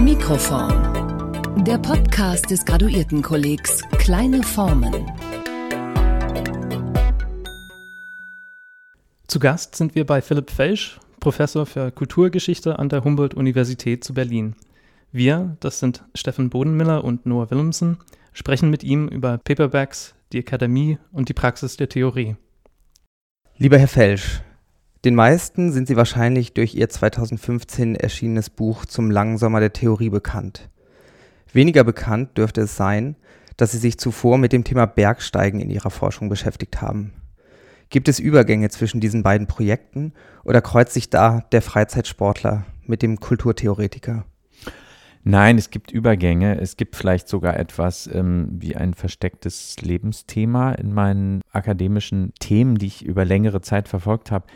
Mikroform. 0.00 1.64
Der 1.64 1.78
Podcast 1.78 2.50
des 2.50 2.64
Graduiertenkollegs 2.64 3.82
Kleine 3.98 4.42
Formen. 4.42 4.92
Zu 9.26 9.38
Gast 9.38 9.74
sind 9.74 9.94
wir 9.94 10.04
bei 10.04 10.20
Philipp 10.20 10.50
Felsch, 10.50 11.00
Professor 11.18 11.64
für 11.64 11.90
Kulturgeschichte 11.90 12.78
an 12.78 12.88
der 12.88 13.04
Humboldt-Universität 13.04 14.04
zu 14.04 14.12
Berlin. 14.12 14.54
Wir, 15.12 15.56
das 15.60 15.80
sind 15.80 16.04
Steffen 16.14 16.50
Bodenmiller 16.50 17.02
und 17.02 17.24
Noah 17.24 17.50
Willemsen, 17.50 17.96
sprechen 18.32 18.68
mit 18.70 18.84
ihm 18.84 19.08
über 19.08 19.38
Paperbacks, 19.38 20.14
die 20.32 20.40
Akademie 20.40 20.98
und 21.10 21.30
die 21.30 21.34
Praxis 21.34 21.76
der 21.76 21.88
Theorie. 21.88 22.36
Lieber 23.56 23.78
Herr 23.78 23.88
Felsch, 23.88 24.42
den 25.06 25.14
meisten 25.14 25.70
sind 25.70 25.86
Sie 25.86 25.94
wahrscheinlich 25.94 26.52
durch 26.52 26.74
Ihr 26.74 26.88
2015 26.88 27.94
erschienenes 27.94 28.50
Buch 28.50 28.84
Zum 28.86 29.08
langen 29.08 29.38
Sommer 29.38 29.60
der 29.60 29.72
Theorie 29.72 30.10
bekannt. 30.10 30.68
Weniger 31.52 31.84
bekannt 31.84 32.36
dürfte 32.36 32.62
es 32.62 32.74
sein, 32.74 33.14
dass 33.56 33.70
Sie 33.70 33.78
sich 33.78 33.98
zuvor 33.98 34.36
mit 34.36 34.52
dem 34.52 34.64
Thema 34.64 34.84
Bergsteigen 34.84 35.60
in 35.60 35.70
Ihrer 35.70 35.90
Forschung 35.90 36.28
beschäftigt 36.28 36.82
haben. 36.82 37.12
Gibt 37.88 38.08
es 38.08 38.18
Übergänge 38.18 38.68
zwischen 38.70 39.00
diesen 39.00 39.22
beiden 39.22 39.46
Projekten 39.46 40.12
oder 40.42 40.60
kreuzt 40.60 40.94
sich 40.94 41.08
da 41.08 41.46
der 41.52 41.62
Freizeitsportler 41.62 42.66
mit 42.84 43.00
dem 43.00 43.20
Kulturtheoretiker? 43.20 44.24
Nein, 45.22 45.56
es 45.56 45.70
gibt 45.70 45.92
Übergänge. 45.92 46.60
Es 46.60 46.76
gibt 46.76 46.96
vielleicht 46.96 47.28
sogar 47.28 47.56
etwas 47.60 48.10
ähm, 48.12 48.48
wie 48.58 48.74
ein 48.74 48.92
verstecktes 48.92 49.76
Lebensthema 49.80 50.72
in 50.72 50.92
meinen 50.92 51.42
akademischen 51.52 52.32
Themen, 52.40 52.76
die 52.76 52.86
ich 52.86 53.04
über 53.04 53.24
längere 53.24 53.60
Zeit 53.60 53.88
verfolgt 53.88 54.32
habe. 54.32 54.46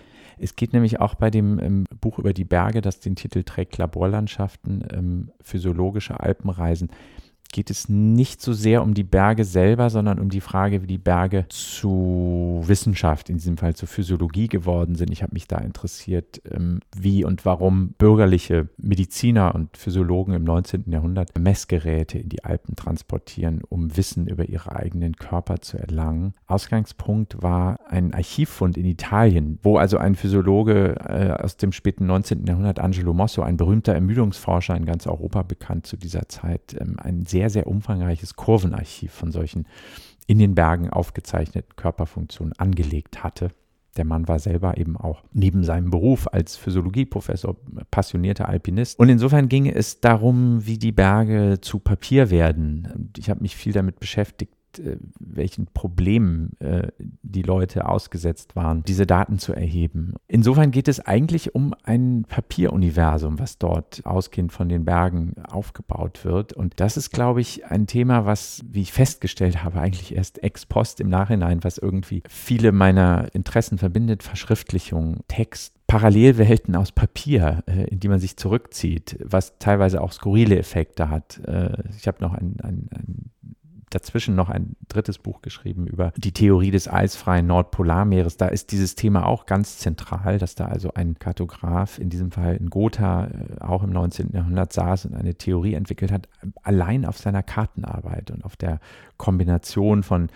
Es 0.42 0.56
geht 0.56 0.72
nämlich 0.72 1.00
auch 1.00 1.14
bei 1.14 1.30
dem 1.30 1.58
ähm, 1.58 1.84
Buch 2.00 2.18
über 2.18 2.32
die 2.32 2.44
Berge, 2.44 2.80
das 2.80 3.00
den 3.00 3.14
Titel 3.14 3.42
trägt 3.42 3.76
Laborlandschaften, 3.76 4.84
ähm, 4.90 5.30
physiologische 5.42 6.18
Alpenreisen, 6.18 6.90
geht 7.52 7.70
es 7.70 7.88
nicht 7.88 8.40
so 8.40 8.52
sehr 8.52 8.82
um 8.82 8.94
die 8.94 9.04
Berge 9.04 9.44
selber, 9.44 9.90
sondern 9.90 10.18
um 10.18 10.28
die 10.28 10.40
Frage, 10.40 10.82
wie 10.82 10.86
die 10.86 10.98
Berge 10.98 11.46
zu 11.48 12.62
Wissenschaft, 12.64 13.28
in 13.28 13.36
diesem 13.36 13.56
Fall 13.56 13.74
zur 13.74 13.88
Physiologie 13.88 14.48
geworden 14.48 14.94
sind. 14.94 15.10
Ich 15.10 15.22
habe 15.22 15.32
mich 15.32 15.48
da 15.48 15.58
interessiert, 15.58 16.40
ähm, 16.50 16.80
wie 16.96 17.24
und 17.24 17.44
warum 17.44 17.94
bürgerliche 17.98 18.68
Mediziner 18.76 19.54
und 19.54 19.76
Physiologen 19.76 20.34
im 20.34 20.44
19. 20.44 20.84
Jahrhundert 20.90 21.38
Messgeräte 21.38 22.18
in 22.18 22.28
die 22.28 22.44
Alpen 22.44 22.76
transportieren, 22.76 23.62
um 23.68 23.96
Wissen 23.96 24.26
über 24.26 24.48
ihre 24.48 24.76
eigenen 24.76 25.16
Körper 25.16 25.60
zu 25.60 25.78
erlangen. 25.78 26.34
Ausgangspunkt 26.46 27.42
war 27.42 27.80
ein 27.88 28.14
Archivfund 28.14 28.76
in 28.76 28.84
Italien, 28.84 29.58
wo 29.62 29.76
also 29.76 29.98
ein 29.98 30.14
Physiologe 30.14 30.96
äh, 31.00 31.42
aus 31.42 31.56
dem 31.56 31.72
späten 31.72 32.06
19. 32.06 32.46
Jahrhundert, 32.46 32.78
Angelo 32.78 33.12
Mosso, 33.14 33.42
ein 33.42 33.56
berühmter 33.56 33.94
Ermüdungsforscher 33.94 34.76
in 34.76 34.84
ganz 34.84 35.06
Europa 35.06 35.42
bekannt 35.42 35.86
zu 35.86 35.96
dieser 35.96 36.28
Zeit, 36.28 36.76
ähm, 36.78 36.96
ein 36.98 37.26
sehr 37.26 37.39
sehr, 37.40 37.48
sehr 37.48 37.66
umfangreiches 37.66 38.36
Kurvenarchiv 38.36 39.12
von 39.12 39.32
solchen 39.32 39.66
in 40.26 40.38
den 40.38 40.54
Bergen 40.54 40.90
aufgezeichneten 40.90 41.74
Körperfunktionen 41.74 42.52
angelegt 42.58 43.24
hatte. 43.24 43.50
Der 43.96 44.04
Mann 44.04 44.28
war 44.28 44.38
selber 44.38 44.76
eben 44.76 44.98
auch 44.98 45.22
neben 45.32 45.64
seinem 45.64 45.90
Beruf 45.90 46.28
als 46.30 46.56
Physiologieprofessor 46.56 47.56
passionierter 47.90 48.46
Alpinist. 48.46 48.98
Und 48.98 49.08
insofern 49.08 49.48
ging 49.48 49.66
es 49.66 50.00
darum, 50.00 50.66
wie 50.66 50.76
die 50.76 50.92
Berge 50.92 51.62
zu 51.62 51.78
Papier 51.78 52.28
werden. 52.28 53.10
Ich 53.16 53.30
habe 53.30 53.40
mich 53.40 53.56
viel 53.56 53.72
damit 53.72 53.98
beschäftigt, 53.98 54.52
welchen 55.18 55.66
Problemen 55.66 56.52
äh, 56.60 56.88
die 57.22 57.42
Leute 57.42 57.88
ausgesetzt 57.88 58.56
waren, 58.56 58.82
diese 58.84 59.06
Daten 59.06 59.38
zu 59.38 59.52
erheben. 59.52 60.14
Insofern 60.28 60.70
geht 60.70 60.88
es 60.88 61.00
eigentlich 61.00 61.54
um 61.54 61.74
ein 61.82 62.24
Papieruniversum, 62.28 63.38
was 63.38 63.58
dort 63.58 64.02
ausgehend 64.04 64.52
von 64.52 64.68
den 64.68 64.84
Bergen 64.84 65.34
aufgebaut 65.48 66.24
wird. 66.24 66.52
Und 66.52 66.80
das 66.80 66.96
ist, 66.96 67.10
glaube 67.10 67.40
ich, 67.40 67.66
ein 67.66 67.86
Thema, 67.86 68.26
was, 68.26 68.62
wie 68.68 68.82
ich 68.82 68.92
festgestellt 68.92 69.64
habe, 69.64 69.80
eigentlich 69.80 70.14
erst 70.14 70.42
ex 70.42 70.66
post 70.66 71.00
im 71.00 71.08
Nachhinein, 71.08 71.64
was 71.64 71.78
irgendwie 71.78 72.22
viele 72.28 72.72
meiner 72.72 73.34
Interessen 73.34 73.78
verbindet, 73.78 74.22
Verschriftlichung, 74.22 75.20
Text, 75.28 75.74
Parallelwelten 75.90 76.76
aus 76.76 76.92
Papier, 76.92 77.64
äh, 77.66 77.88
in 77.88 77.98
die 77.98 78.06
man 78.06 78.20
sich 78.20 78.36
zurückzieht, 78.36 79.18
was 79.24 79.58
teilweise 79.58 80.00
auch 80.00 80.12
skurrile 80.12 80.56
Effekte 80.56 81.10
hat. 81.10 81.40
Äh, 81.48 81.82
ich 81.98 82.06
habe 82.06 82.18
noch 82.20 82.32
ein, 82.32 82.58
ein, 82.62 82.88
ein 82.92 83.30
dazwischen 83.90 84.34
noch 84.34 84.48
ein 84.48 84.76
drittes 84.88 85.18
Buch 85.18 85.42
geschrieben 85.42 85.86
über 85.86 86.12
die 86.16 86.32
Theorie 86.32 86.70
des 86.70 86.88
eisfreien 86.88 87.46
Nordpolarmeeres. 87.46 88.36
Da 88.36 88.46
ist 88.48 88.72
dieses 88.72 88.94
Thema 88.94 89.26
auch 89.26 89.46
ganz 89.46 89.78
zentral, 89.78 90.38
dass 90.38 90.54
da 90.54 90.66
also 90.66 90.94
ein 90.94 91.18
Kartograf, 91.18 91.98
in 91.98 92.08
diesem 92.08 92.30
Fall 92.30 92.56
in 92.56 92.70
Gotha, 92.70 93.26
äh, 93.26 93.60
auch 93.60 93.82
im 93.82 93.90
19. 93.90 94.30
Jahrhundert 94.32 94.72
saß 94.72 95.06
und 95.06 95.14
eine 95.14 95.34
Theorie 95.34 95.74
entwickelt 95.74 96.12
hat, 96.12 96.28
allein 96.62 97.04
auf 97.04 97.18
seiner 97.18 97.42
Kartenarbeit 97.42 98.30
und 98.30 98.44
auf 98.44 98.56
der 98.56 98.80
Kombination 99.16 100.02
von 100.02 100.28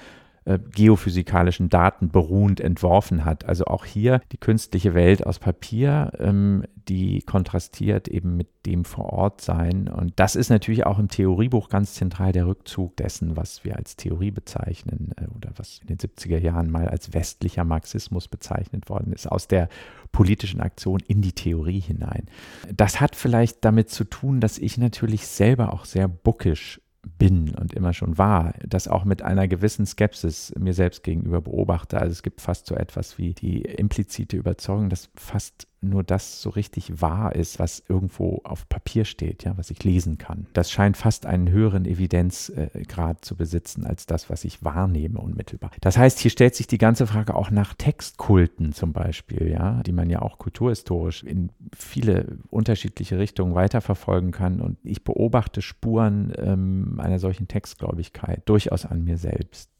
äh, 0.47 0.59
geophysikalischen 0.59 1.71
Daten 1.71 2.11
beruhend 2.11 2.61
entworfen 2.61 3.25
hat. 3.25 3.47
Also 3.47 3.65
auch 3.65 3.85
hier 3.85 4.21
die 4.33 4.37
künstliche 4.37 4.93
Welt 4.93 5.27
aus 5.27 5.39
Papier, 5.39 6.13
ähm, 6.19 6.65
die 6.89 7.23
kontrastiert 7.23 8.09
eben 8.09 8.37
mit 8.37 8.49
dem 8.67 8.85
vor 8.85 9.07
Ort 9.07 9.41
sein. 9.41 9.89
Und 9.89 10.13
das 10.17 10.37
ist 10.37 10.51
natürlich 10.51 10.85
auch 10.85 10.99
im 10.99 11.09
Theoriebuch 11.09 11.71
ganz 11.71 11.95
zentral 11.95 12.33
der 12.33 12.47
Rückzug 12.47 12.95
dessen, 12.97 13.37
was 13.39 13.65
wir 13.65 13.77
als 13.77 13.97
Theorie 13.97 14.31
bezeichnen 14.31 15.13
äh, 15.17 15.35
oder 15.35 15.51
was 15.57 15.81
in 15.81 15.87
den 15.87 15.99
70er 15.99 16.39
Jahren 16.39 16.71
mal 16.71 16.89
als 16.89 17.15
westlicher 17.15 17.65
Marxismus 17.65 18.29
bezeichnet 18.29 18.91
worden 18.91 19.13
ist, 19.13 19.27
aus 19.31 19.49
der 19.49 19.69
politischen 20.13 20.61
Aktion 20.61 21.01
in 21.07 21.23
die 21.23 21.33
Theorie 21.33 21.81
hinein. 21.81 22.27
Das 22.75 23.01
hat 23.01 23.17
vielleicht 23.17 23.65
damit 23.65 23.89
zu 23.89 24.05
tun, 24.05 24.41
dass 24.41 24.59
ich 24.59 24.77
natürlich 24.77 25.27
selber 25.27 25.73
auch 25.73 25.87
sehr 25.87 26.07
buckisch 26.07 26.81
bin 27.19 27.55
und 27.55 27.73
immer 27.75 27.93
schon 27.93 28.19
war, 28.19 28.55
das 28.67 28.89
auch 28.89 29.05
mit 29.05 29.23
einer 29.23 29.49
gewissen 29.49 29.87
Skepsis 29.87 30.53
mir 30.59 30.75
selbst 30.75 31.03
gegenüber 31.03 31.41
beobachte. 31.41 31.99
Also 31.99 32.13
es 32.13 32.23
gibt 32.23 32.41
fast 32.41 32.67
so 32.67 32.75
etwas 32.75 33.19
wie 33.19 33.35
die 33.35 33.63
implizite 33.63 34.37
Überzeugung, 34.37 34.89
dass 34.89 35.11
fast 35.15 35.67
nur 35.85 36.03
das 36.03 36.41
so 36.41 36.51
richtig 36.51 37.01
wahr 37.01 37.35
ist, 37.35 37.59
was 37.59 37.83
irgendwo 37.89 38.41
auf 38.45 38.69
Papier 38.69 39.05
steht, 39.05 39.45
ja, 39.45 39.57
was 39.57 39.71
ich 39.71 39.83
lesen 39.85 40.19
kann. 40.19 40.47
Das 40.53 40.71
scheint 40.71 40.97
fast 40.97 41.27
einen 41.27 41.51
höheren 41.51 41.85
Evidenzgrad 41.85 43.25
zu 43.25 43.37
besitzen 43.37 43.87
als 43.87 44.07
das, 44.07 44.31
was 44.31 44.45
ich 44.45 44.65
wahrnehme 44.65 45.19
unmittelbar. 45.19 45.71
Das 45.81 45.97
heißt, 45.97 46.19
hier 46.19 46.31
stellt 46.31 46.55
sich 46.55 46.67
die 46.67 46.79
ganze 46.79 47.07
Frage 47.07 47.35
auch 47.35 47.51
nach 47.51 47.75
Textkulten 47.75 48.73
zum 48.73 48.93
Beispiel, 48.93 49.49
ja, 49.49 49.83
die 49.83 49.93
man 49.93 50.11
ja 50.11 50.23
auch 50.23 50.39
kulturhistorisch 50.39 51.23
in 51.23 51.51
viele 51.77 52.39
unterschiedliche 52.51 53.19
Richtungen 53.19 53.55
weiterverfolgen 53.55 54.31
kann. 54.31 54.61
Und 54.61 54.79
ich 54.83 55.05
beobachte 55.05 55.63
Spuren 55.63 56.33
ähm, 56.37 57.01
einer 57.01 57.19
solchen 57.19 57.49
Textgläubigkeit 57.49 58.43
durchaus 58.49 58.87
an 58.87 59.05
mir 59.05 59.19
selbst. 59.19 59.74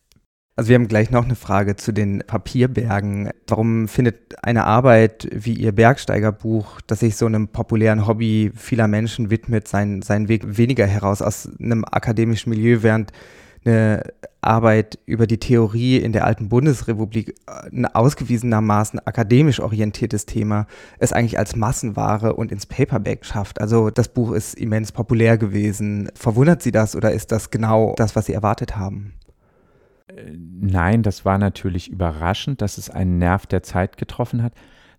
Also 0.57 0.69
wir 0.69 0.77
haben 0.77 0.87
gleich 0.87 1.11
noch 1.11 1.25
eine 1.25 1.35
Frage 1.35 1.75
zu 1.75 1.91
den 1.91 2.23
Papierbergen. 2.25 3.31
Warum 3.49 3.89
findet 3.89 4.37
eine 4.45 4.65
Arbeit 4.65 5.29
wie 5.33 5.55
Ihr 5.55 5.73
Bergsteigerbuch, 5.73 6.81
das 6.87 7.01
sich 7.01 7.17
so 7.17 7.27
einem 7.27 7.49
populären 7.49 8.07
Hobby 8.07 8.53
vieler 8.55 8.87
Menschen 8.87 9.31
widmet, 9.31 9.67
seinen, 9.67 10.03
seinen 10.03 10.29
Weg 10.29 10.57
weniger 10.57 10.87
heraus 10.87 11.23
aus 11.23 11.49
einem 11.59 11.85
akademischen 11.85 12.51
Milieu, 12.51 12.79
während 12.83 13.11
eine 13.65 14.05
Arbeit 14.43 14.99
über 15.07 15.27
die 15.27 15.39
Theorie 15.39 15.97
in 15.97 16.13
der 16.13 16.25
alten 16.25 16.49
Bundesrepublik, 16.49 17.35
ein 17.47 17.87
ausgewiesenermaßen 17.87 19.01
akademisch 19.07 19.59
orientiertes 19.59 20.27
Thema, 20.27 20.67
es 20.99 21.13
eigentlich 21.13 21.39
als 21.39 21.57
Massenware 21.57 22.35
und 22.35 22.53
ins 22.53 22.67
Paperback 22.67 23.25
schafft. 23.25 23.61
Also 23.61 23.91
das 23.91 24.09
Buch 24.09 24.31
ist 24.33 24.55
immens 24.55 24.93
populär 24.93 25.37
gewesen. 25.37 26.11
Verwundert 26.15 26.63
Sie 26.63 26.73
das 26.73 26.95
oder 26.95 27.11
ist 27.11 27.33
das 27.33 27.51
genau 27.51 27.95
das, 27.97 28.15
was 28.15 28.27
Sie 28.27 28.35
erwartet 28.35 28.77
haben? 28.77 29.15
Nein, 30.37 31.03
das 31.03 31.25
war 31.25 31.39
natürlich 31.39 31.91
überraschend, 31.91 32.63
dass 32.63 32.79
es 32.79 32.91
einen 32.91 33.19
Nerv 33.19 33.47
der 33.47 33.63
Zeit 33.63 33.97
getroffen 33.97 34.43
hat. 34.43 34.53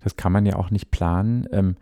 Das 0.03 0.16
kann 0.16 0.31
man 0.31 0.46
ja 0.46 0.56
auch 0.56 0.72
nicht 0.72 0.92
planen. 0.92 1.48
Ähm, 1.52 1.76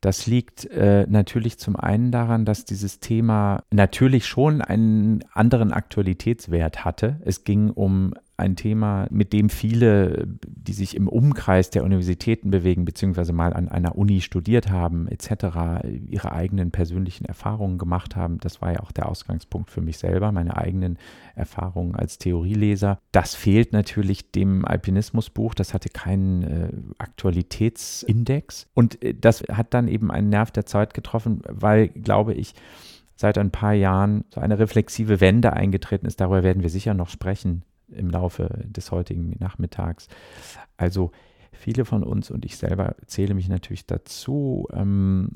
das 0.00 0.26
liegt 0.26 0.64
äh, 0.66 1.06
natürlich 1.08 1.58
zum 1.58 1.76
einen 1.76 2.10
daran, 2.10 2.44
dass 2.44 2.64
dieses 2.64 2.98
Thema 2.98 3.62
natürlich 3.70 4.26
schon 4.26 4.60
einen 4.60 5.24
anderen 5.32 5.72
Aktualitätswert 5.72 6.84
hatte. 6.84 7.20
Es 7.24 7.44
ging 7.44 7.70
um 7.70 8.14
ein 8.42 8.56
Thema, 8.56 9.06
mit 9.10 9.32
dem 9.32 9.48
viele, 9.48 10.26
die 10.44 10.72
sich 10.72 10.96
im 10.96 11.08
Umkreis 11.08 11.70
der 11.70 11.84
Universitäten 11.84 12.50
bewegen, 12.50 12.84
beziehungsweise 12.84 13.32
mal 13.32 13.52
an 13.52 13.68
einer 13.68 13.96
Uni 13.96 14.20
studiert 14.20 14.70
haben, 14.70 15.08
etc., 15.08 15.86
ihre 16.08 16.32
eigenen 16.32 16.72
persönlichen 16.72 17.24
Erfahrungen 17.24 17.78
gemacht 17.78 18.16
haben. 18.16 18.38
Das 18.38 18.60
war 18.60 18.72
ja 18.72 18.80
auch 18.80 18.92
der 18.92 19.08
Ausgangspunkt 19.08 19.70
für 19.70 19.80
mich 19.80 19.98
selber, 19.98 20.32
meine 20.32 20.56
eigenen 20.56 20.98
Erfahrungen 21.34 21.94
als 21.94 22.18
Theorieleser. 22.18 22.98
Das 23.12 23.34
fehlt 23.34 23.72
natürlich 23.72 24.32
dem 24.32 24.64
Alpinismusbuch. 24.64 25.54
Das 25.54 25.72
hatte 25.72 25.88
keinen 25.88 26.42
äh, 26.42 26.68
Aktualitätsindex. 26.98 28.66
Und 28.74 29.02
äh, 29.02 29.14
das 29.14 29.44
hat 29.52 29.72
dann 29.72 29.88
eben 29.88 30.10
einen 30.10 30.28
Nerv 30.28 30.50
der 30.50 30.66
Zeit 30.66 30.94
getroffen, 30.94 31.42
weil, 31.48 31.88
glaube 31.88 32.34
ich, 32.34 32.54
seit 33.14 33.38
ein 33.38 33.52
paar 33.52 33.74
Jahren 33.74 34.24
so 34.34 34.40
eine 34.40 34.58
reflexive 34.58 35.20
Wende 35.20 35.52
eingetreten 35.52 36.06
ist. 36.06 36.20
Darüber 36.20 36.42
werden 36.42 36.62
wir 36.62 36.70
sicher 36.70 36.92
noch 36.92 37.08
sprechen 37.08 37.62
im 37.92 38.10
Laufe 38.10 38.64
des 38.64 38.90
heutigen 38.90 39.36
Nachmittags. 39.38 40.08
Also 40.76 41.12
Viele 41.54 41.84
von 41.84 42.02
uns 42.02 42.30
und 42.30 42.44
ich 42.44 42.56
selber 42.56 42.96
zähle 43.06 43.34
mich 43.34 43.48
natürlich 43.48 43.86
dazu, 43.86 44.66
ähm, 44.72 45.28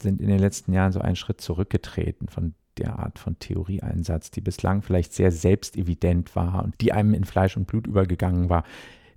sind 0.00 0.20
in 0.20 0.26
den 0.28 0.40
letzten 0.40 0.72
Jahren 0.72 0.90
so 0.90 1.00
einen 1.00 1.14
Schritt 1.14 1.40
zurückgetreten 1.40 2.26
von 2.26 2.54
der 2.78 2.98
Art 2.98 3.18
von 3.18 3.38
Theorieeinsatz, 3.38 4.30
die 4.30 4.40
bislang 4.40 4.82
vielleicht 4.82 5.12
sehr 5.12 5.30
selbstevident 5.30 6.34
war 6.34 6.64
und 6.64 6.80
die 6.80 6.92
einem 6.92 7.14
in 7.14 7.24
Fleisch 7.24 7.56
und 7.56 7.66
Blut 7.66 7.86
übergegangen 7.86 8.48
war. 8.48 8.64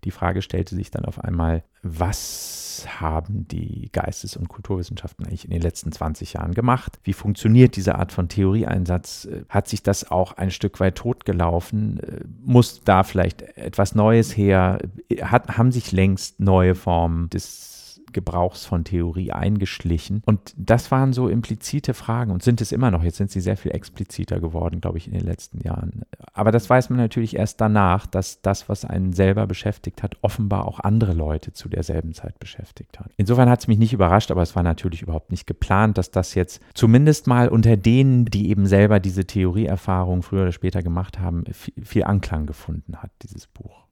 Die 0.04 0.12
Frage 0.12 0.42
stellte 0.42 0.76
sich 0.76 0.92
dann 0.92 1.06
auf 1.06 1.24
einmal, 1.24 1.64
was 1.84 2.88
haben 3.00 3.48
die 3.48 3.90
Geistes- 3.92 4.36
und 4.36 4.48
Kulturwissenschaften 4.48 5.26
eigentlich 5.26 5.46
in 5.46 5.52
den 5.52 5.62
letzten 5.62 5.92
20 5.92 6.34
Jahren 6.34 6.54
gemacht? 6.54 7.00
Wie 7.04 7.14
funktioniert 7.14 7.76
diese 7.76 7.96
Art 7.96 8.12
von 8.12 8.28
Theorieeinsatz? 8.28 9.28
Hat 9.50 9.68
sich 9.68 9.84
das 9.84 10.10
auch 10.10 10.34
ein 10.34 10.52
Stück 10.52 10.80
weit 10.80 10.96
totgelaufen? 10.96 12.00
Muss 12.44 12.82
da 12.84 13.04
vielleicht 13.04 13.42
etwas 13.58 13.94
Neues 13.96 14.36
her? 14.36 14.80
Hat, 15.22 15.58
haben 15.58 15.72
sich 15.72 15.92
längst 15.92 16.40
neue 16.40 16.76
Formen 16.76 17.30
des 17.30 17.71
Gebrauchs 18.12 18.66
von 18.66 18.84
Theorie 18.84 19.32
eingeschlichen. 19.32 20.22
Und 20.26 20.54
das 20.58 20.92
waren 20.92 21.14
so 21.14 21.28
implizite 21.28 21.94
Fragen 21.94 22.32
und 22.32 22.44
sind 22.44 22.62
es 22.62 22.72
immer 22.72 22.92
noch. 22.92 23.04
Jetzt 23.04 23.18
sind 23.18 23.32
sie 23.32 23.42
sehr 23.42 23.58
viel 23.58 23.72
expliziter 23.72 24.40
geworden, 24.40 24.82
glaube 24.82 24.98
ich, 24.98 25.08
in 25.08 25.14
den 25.14 25.26
letzten 25.26 25.62
Jahren. 25.62 26.04
Aber 26.34 26.52
das 26.52 26.70
weiß 26.70 26.90
man 26.90 27.00
natürlich 27.00 27.36
erst 27.36 27.62
danach, 27.62 28.06
dass 28.06 28.42
das, 28.42 28.70
was 28.70 28.86
einen 28.86 29.14
selber 29.14 29.48
beschäftigt 29.48 30.04
hat, 30.04 30.18
offenbar 30.22 30.68
auch 30.68 30.80
andere 30.80 31.14
Leute 31.14 31.54
zu 31.54 31.70
derselben 31.70 32.14
Zeit 32.14 32.40
beschäftigt 32.40 33.00
hat. 33.00 33.12
Insofern 33.18 33.50
hat 33.50 33.60
es 33.60 33.68
mich 33.68 33.78
nicht 33.78 33.94
überrascht, 33.94 34.32
aber 34.32 34.42
es 34.42 34.56
war 34.56 34.64
natürlich 34.64 35.02
überhaupt 35.02 35.32
nicht 35.32 35.48
geplant, 35.48 35.98
dass 35.98 36.12
das 36.12 36.36
jetzt 36.36 36.62
zumindest 36.74 37.28
mal 37.28 37.50
unter 37.50 37.78
denen, 37.78 38.26
die 38.26 38.50
eben 38.50 38.66
selber 38.66 39.00
diese 39.00 39.26
Theorieerfahrung 39.26 40.24
früher 40.24 40.44
oder 40.44 40.52
später 40.52 40.82
gemacht 40.82 41.20
haben, 41.20 41.44
viel, 41.52 42.04
Anklang 42.04 42.46
gefunden 42.46 42.98
hat, 42.98 43.12
dieses 43.22 43.48
Buch. 43.48 43.88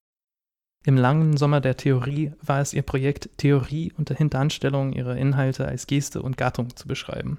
Im 0.85 0.95
langen 0.95 1.35
Sommer 1.35 1.59
der 1.59 1.75
Theorie 1.75 2.31
war 2.41 2.61
es 2.61 2.73
ihr 2.73 2.83
Projekt, 2.83 3.29
Theorie 3.35 3.91
unter 3.97 4.15
Hinteranstellung 4.15 4.93
ihrer 4.93 5.17
Inhalte 5.17 5.67
als 5.67 5.87
Geste 5.87 6.21
und 6.21 6.37
Gattung 6.37 6.73
zu 6.75 6.87
beschreiben. 6.87 7.37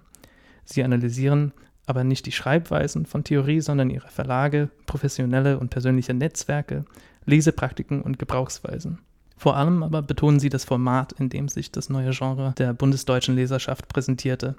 Sie 0.65 0.85
analysieren 0.85 1.53
aber 1.87 2.05
nicht 2.05 2.27
die 2.27 2.33
Schreibweisen 2.33 3.07
von 3.07 3.25
Theorie, 3.25 3.61
sondern 3.61 3.89
ihre 3.89 4.09
Verlage, 4.09 4.69
professionelle 4.85 5.59
und 5.59 5.71
persönliche 5.71 6.13
Netzwerke, 6.13 6.85
Lesepraktiken 7.25 8.03
und 8.03 8.19
Gebrauchsweisen. 8.19 8.99
Vor 9.39 9.57
allem 9.57 9.83
aber 9.83 10.03
betonen 10.03 10.39
sie 10.39 10.51
das 10.51 10.67
Format, 10.67 11.13
in 11.13 11.31
dem 11.31 11.49
sich 11.49 11.73
das 11.73 11.89
neue 11.89 12.11
Genre 12.11 12.55
der 12.59 12.75
bundesdeutschen 12.75 13.35
Leserschaft 13.35 13.89
präsentierte. 13.89 14.55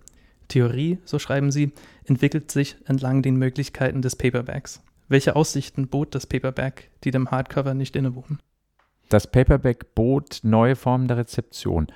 Theorie, 0.48 0.98
so 1.06 1.20
schreiben 1.20 1.52
sie, 1.52 1.72
entwickelt 2.06 2.52
sich 2.52 2.76
entlang 2.86 3.22
den 3.22 3.36
Möglichkeiten 3.36 4.02
des 4.02 4.16
Paperbacks. 4.16 4.82
Welche 5.08 5.36
Aussichten 5.36 5.88
bot 5.88 6.16
das 6.16 6.26
Paperback, 6.26 6.90
die 7.04 7.12
dem 7.12 7.30
Hardcover 7.30 7.76
nicht 7.76 7.96
innewohnen? 7.96 8.40
Das 9.14 9.28
Paperback 9.28 9.94
bot 9.96 10.40
neue 10.44 10.76
Formen 10.76 11.08
der 11.08 11.18
Rezeption. 11.18 11.88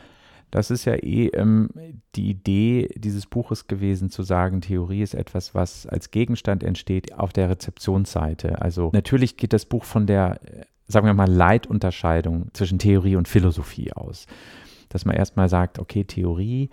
Das 0.51 0.71
ist 0.71 0.85
ja 0.85 0.93
eh 0.95 1.27
ähm, 1.33 1.69
die 2.15 2.29
Idee 2.29 2.89
dieses 2.95 3.25
Buches 3.25 3.67
gewesen, 3.67 4.09
zu 4.09 4.23
sagen, 4.23 4.61
Theorie 4.61 5.01
ist 5.01 5.13
etwas, 5.13 5.53
was 5.53 5.85
als 5.85 6.11
Gegenstand 6.11 6.63
entsteht 6.63 7.13
auf 7.13 7.33
der 7.33 7.49
Rezeptionsseite. 7.49 8.61
Also 8.61 8.89
natürlich 8.93 9.37
geht 9.37 9.53
das 9.53 9.65
Buch 9.65 9.83
von 9.83 10.07
der, 10.07 10.39
äh, 10.45 10.65
sagen 10.87 11.07
wir 11.07 11.13
mal, 11.13 11.29
Leitunterscheidung 11.29 12.49
zwischen 12.53 12.79
Theorie 12.79 13.15
und 13.15 13.27
Philosophie 13.27 13.91
aus. 13.91 14.27
Dass 14.89 15.03
man 15.03 15.15
erstmal 15.15 15.49
sagt, 15.49 15.79
okay, 15.79 16.03
Theorie 16.05 16.69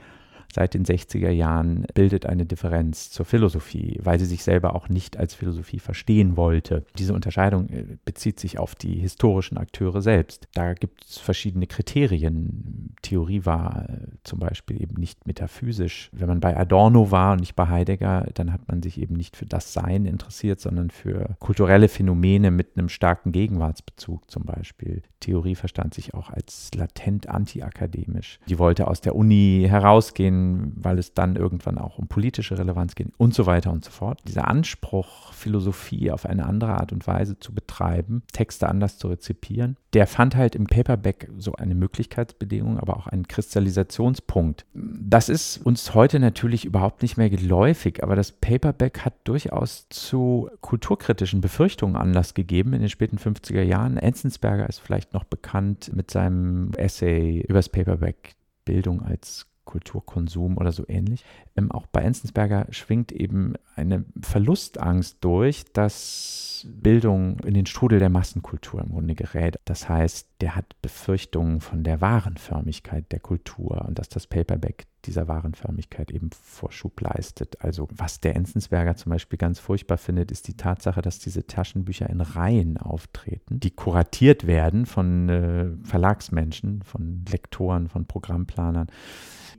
seit 0.52 0.74
den 0.74 0.84
60er 0.84 1.30
Jahren 1.30 1.86
bildet 1.94 2.26
eine 2.26 2.46
Differenz 2.46 3.10
zur 3.10 3.24
Philosophie, 3.24 3.98
weil 4.02 4.18
sie 4.18 4.26
sich 4.26 4.42
selber 4.42 4.74
auch 4.74 4.88
nicht 4.88 5.16
als 5.16 5.34
Philosophie 5.34 5.78
verstehen 5.78 6.36
wollte. 6.36 6.84
Diese 6.98 7.14
Unterscheidung 7.14 7.68
äh, 7.70 7.84
bezieht 8.04 8.38
sich 8.38 8.58
auf 8.58 8.74
die 8.74 8.94
historischen 8.94 9.56
Akteure 9.56 10.02
selbst. 10.02 10.48
Da 10.54 10.74
gibt 10.74 11.04
es 11.04 11.18
verschiedene 11.18 11.66
Kriterien. 11.66 12.94
Theorie 13.02 13.44
war 13.44 13.88
äh, 13.88 13.96
zum 14.24 14.38
Beispiel 14.38 14.80
eben 14.80 14.94
nicht 14.96 15.26
metaphysisch. 15.26 16.10
Wenn 16.12 16.28
man 16.28 16.40
bei 16.40 16.56
Adorno 16.56 17.10
war 17.10 17.32
und 17.32 17.40
nicht 17.40 17.56
bei 17.56 17.68
Heidegger, 17.68 18.26
dann 18.34 18.52
hat 18.52 18.68
man 18.68 18.82
sich 18.82 19.00
eben 19.00 19.14
nicht 19.14 19.36
für 19.36 19.46
das 19.46 19.72
Sein 19.72 20.04
interessiert, 20.04 20.60
sondern 20.60 20.90
für 20.90 21.36
kulturelle 21.38 21.88
Phänomene 21.88 22.50
mit 22.50 22.76
einem 22.76 22.88
starken 22.88 23.32
Gegenwartsbezug 23.32 24.30
zum 24.30 24.44
Beispiel. 24.44 25.02
Theorie 25.20 25.54
verstand 25.54 25.94
sich 25.94 26.14
auch 26.14 26.30
als 26.30 26.70
latent 26.74 27.28
antiakademisch. 27.28 28.38
Die 28.48 28.58
wollte 28.58 28.88
aus 28.88 29.00
der 29.00 29.14
Uni 29.14 29.64
herausgehen, 29.68 30.41
weil 30.76 30.98
es 30.98 31.14
dann 31.14 31.36
irgendwann 31.36 31.78
auch 31.78 31.98
um 31.98 32.08
politische 32.08 32.58
Relevanz 32.58 32.94
geht 32.94 33.08
und 33.16 33.34
so 33.34 33.46
weiter 33.46 33.72
und 33.72 33.84
so 33.84 33.90
fort. 33.90 34.20
Dieser 34.26 34.48
Anspruch, 34.48 35.32
Philosophie 35.32 36.10
auf 36.10 36.26
eine 36.26 36.46
andere 36.46 36.74
Art 36.74 36.92
und 36.92 37.06
Weise 37.06 37.38
zu 37.38 37.54
betreiben, 37.54 38.22
Texte 38.32 38.68
anders 38.68 38.98
zu 38.98 39.08
rezipieren, 39.08 39.76
der 39.92 40.06
fand 40.06 40.36
halt 40.36 40.54
im 40.54 40.66
Paperback 40.66 41.28
so 41.36 41.54
eine 41.54 41.74
Möglichkeitsbedingung, 41.74 42.78
aber 42.78 42.96
auch 42.96 43.06
einen 43.06 43.28
Kristallisationspunkt. 43.28 44.64
Das 44.72 45.28
ist 45.28 45.58
uns 45.58 45.94
heute 45.94 46.18
natürlich 46.18 46.64
überhaupt 46.64 47.02
nicht 47.02 47.16
mehr 47.16 47.28
geläufig, 47.28 48.02
aber 48.02 48.16
das 48.16 48.32
Paperback 48.32 49.04
hat 49.04 49.14
durchaus 49.24 49.88
zu 49.90 50.48
kulturkritischen 50.60 51.40
Befürchtungen 51.40 51.96
Anlass 51.96 52.34
gegeben 52.34 52.72
in 52.72 52.80
den 52.80 52.88
späten 52.88 53.18
50er 53.18 53.62
Jahren. 53.62 53.98
Enzensberger 53.98 54.68
ist 54.68 54.78
vielleicht 54.78 55.12
noch 55.12 55.24
bekannt 55.24 55.90
mit 55.94 56.10
seinem 56.10 56.72
Essay 56.76 57.40
über 57.40 57.58
das 57.58 57.68
Paperback 57.68 58.34
Bildung 58.64 59.02
als 59.02 59.46
Kulturkonsum 59.64 60.58
oder 60.58 60.72
so 60.72 60.84
ähnlich. 60.88 61.24
Ähm, 61.56 61.70
auch 61.70 61.86
bei 61.86 62.02
Enzensberger 62.02 62.66
schwingt 62.70 63.12
eben 63.12 63.54
eine 63.74 64.04
Verlustangst 64.20 65.18
durch, 65.20 65.64
dass 65.72 66.66
Bildung 66.68 67.38
in 67.40 67.54
den 67.54 67.66
Strudel 67.66 67.98
der 67.98 68.10
Massenkultur 68.10 68.80
im 68.80 68.90
Grunde 68.90 69.14
gerät. 69.14 69.58
Das 69.64 69.88
heißt, 69.88 70.28
der 70.40 70.56
hat 70.56 70.80
Befürchtungen 70.82 71.60
von 71.60 71.84
der 71.84 72.00
Warenförmigkeit 72.00 73.10
der 73.12 73.20
Kultur 73.20 73.84
und 73.86 73.98
dass 73.98 74.08
das 74.08 74.26
Paperback 74.26 74.86
dieser 75.04 75.28
Warenförmigkeit 75.28 76.10
eben 76.10 76.30
Vorschub 76.30 77.00
leistet. 77.00 77.60
Also 77.62 77.88
was 77.94 78.20
der 78.20 78.36
Enzensberger 78.36 78.96
zum 78.96 79.10
Beispiel 79.10 79.38
ganz 79.38 79.58
furchtbar 79.58 79.98
findet, 79.98 80.30
ist 80.30 80.48
die 80.48 80.56
Tatsache, 80.56 81.02
dass 81.02 81.18
diese 81.18 81.46
Taschenbücher 81.46 82.08
in 82.08 82.20
Reihen 82.20 82.78
auftreten, 82.78 83.60
die 83.60 83.70
kuratiert 83.70 84.46
werden 84.46 84.86
von 84.86 85.28
äh, 85.28 85.70
Verlagsmenschen, 85.84 86.82
von 86.82 87.24
Lektoren, 87.28 87.88
von 87.88 88.06
Programmplanern 88.06 88.88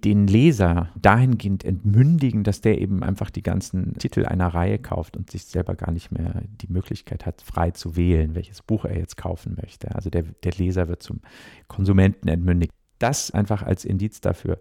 den 0.04 0.28
Leser 0.28 0.90
dahingehend 1.00 1.64
entmündigen, 1.64 2.44
dass 2.44 2.62
der 2.62 2.80
eben 2.82 3.04
einfach 3.04 3.30
die 3.30 3.42
ganzen 3.42 3.94
Titel 3.94 4.26
einer 4.26 4.48
Reihe 4.48 4.78
kauft 4.78 5.16
und 5.16 5.32
sich 5.32 5.46
selber 5.46 5.76
gar 5.76 5.92
nicht 5.92 6.12
mehr 6.12 6.44
die 6.62 6.72
Möglichkeit 6.72 7.26
hat, 7.26 7.42
frei 7.42 7.72
zu 7.72 7.96
wählen, 7.96 8.36
welches 8.36 8.62
Buch 8.62 8.86
er 8.86 8.98
jetzt 8.98 9.18
kaufen 9.18 9.58
möchte. 9.62 9.96
Also 9.96 10.10
der, 10.10 10.24
der 10.24 10.52
Leser 10.54 10.88
wird 10.88 11.04
zum 11.04 11.22
Konsumenten 11.68 12.28
entmündigt. 12.28 12.74
Das 13.00 13.32
einfach 13.32 13.64
als 13.64 13.86
Indiz 13.86 14.22
dafür, 14.22 14.60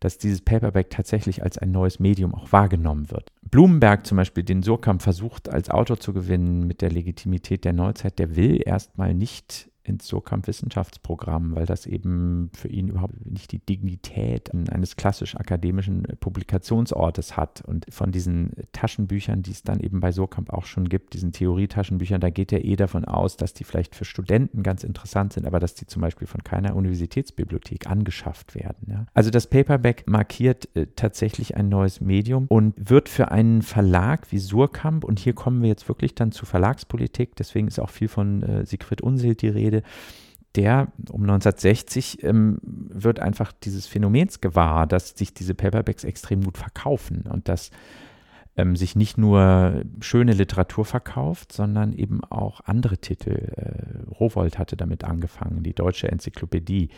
dass 0.00 0.18
dieses 0.18 0.40
Paperback 0.40 0.90
tatsächlich 0.90 1.42
als 1.42 1.58
ein 1.58 1.70
neues 1.70 2.00
Medium 2.00 2.34
auch 2.34 2.52
wahrgenommen 2.52 3.10
wird. 3.10 3.32
Blumenberg 3.42 4.06
zum 4.06 4.16
Beispiel, 4.16 4.42
den 4.42 4.62
Surkamp 4.62 5.02
versucht 5.02 5.48
als 5.48 5.70
Autor 5.70 6.00
zu 6.00 6.12
gewinnen 6.12 6.66
mit 6.66 6.80
der 6.80 6.90
Legitimität 6.90 7.64
der 7.64 7.72
Neuzeit, 7.72 8.18
der 8.18 8.34
will 8.36 8.60
erstmal 8.64 9.14
nicht 9.14 9.69
ins 9.82 10.06
Surkamp-Wissenschaftsprogramm, 10.08 11.54
weil 11.54 11.66
das 11.66 11.86
eben 11.86 12.50
für 12.54 12.68
ihn 12.68 12.88
überhaupt 12.88 13.26
nicht 13.26 13.52
die 13.52 13.58
Dignität 13.58 14.52
eines 14.52 14.96
klassisch 14.96 15.36
akademischen 15.36 16.02
Publikationsortes 16.20 17.36
hat. 17.36 17.62
Und 17.66 17.86
von 17.90 18.12
diesen 18.12 18.52
Taschenbüchern, 18.72 19.42
die 19.42 19.52
es 19.52 19.62
dann 19.62 19.80
eben 19.80 20.00
bei 20.00 20.12
Surkamp 20.12 20.52
auch 20.52 20.64
schon 20.64 20.88
gibt, 20.88 21.14
diesen 21.14 21.32
Theorietaschenbüchern, 21.32 22.20
da 22.20 22.30
geht 22.30 22.52
er 22.52 22.64
eh 22.64 22.76
davon 22.76 23.04
aus, 23.04 23.36
dass 23.36 23.54
die 23.54 23.64
vielleicht 23.64 23.94
für 23.94 24.04
Studenten 24.04 24.62
ganz 24.62 24.84
interessant 24.84 25.32
sind, 25.32 25.46
aber 25.46 25.60
dass 25.60 25.74
die 25.74 25.86
zum 25.86 26.02
Beispiel 26.02 26.26
von 26.26 26.44
keiner 26.44 26.76
Universitätsbibliothek 26.76 27.86
angeschafft 27.86 28.54
werden. 28.54 28.86
Ja. 28.88 29.06
Also 29.14 29.30
das 29.30 29.46
Paperback 29.46 30.04
markiert 30.06 30.68
äh, 30.74 30.86
tatsächlich 30.94 31.56
ein 31.56 31.68
neues 31.68 32.00
Medium 32.00 32.46
und 32.48 32.90
wird 32.90 33.08
für 33.08 33.30
einen 33.30 33.62
Verlag 33.62 34.30
wie 34.30 34.38
Surkamp, 34.38 35.04
und 35.04 35.18
hier 35.18 35.32
kommen 35.32 35.62
wir 35.62 35.68
jetzt 35.68 35.88
wirklich 35.88 36.14
dann 36.14 36.32
zu 36.32 36.44
Verlagspolitik, 36.44 37.36
deswegen 37.36 37.66
ist 37.66 37.78
auch 37.78 37.90
viel 37.90 38.08
von 38.08 38.42
äh, 38.42 38.66
Siegfried 38.66 39.00
Unsild 39.00 39.42
die 39.42 39.48
Rede, 39.48 39.69
der 40.56 40.88
um 41.10 41.22
1960 41.22 42.24
ähm, 42.24 42.58
wird 42.62 43.20
einfach 43.20 43.52
dieses 43.52 43.86
Phänomens 43.86 44.40
gewahr, 44.40 44.86
dass 44.86 45.10
sich 45.10 45.32
diese 45.32 45.54
Paperbacks 45.54 46.04
extrem 46.04 46.42
gut 46.42 46.58
verkaufen 46.58 47.22
und 47.30 47.48
dass 47.48 47.70
ähm, 48.56 48.74
sich 48.74 48.96
nicht 48.96 49.16
nur 49.16 49.82
schöne 50.00 50.32
Literatur 50.32 50.84
verkauft, 50.84 51.52
sondern 51.52 51.92
eben 51.92 52.24
auch 52.24 52.60
andere 52.64 52.98
Titel. 52.98 53.30
Äh, 53.30 54.10
Rowold 54.18 54.58
hatte 54.58 54.76
damit 54.76 55.04
angefangen, 55.04 55.62
die 55.62 55.74
Deutsche 55.74 56.10
Enzyklopädie. 56.10 56.90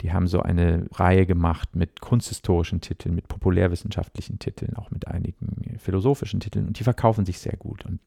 Die 0.00 0.12
haben 0.12 0.26
so 0.26 0.40
eine 0.40 0.86
Reihe 0.92 1.24
gemacht 1.24 1.76
mit 1.76 2.00
kunsthistorischen 2.00 2.80
Titeln, 2.80 3.14
mit 3.14 3.28
populärwissenschaftlichen 3.28 4.38
Titeln, 4.38 4.76
auch 4.76 4.90
mit 4.90 5.08
einigen 5.08 5.78
philosophischen 5.78 6.40
Titeln 6.40 6.66
und 6.66 6.78
die 6.78 6.84
verkaufen 6.84 7.24
sich 7.24 7.38
sehr 7.38 7.56
gut. 7.56 7.84
Und 7.84 8.00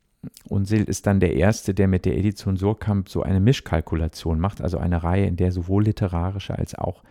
Unsil 0.48 0.84
ist 0.84 1.08
dann 1.08 1.20
der 1.20 1.36
Erste, 1.36 1.74
der 1.74 1.88
mit 1.88 2.06
der 2.06 2.18
Edition 2.18 2.58
Surkamp 2.58 3.10
so 3.10 3.24
eine 3.24 3.40
Mischkalkulation 3.40 4.40
macht, 4.40 4.62
also 4.62 4.78
eine 4.78 5.04
Reihe, 5.04 5.26
in 5.26 5.36
der 5.36 5.52
sowohl 5.52 5.86
literarische 5.86 6.58
als 6.58 6.76
auch 6.76 7.04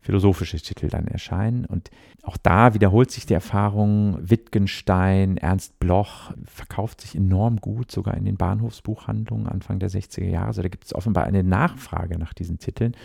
philosophische 0.00 0.58
Titel 0.58 0.88
dann 0.88 1.08
erscheinen. 1.08 1.64
Und 1.64 1.90
auch 2.22 2.36
da 2.36 2.74
wiederholt 2.74 3.10
sich 3.10 3.26
die 3.26 3.34
Erfahrung, 3.34 4.16
Wittgenstein, 4.20 5.36
Ernst 5.36 5.78
Bloch 5.80 6.32
verkauft 6.44 7.00
sich 7.00 7.16
enorm 7.16 7.60
gut, 7.60 7.90
sogar 7.90 8.14
in 8.14 8.24
den 8.24 8.36
Bahnhofsbuchhandlungen 8.36 9.48
Anfang 9.48 9.80
der 9.80 9.90
60er 9.90 10.24
Jahre. 10.24 10.46
Also 10.46 10.62
da 10.62 10.68
gibt 10.68 10.84
es 10.84 10.94
offenbar 10.94 11.24
eine 11.24 11.42
Nachfrage 11.42 12.18
nach 12.18 12.34
diesen 12.34 12.58
Titeln. 12.58 12.96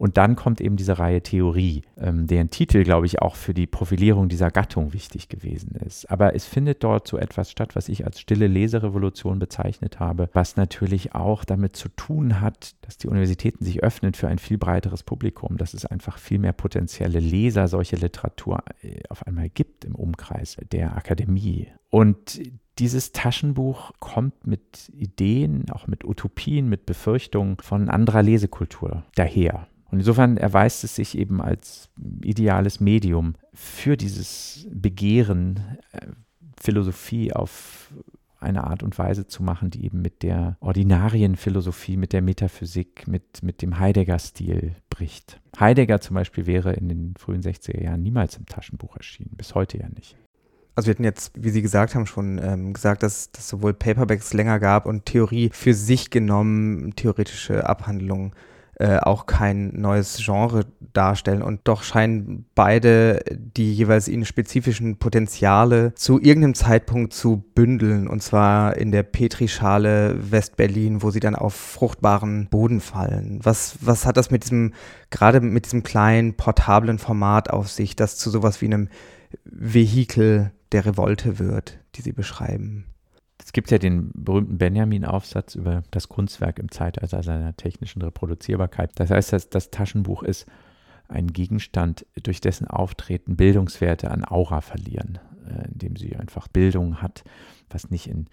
Und 0.00 0.16
dann 0.16 0.34
kommt 0.34 0.62
eben 0.62 0.76
diese 0.76 0.98
Reihe 0.98 1.22
Theorie, 1.22 1.82
ähm, 1.98 2.26
deren 2.26 2.48
Titel, 2.48 2.84
glaube 2.84 3.04
ich, 3.04 3.20
auch 3.20 3.36
für 3.36 3.52
die 3.52 3.66
Profilierung 3.66 4.30
dieser 4.30 4.50
Gattung 4.50 4.94
wichtig 4.94 5.28
gewesen 5.28 5.74
ist. 5.74 6.10
Aber 6.10 6.34
es 6.34 6.46
findet 6.46 6.82
dort 6.82 7.06
so 7.06 7.18
etwas 7.18 7.50
statt, 7.50 7.76
was 7.76 7.90
ich 7.90 8.06
als 8.06 8.18
stille 8.18 8.46
Leserevolution 8.46 9.38
bezeichnet 9.38 10.00
habe, 10.00 10.30
was 10.32 10.56
natürlich 10.56 11.14
auch 11.14 11.44
damit 11.44 11.76
zu 11.76 11.90
tun 11.90 12.40
hat, 12.40 12.76
dass 12.80 12.96
die 12.96 13.08
Universitäten 13.08 13.62
sich 13.62 13.82
öffnen 13.82 14.14
für 14.14 14.28
ein 14.28 14.38
viel 14.38 14.56
breiteres 14.56 15.02
Publikum, 15.02 15.58
dass 15.58 15.74
es 15.74 15.84
einfach 15.84 16.16
viel 16.16 16.38
mehr 16.38 16.54
potenzielle 16.54 17.20
Leser 17.20 17.68
solche 17.68 17.96
Literatur 17.96 18.64
äh, 18.80 19.02
auf 19.10 19.26
einmal 19.26 19.50
gibt 19.50 19.84
im 19.84 19.94
Umkreis 19.94 20.56
der 20.72 20.96
Akademie. 20.96 21.68
Und 21.90 22.40
dieses 22.78 23.12
Taschenbuch 23.12 23.92
kommt 23.98 24.46
mit 24.46 24.90
Ideen, 24.94 25.66
auch 25.70 25.86
mit 25.86 26.06
Utopien, 26.06 26.70
mit 26.70 26.86
Befürchtungen 26.86 27.58
von 27.60 27.90
anderer 27.90 28.22
Lesekultur 28.22 29.04
daher. 29.14 29.66
Und 29.90 29.98
insofern 29.98 30.36
erweist 30.36 30.84
es 30.84 30.94
sich 30.94 31.18
eben 31.18 31.40
als 31.40 31.88
ideales 32.22 32.80
Medium 32.80 33.34
für 33.52 33.96
dieses 33.96 34.66
Begehren, 34.70 35.78
äh, 35.92 36.06
Philosophie 36.60 37.32
auf 37.32 37.92
eine 38.38 38.64
Art 38.64 38.82
und 38.82 38.98
Weise 38.98 39.26
zu 39.26 39.42
machen, 39.42 39.70
die 39.70 39.84
eben 39.84 40.00
mit 40.00 40.22
der 40.22 40.56
ordinarien 40.60 41.36
Philosophie, 41.36 41.96
mit 41.96 42.12
der 42.12 42.22
Metaphysik, 42.22 43.06
mit, 43.06 43.42
mit 43.42 43.62
dem 43.62 43.78
Heidegger-Stil 43.78 44.76
bricht. 44.88 45.40
Heidegger 45.58 46.00
zum 46.00 46.14
Beispiel 46.14 46.46
wäre 46.46 46.72
in 46.72 46.88
den 46.88 47.14
frühen 47.18 47.42
60er 47.42 47.82
Jahren 47.82 48.02
niemals 48.02 48.36
im 48.36 48.46
Taschenbuch 48.46 48.96
erschienen, 48.96 49.36
bis 49.36 49.54
heute 49.54 49.78
ja 49.78 49.88
nicht. 49.88 50.16
Also 50.74 50.86
wir 50.86 50.94
hatten 50.94 51.04
jetzt, 51.04 51.32
wie 51.34 51.50
Sie 51.50 51.62
gesagt 51.62 51.94
haben, 51.94 52.06
schon 52.06 52.40
ähm, 52.42 52.72
gesagt, 52.72 53.02
dass 53.02 53.30
es 53.36 53.48
sowohl 53.48 53.74
Paperbacks 53.74 54.32
länger 54.32 54.58
gab 54.58 54.86
und 54.86 55.04
Theorie 55.04 55.50
für 55.52 55.74
sich 55.74 56.10
genommen, 56.10 56.94
theoretische 56.96 57.68
Abhandlungen 57.68 58.32
äh, 58.80 58.98
auch 58.98 59.26
kein 59.26 59.78
neues 59.78 60.22
Genre 60.24 60.64
darstellen. 60.94 61.42
Und 61.42 61.60
doch 61.64 61.82
scheinen 61.82 62.46
beide 62.54 63.22
die 63.30 63.74
jeweils 63.74 64.08
ihnen 64.08 64.24
spezifischen 64.24 64.96
Potenziale 64.96 65.94
zu 65.94 66.18
irgendeinem 66.18 66.54
Zeitpunkt 66.54 67.12
zu 67.12 67.44
bündeln. 67.54 68.08
Und 68.08 68.22
zwar 68.22 68.78
in 68.78 68.90
der 68.90 69.02
Petrischale 69.02 70.16
Westberlin, 70.30 71.02
wo 71.02 71.10
sie 71.10 71.20
dann 71.20 71.36
auf 71.36 71.54
fruchtbaren 71.54 72.48
Boden 72.48 72.80
fallen. 72.80 73.40
Was, 73.42 73.76
was 73.82 74.06
hat 74.06 74.16
das 74.16 74.30
mit 74.30 74.44
diesem, 74.44 74.72
gerade 75.10 75.42
mit 75.42 75.66
diesem 75.66 75.82
kleinen, 75.82 76.34
portablen 76.38 76.98
Format 76.98 77.50
auf 77.50 77.68
sich, 77.68 77.96
das 77.96 78.16
zu 78.16 78.30
sowas 78.30 78.62
wie 78.62 78.66
einem 78.66 78.88
Vehikel 79.44 80.52
der 80.72 80.86
Revolte 80.86 81.38
wird, 81.38 81.78
die 81.96 82.02
Sie 82.02 82.12
beschreiben? 82.12 82.86
Es 83.50 83.52
gibt 83.52 83.72
ja 83.72 83.78
den 83.78 84.12
berühmten 84.14 84.58
Benjamin-Aufsatz 84.58 85.56
über 85.56 85.82
das 85.90 86.08
Kunstwerk 86.08 86.60
im 86.60 86.70
Zeitalter 86.70 87.20
seiner 87.24 87.56
technischen 87.56 88.00
Reproduzierbarkeit. 88.00 88.92
Das 88.94 89.10
heißt, 89.10 89.32
dass 89.32 89.50
das 89.50 89.72
Taschenbuch 89.72 90.22
ist 90.22 90.46
ein 91.08 91.32
Gegenstand, 91.32 92.06
durch 92.22 92.40
dessen 92.40 92.68
Auftreten 92.68 93.34
Bildungswerte 93.34 94.12
an 94.12 94.24
Aura 94.24 94.60
verlieren, 94.60 95.18
äh, 95.48 95.66
indem 95.66 95.96
sie 95.96 96.14
einfach 96.14 96.46
Bildung 96.46 97.02
hat, 97.02 97.24
was 97.68 97.90
nicht 97.90 98.06
in 98.06 98.28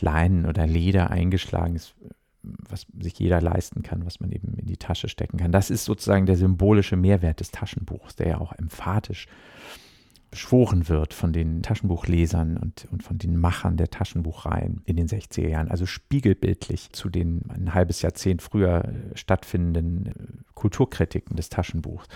Leinen 0.00 0.44
oder 0.44 0.66
Leder 0.66 1.12
eingeschlagen 1.12 1.76
ist, 1.76 1.94
was 2.42 2.84
sich 3.00 3.16
jeder 3.16 3.40
leisten 3.40 3.84
kann, 3.84 4.04
was 4.06 4.18
man 4.18 4.32
eben 4.32 4.54
in 4.58 4.66
die 4.66 4.76
Tasche 4.76 5.08
stecken 5.08 5.38
kann. 5.38 5.52
Das 5.52 5.70
ist 5.70 5.84
sozusagen 5.84 6.26
der 6.26 6.36
symbolische 6.36 6.96
Mehrwert 6.96 7.38
des 7.38 7.52
Taschenbuchs, 7.52 8.16
der 8.16 8.26
ja 8.26 8.38
auch 8.38 8.54
emphatisch 8.54 9.28
beschworen 10.30 10.88
wird 10.88 11.14
von 11.14 11.32
den 11.32 11.62
Taschenbuchlesern 11.62 12.56
und, 12.58 12.86
und 12.90 13.02
von 13.02 13.18
den 13.18 13.36
Machern 13.36 13.76
der 13.76 13.88
Taschenbuchreihen 13.88 14.82
in 14.84 14.96
den 14.96 15.08
60er 15.08 15.48
Jahren. 15.48 15.68
Also 15.68 15.86
spiegelbildlich 15.86 16.92
zu 16.92 17.08
den 17.08 17.42
ein 17.48 17.74
halbes 17.74 18.02
Jahrzehnt 18.02 18.42
früher 18.42 18.84
äh, 18.84 19.16
stattfindenden 19.16 20.06
äh, 20.06 20.12
Kulturkritiken 20.54 21.36
des 21.36 21.48
Taschenbuchs. 21.48 22.08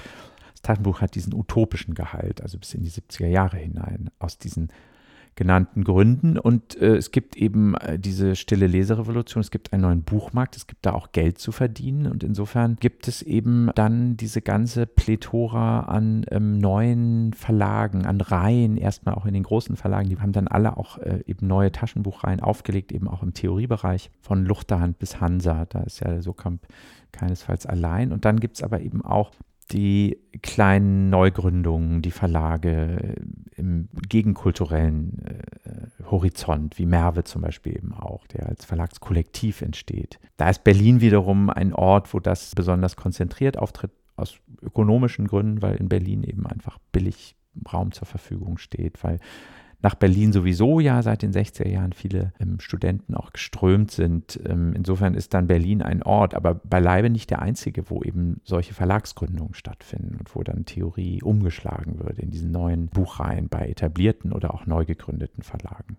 Das 0.53 0.63
Taschenbuch 0.63 1.01
hat 1.01 1.15
diesen 1.15 1.35
utopischen 1.35 1.95
Gehalt, 1.95 2.43
also 2.43 2.59
bis 2.59 2.75
in 2.75 2.83
die 2.83 2.91
70er 2.91 3.27
Jahre 3.27 3.57
hinein. 3.57 4.11
Aus 4.19 4.39
diesen 4.39 4.69
genannten 5.35 5.85
Gründen. 5.85 6.39
Und 6.39 6.81
äh, 6.81 6.97
es 6.97 7.11
gibt 7.11 7.37
eben 7.37 7.75
äh, 7.77 7.99
diese 7.99 8.37
stille 8.37 8.67
Leserevolution, 8.67 9.41
es 9.41 9.51
gibt 9.51 9.73
einen 9.73 9.83
neuen 9.83 10.03
Buchmarkt, 10.03 10.57
es 10.57 10.67
gibt 10.67 10.85
da 10.85 10.93
auch 10.93 11.13
Geld 11.13 11.39
zu 11.39 11.53
verdienen. 11.53 12.07
Und 12.07 12.23
insofern 12.23 12.77
gibt 12.77 13.09
es 13.09 13.23
eben 13.23 13.71
dann 13.75 14.17
diese 14.17 14.43
ganze 14.43 14.87
Plethora 14.87 15.81
an 15.81 16.27
ähm, 16.31 16.59
neuen 16.59 17.33
Verlagen, 17.33 18.05
an 18.05 18.21
Reihen, 18.21 18.77
erstmal 18.77 19.15
auch 19.15 19.27
in 19.27 19.35
den 19.35 19.43
großen 19.45 19.77
Verlagen. 19.77 20.09
Die 20.09 20.19
haben 20.19 20.33
dann 20.33 20.49
alle 20.49 20.77
auch 20.77 20.99
äh, 20.99 21.21
eben 21.27 21.47
neue 21.47 21.73
Taschenbuchreihen 21.73 22.41
aufgelegt, 22.41 22.93
eben 22.93 23.09
auch 23.09 23.23
im 23.23 23.33
Theoriebereich 23.33 24.11
von 24.21 24.45
Luchterhand 24.45 24.99
bis 24.99 25.21
Hansa. 25.21 25.65
Da 25.67 25.81
ist 25.81 26.01
ja 26.01 26.21
Sokamp 26.21 26.67
keinesfalls 27.13 27.67
allein. 27.67 28.13
Und 28.13 28.25
dann 28.25 28.41
gibt 28.41 28.57
es 28.57 28.63
aber 28.63 28.81
eben 28.81 29.03
auch 29.03 29.33
die 29.73 30.19
kleinen 30.43 31.11
Neugründungen, 31.11 32.03
die 32.03 32.11
Verlage 32.11 33.17
im 33.57 33.89
gegenkulturellen 34.09 35.19
äh, 35.25 36.05
Horizont, 36.11 36.79
wie 36.79 36.87
Merve 36.87 37.25
zum 37.25 37.43
Beispiel 37.43 37.77
eben 37.77 37.95
auch, 37.95 38.27
der 38.29 38.49
als 38.49 38.65
Verlagskollektiv 38.65 39.63
entsteht. 39.63 40.19
Da 40.37 40.51
ist 40.51 40.65
Berlin 40.65 41.01
wiederum 41.01 41.51
ein 41.51 41.73
Ort, 41.73 42.13
wo 42.13 42.21
das 42.21 42.55
besonders 42.55 42.97
konzentriert 42.97 43.59
auftritt, 43.59 43.93
aus 44.17 44.39
ökonomischen 44.61 45.27
Gründen, 45.27 45.63
weil 45.63 45.77
in 45.77 45.89
Berlin 45.89 46.23
eben 46.23 46.47
einfach 46.47 46.79
billig 46.93 47.35
Raum 47.73 47.93
zur 47.93 48.07
Verfügung 48.07 48.59
steht, 48.59 49.03
weil 49.03 49.19
nach 49.83 49.97
Berlin 49.97 50.33
sowieso 50.33 50.79
ja 50.79 51.03
seit 51.03 51.23
den 51.23 51.33
60er 51.33 51.69
Jahren 51.69 51.93
viele 51.93 52.33
ähm, 52.39 52.61
Studenten 52.61 53.15
auch 53.15 53.33
geströmt 53.33 53.91
sind. 53.91 54.41
Ähm, 54.47 54.73
insofern 54.75 55.15
ist 55.15 55.35
dann 55.35 55.49
Berlin 55.49 55.83
ein 55.83 56.05
Ort, 56.05 56.35
aber 56.35 56.55
beileibe 56.55 57.11
nicht 57.11 57.31
der 57.31 57.43
einzige, 57.43 57.91
wo 57.91 58.03
eben 58.03 58.41
solche 58.45 58.75
Verlagsgründungen 58.75 59.55
stattfinden 59.55 60.17
und 60.19 60.35
wo 60.35 60.45
dann 60.45 60.65
Theorie 60.65 61.21
umgeschlagen 61.23 61.99
wird 61.99 62.21
in 62.21 62.31
diesen 62.31 62.53
neuen 62.53 62.87
Buchreihen 62.87 63.49
bei 63.49 63.69
etablierten 63.69 64.33
oder 64.33 64.55
auch 64.55 64.67
neu 64.67 64.85
gegründeten 64.85 65.43
Verlagen. 65.43 65.97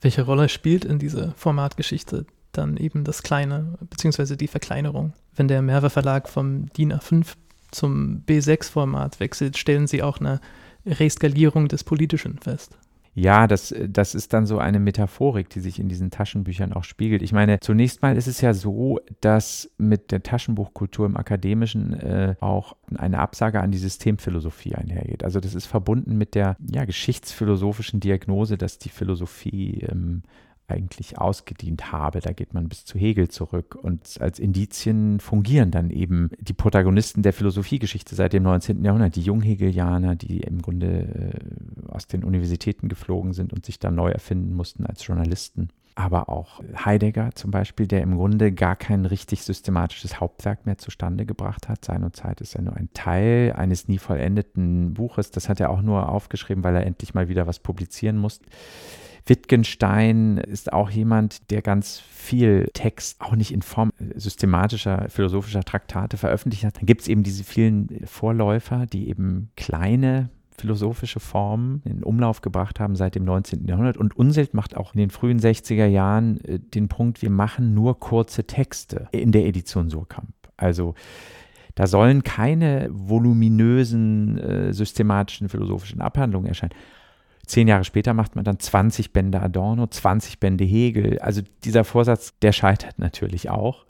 Welche 0.00 0.22
Rolle 0.22 0.48
spielt 0.48 0.84
in 0.84 0.98
dieser 0.98 1.32
Formatgeschichte 1.32 2.26
dann 2.52 2.78
eben 2.78 3.04
das 3.04 3.22
Kleine, 3.22 3.78
beziehungsweise 3.90 4.38
die 4.38 4.48
Verkleinerung? 4.48 5.12
Wenn 5.34 5.48
der 5.48 5.60
Merve 5.60 5.90
Verlag 5.90 6.28
vom 6.28 6.72
DIN 6.72 6.94
A5 6.94 7.34
zum 7.70 8.22
B6-Format 8.26 9.20
wechselt, 9.20 9.58
stellen 9.58 9.86
Sie 9.86 10.02
auch 10.02 10.18
eine 10.18 10.40
Reskalierung 10.86 11.68
des 11.68 11.84
Politischen 11.84 12.38
fest. 12.38 12.78
Ja, 13.18 13.46
das, 13.46 13.74
das 13.88 14.14
ist 14.14 14.34
dann 14.34 14.44
so 14.44 14.58
eine 14.58 14.78
Metaphorik, 14.78 15.48
die 15.48 15.60
sich 15.60 15.80
in 15.80 15.88
diesen 15.88 16.10
Taschenbüchern 16.10 16.74
auch 16.74 16.84
spiegelt. 16.84 17.22
Ich 17.22 17.32
meine, 17.32 17.60
zunächst 17.60 18.02
mal 18.02 18.14
ist 18.14 18.26
es 18.26 18.42
ja 18.42 18.52
so, 18.52 19.00
dass 19.22 19.70
mit 19.78 20.12
der 20.12 20.22
Taschenbuchkultur 20.22 21.06
im 21.06 21.16
Akademischen 21.16 21.94
äh, 21.94 22.34
auch 22.40 22.76
eine 22.94 23.18
Absage 23.18 23.62
an 23.62 23.70
die 23.70 23.78
Systemphilosophie 23.78 24.74
einhergeht. 24.74 25.24
Also 25.24 25.40
das 25.40 25.54
ist 25.54 25.64
verbunden 25.64 26.18
mit 26.18 26.34
der 26.34 26.58
ja, 26.70 26.84
geschichtsphilosophischen 26.84 28.00
Diagnose, 28.00 28.58
dass 28.58 28.78
die 28.78 28.90
Philosophie 28.90 29.86
ähm, 29.90 30.22
eigentlich 30.68 31.18
ausgedient 31.18 31.92
habe. 31.92 32.20
Da 32.20 32.32
geht 32.32 32.54
man 32.54 32.68
bis 32.68 32.84
zu 32.84 32.98
Hegel 32.98 33.28
zurück. 33.28 33.76
Und 33.80 34.18
als 34.20 34.38
Indizien 34.38 35.20
fungieren 35.20 35.70
dann 35.70 35.90
eben 35.90 36.30
die 36.38 36.52
Protagonisten 36.52 37.22
der 37.22 37.32
Philosophiegeschichte 37.32 38.14
seit 38.14 38.32
dem 38.32 38.42
19. 38.42 38.84
Jahrhundert, 38.84 39.16
die 39.16 39.22
Junghegelianer, 39.22 40.16
die 40.16 40.40
im 40.40 40.62
Grunde 40.62 41.32
äh, 41.34 41.92
aus 41.92 42.06
den 42.06 42.24
Universitäten 42.24 42.88
geflogen 42.88 43.32
sind 43.32 43.52
und 43.52 43.64
sich 43.64 43.78
dann 43.78 43.94
neu 43.94 44.10
erfinden 44.10 44.54
mussten 44.54 44.86
als 44.86 45.06
Journalisten. 45.06 45.68
Aber 45.98 46.28
auch 46.28 46.60
Heidegger 46.84 47.30
zum 47.34 47.50
Beispiel, 47.50 47.86
der 47.86 48.02
im 48.02 48.16
Grunde 48.16 48.52
gar 48.52 48.76
kein 48.76 49.06
richtig 49.06 49.42
systematisches 49.42 50.20
Hauptwerk 50.20 50.66
mehr 50.66 50.76
zustande 50.76 51.24
gebracht 51.24 51.70
hat. 51.70 51.86
Seine 51.86 52.12
Zeit 52.12 52.42
ist 52.42 52.52
ja 52.52 52.60
nur 52.60 52.76
ein 52.76 52.90
Teil 52.92 53.54
eines 53.56 53.88
nie 53.88 53.96
vollendeten 53.96 54.92
Buches. 54.92 55.30
Das 55.30 55.48
hat 55.48 55.58
er 55.58 55.70
auch 55.70 55.80
nur 55.80 56.10
aufgeschrieben, 56.10 56.64
weil 56.64 56.76
er 56.76 56.84
endlich 56.84 57.14
mal 57.14 57.30
wieder 57.30 57.46
was 57.46 57.60
publizieren 57.60 58.18
musste 58.18 58.44
Wittgenstein 59.26 60.38
ist 60.38 60.72
auch 60.72 60.90
jemand, 60.90 61.50
der 61.50 61.60
ganz 61.62 61.98
viel 61.98 62.70
Text 62.72 63.20
auch 63.20 63.34
nicht 63.34 63.52
in 63.52 63.62
Form 63.62 63.90
systematischer 64.14 65.06
philosophischer 65.08 65.64
Traktate 65.64 66.16
veröffentlicht 66.16 66.64
hat. 66.64 66.76
Dann 66.76 66.86
gibt 66.86 67.02
es 67.02 67.08
eben 67.08 67.22
diese 67.22 67.44
vielen 67.44 68.06
Vorläufer, 68.06 68.86
die 68.86 69.08
eben 69.08 69.50
kleine 69.56 70.30
philosophische 70.58 71.20
Formen 71.20 71.82
in 71.84 72.02
Umlauf 72.02 72.40
gebracht 72.40 72.80
haben 72.80 72.96
seit 72.96 73.14
dem 73.14 73.24
19. 73.24 73.66
Jahrhundert. 73.66 73.96
Und 73.96 74.16
Unselt 74.16 74.54
macht 74.54 74.76
auch 74.76 74.94
in 74.94 75.00
den 75.00 75.10
frühen 75.10 75.38
60er 75.38 75.86
Jahren 75.86 76.40
äh, 76.44 76.58
den 76.58 76.88
Punkt, 76.88 77.22
wir 77.22 77.30
machen 77.30 77.74
nur 77.74 77.98
kurze 78.00 78.44
Texte 78.44 79.08
in 79.12 79.32
der 79.32 79.46
Edition 79.46 79.90
Surkamp. 79.90 80.30
Also 80.56 80.94
da 81.74 81.86
sollen 81.86 82.22
keine 82.22 82.88
voluminösen 82.90 84.38
äh, 84.38 84.72
systematischen 84.72 85.48
philosophischen 85.48 86.00
Abhandlungen 86.00 86.48
erscheinen. 86.48 86.72
Zehn 87.46 87.68
Jahre 87.68 87.84
später 87.84 88.12
macht 88.12 88.34
man 88.34 88.44
dann 88.44 88.58
20 88.58 89.12
Bände 89.12 89.40
Adorno, 89.40 89.86
20 89.86 90.40
Bände 90.40 90.64
Hegel. 90.64 91.18
Also 91.20 91.42
dieser 91.64 91.84
Vorsatz, 91.84 92.34
der 92.42 92.52
scheitert 92.52 92.98
natürlich 92.98 93.50
auch. 93.50 93.86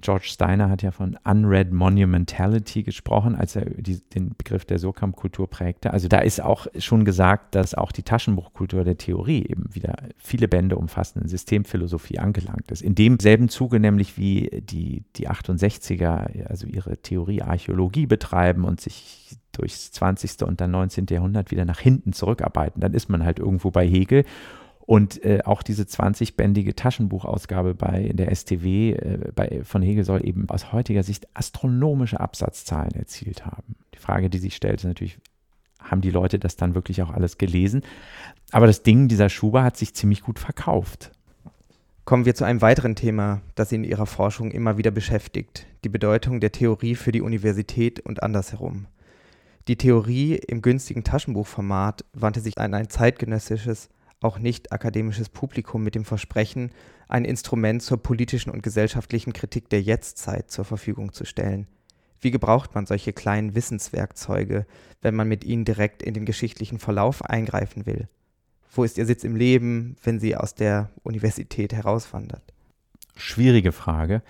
George 0.00 0.26
Steiner 0.26 0.68
hat 0.68 0.82
ja 0.82 0.90
von 0.90 1.16
Unread 1.24 1.72
Monumentality 1.72 2.82
gesprochen, 2.82 3.34
als 3.34 3.56
er 3.56 3.64
die, 3.64 4.00
den 4.10 4.34
Begriff 4.36 4.64
der 4.64 4.78
Surkamp-Kultur 4.78 5.48
prägte. 5.48 5.92
Also 5.92 6.08
da 6.08 6.18
ist 6.18 6.40
auch 6.40 6.66
schon 6.78 7.04
gesagt, 7.04 7.54
dass 7.54 7.74
auch 7.74 7.92
die 7.92 8.02
Taschenbuchkultur 8.02 8.84
der 8.84 8.98
Theorie 8.98 9.46
eben 9.48 9.74
wieder 9.74 9.96
viele 10.18 10.48
Bände 10.48 10.76
umfassenden 10.76 11.28
Systemphilosophie 11.28 12.18
angelangt 12.18 12.70
ist. 12.70 12.82
In 12.82 12.94
demselben 12.94 13.48
Zuge 13.48 13.80
nämlich 13.80 14.18
wie 14.18 14.62
die, 14.62 15.04
die 15.16 15.28
68er, 15.28 16.46
also 16.46 16.66
ihre 16.66 16.98
Theorie 16.98 17.42
Archäologie 17.42 18.06
betreiben 18.06 18.64
und 18.64 18.80
sich 18.80 19.36
durchs 19.52 19.90
20. 19.92 20.42
und 20.42 20.60
dann 20.60 20.70
19. 20.70 21.06
Jahrhundert 21.08 21.50
wieder 21.50 21.64
nach 21.64 21.80
hinten 21.80 22.12
zurückarbeiten. 22.12 22.80
Dann 22.80 22.92
ist 22.92 23.08
man 23.08 23.24
halt 23.24 23.38
irgendwo 23.38 23.70
bei 23.70 23.86
Hegel 23.86 24.24
und 24.86 25.24
äh, 25.24 25.40
auch 25.44 25.64
diese 25.64 25.82
20-bändige 25.82 26.76
Taschenbuchausgabe 26.76 27.74
bei 27.74 28.10
der 28.14 28.34
STW 28.34 28.92
äh, 28.92 29.18
bei, 29.34 29.62
von 29.64 29.82
Hegel 29.82 30.04
soll 30.04 30.24
eben 30.24 30.48
aus 30.48 30.72
heutiger 30.72 31.02
Sicht 31.02 31.26
astronomische 31.34 32.20
Absatzzahlen 32.20 32.92
erzielt 32.92 33.44
haben. 33.44 33.74
Die 33.94 33.98
Frage, 33.98 34.30
die 34.30 34.38
sich 34.38 34.54
stellt, 34.54 34.80
ist 34.80 34.84
natürlich, 34.84 35.18
haben 35.80 36.02
die 36.02 36.10
Leute 36.10 36.38
das 36.38 36.54
dann 36.54 36.76
wirklich 36.76 37.02
auch 37.02 37.10
alles 37.10 37.36
gelesen? 37.36 37.82
Aber 38.52 38.68
das 38.68 38.84
Ding 38.84 39.08
dieser 39.08 39.28
Schuber 39.28 39.64
hat 39.64 39.76
sich 39.76 39.92
ziemlich 39.92 40.22
gut 40.22 40.38
verkauft. 40.38 41.10
Kommen 42.04 42.24
wir 42.24 42.36
zu 42.36 42.44
einem 42.44 42.62
weiteren 42.62 42.94
Thema, 42.94 43.40
das 43.56 43.70
Sie 43.70 43.74
in 43.74 43.82
Ihrer 43.82 44.06
Forschung 44.06 44.52
immer 44.52 44.78
wieder 44.78 44.92
beschäftigt, 44.92 45.66
die 45.82 45.88
Bedeutung 45.88 46.38
der 46.38 46.52
Theorie 46.52 46.94
für 46.94 47.10
die 47.10 47.22
Universität 47.22 47.98
und 47.98 48.22
andersherum. 48.22 48.86
Die 49.66 49.76
Theorie 49.76 50.36
im 50.36 50.62
günstigen 50.62 51.02
Taschenbuchformat 51.02 52.04
wandte 52.12 52.38
sich 52.38 52.56
an 52.56 52.72
ein 52.74 52.88
zeitgenössisches 52.88 53.88
auch 54.26 54.38
nicht 54.38 54.72
akademisches 54.72 55.28
Publikum 55.28 55.84
mit 55.84 55.94
dem 55.94 56.04
Versprechen, 56.04 56.72
ein 57.08 57.24
Instrument 57.24 57.80
zur 57.80 58.02
politischen 58.02 58.50
und 58.50 58.62
gesellschaftlichen 58.62 59.32
Kritik 59.32 59.70
der 59.70 59.80
Jetztzeit 59.80 60.50
zur 60.50 60.64
Verfügung 60.64 61.12
zu 61.12 61.24
stellen. 61.24 61.68
Wie 62.20 62.32
gebraucht 62.32 62.74
man 62.74 62.86
solche 62.86 63.12
kleinen 63.12 63.54
Wissenswerkzeuge, 63.54 64.66
wenn 65.00 65.14
man 65.14 65.28
mit 65.28 65.44
ihnen 65.44 65.64
direkt 65.64 66.02
in 66.02 66.12
den 66.12 66.24
geschichtlichen 66.24 66.80
Verlauf 66.80 67.22
eingreifen 67.24 67.86
will? 67.86 68.08
Wo 68.72 68.82
ist 68.82 68.98
Ihr 68.98 69.06
Sitz 69.06 69.22
im 69.22 69.36
Leben, 69.36 69.94
wenn 70.02 70.18
Sie 70.18 70.36
aus 70.36 70.54
der 70.54 70.90
Universität 71.04 71.72
herauswandert? 71.72 72.52
Schwierige 73.14 73.70
Frage, 73.70 74.22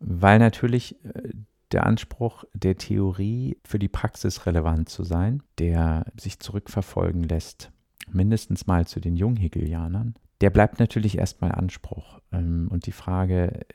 weil 0.00 0.40
natürlich 0.40 0.96
äh, 1.04 1.30
der 1.72 1.86
Anspruch 1.86 2.44
der 2.52 2.76
Theorie 2.76 3.58
für 3.64 3.78
die 3.78 3.88
Praxis 3.88 4.46
relevant 4.46 4.88
zu 4.88 5.04
sein, 5.04 5.42
der 5.58 6.04
sich 6.18 6.40
zurückverfolgen 6.40 7.22
lässt 7.22 7.70
mindestens 8.10 8.66
mal 8.66 8.86
zu 8.86 9.00
den 9.00 9.16
Junghegelianern, 9.16 10.14
der 10.40 10.50
bleibt 10.50 10.78
natürlich 10.78 11.18
erstmal 11.18 11.52
Anspruch. 11.52 12.20
Ähm, 12.32 12.68
und 12.70 12.86
die 12.86 12.92
Frage, 12.92 13.66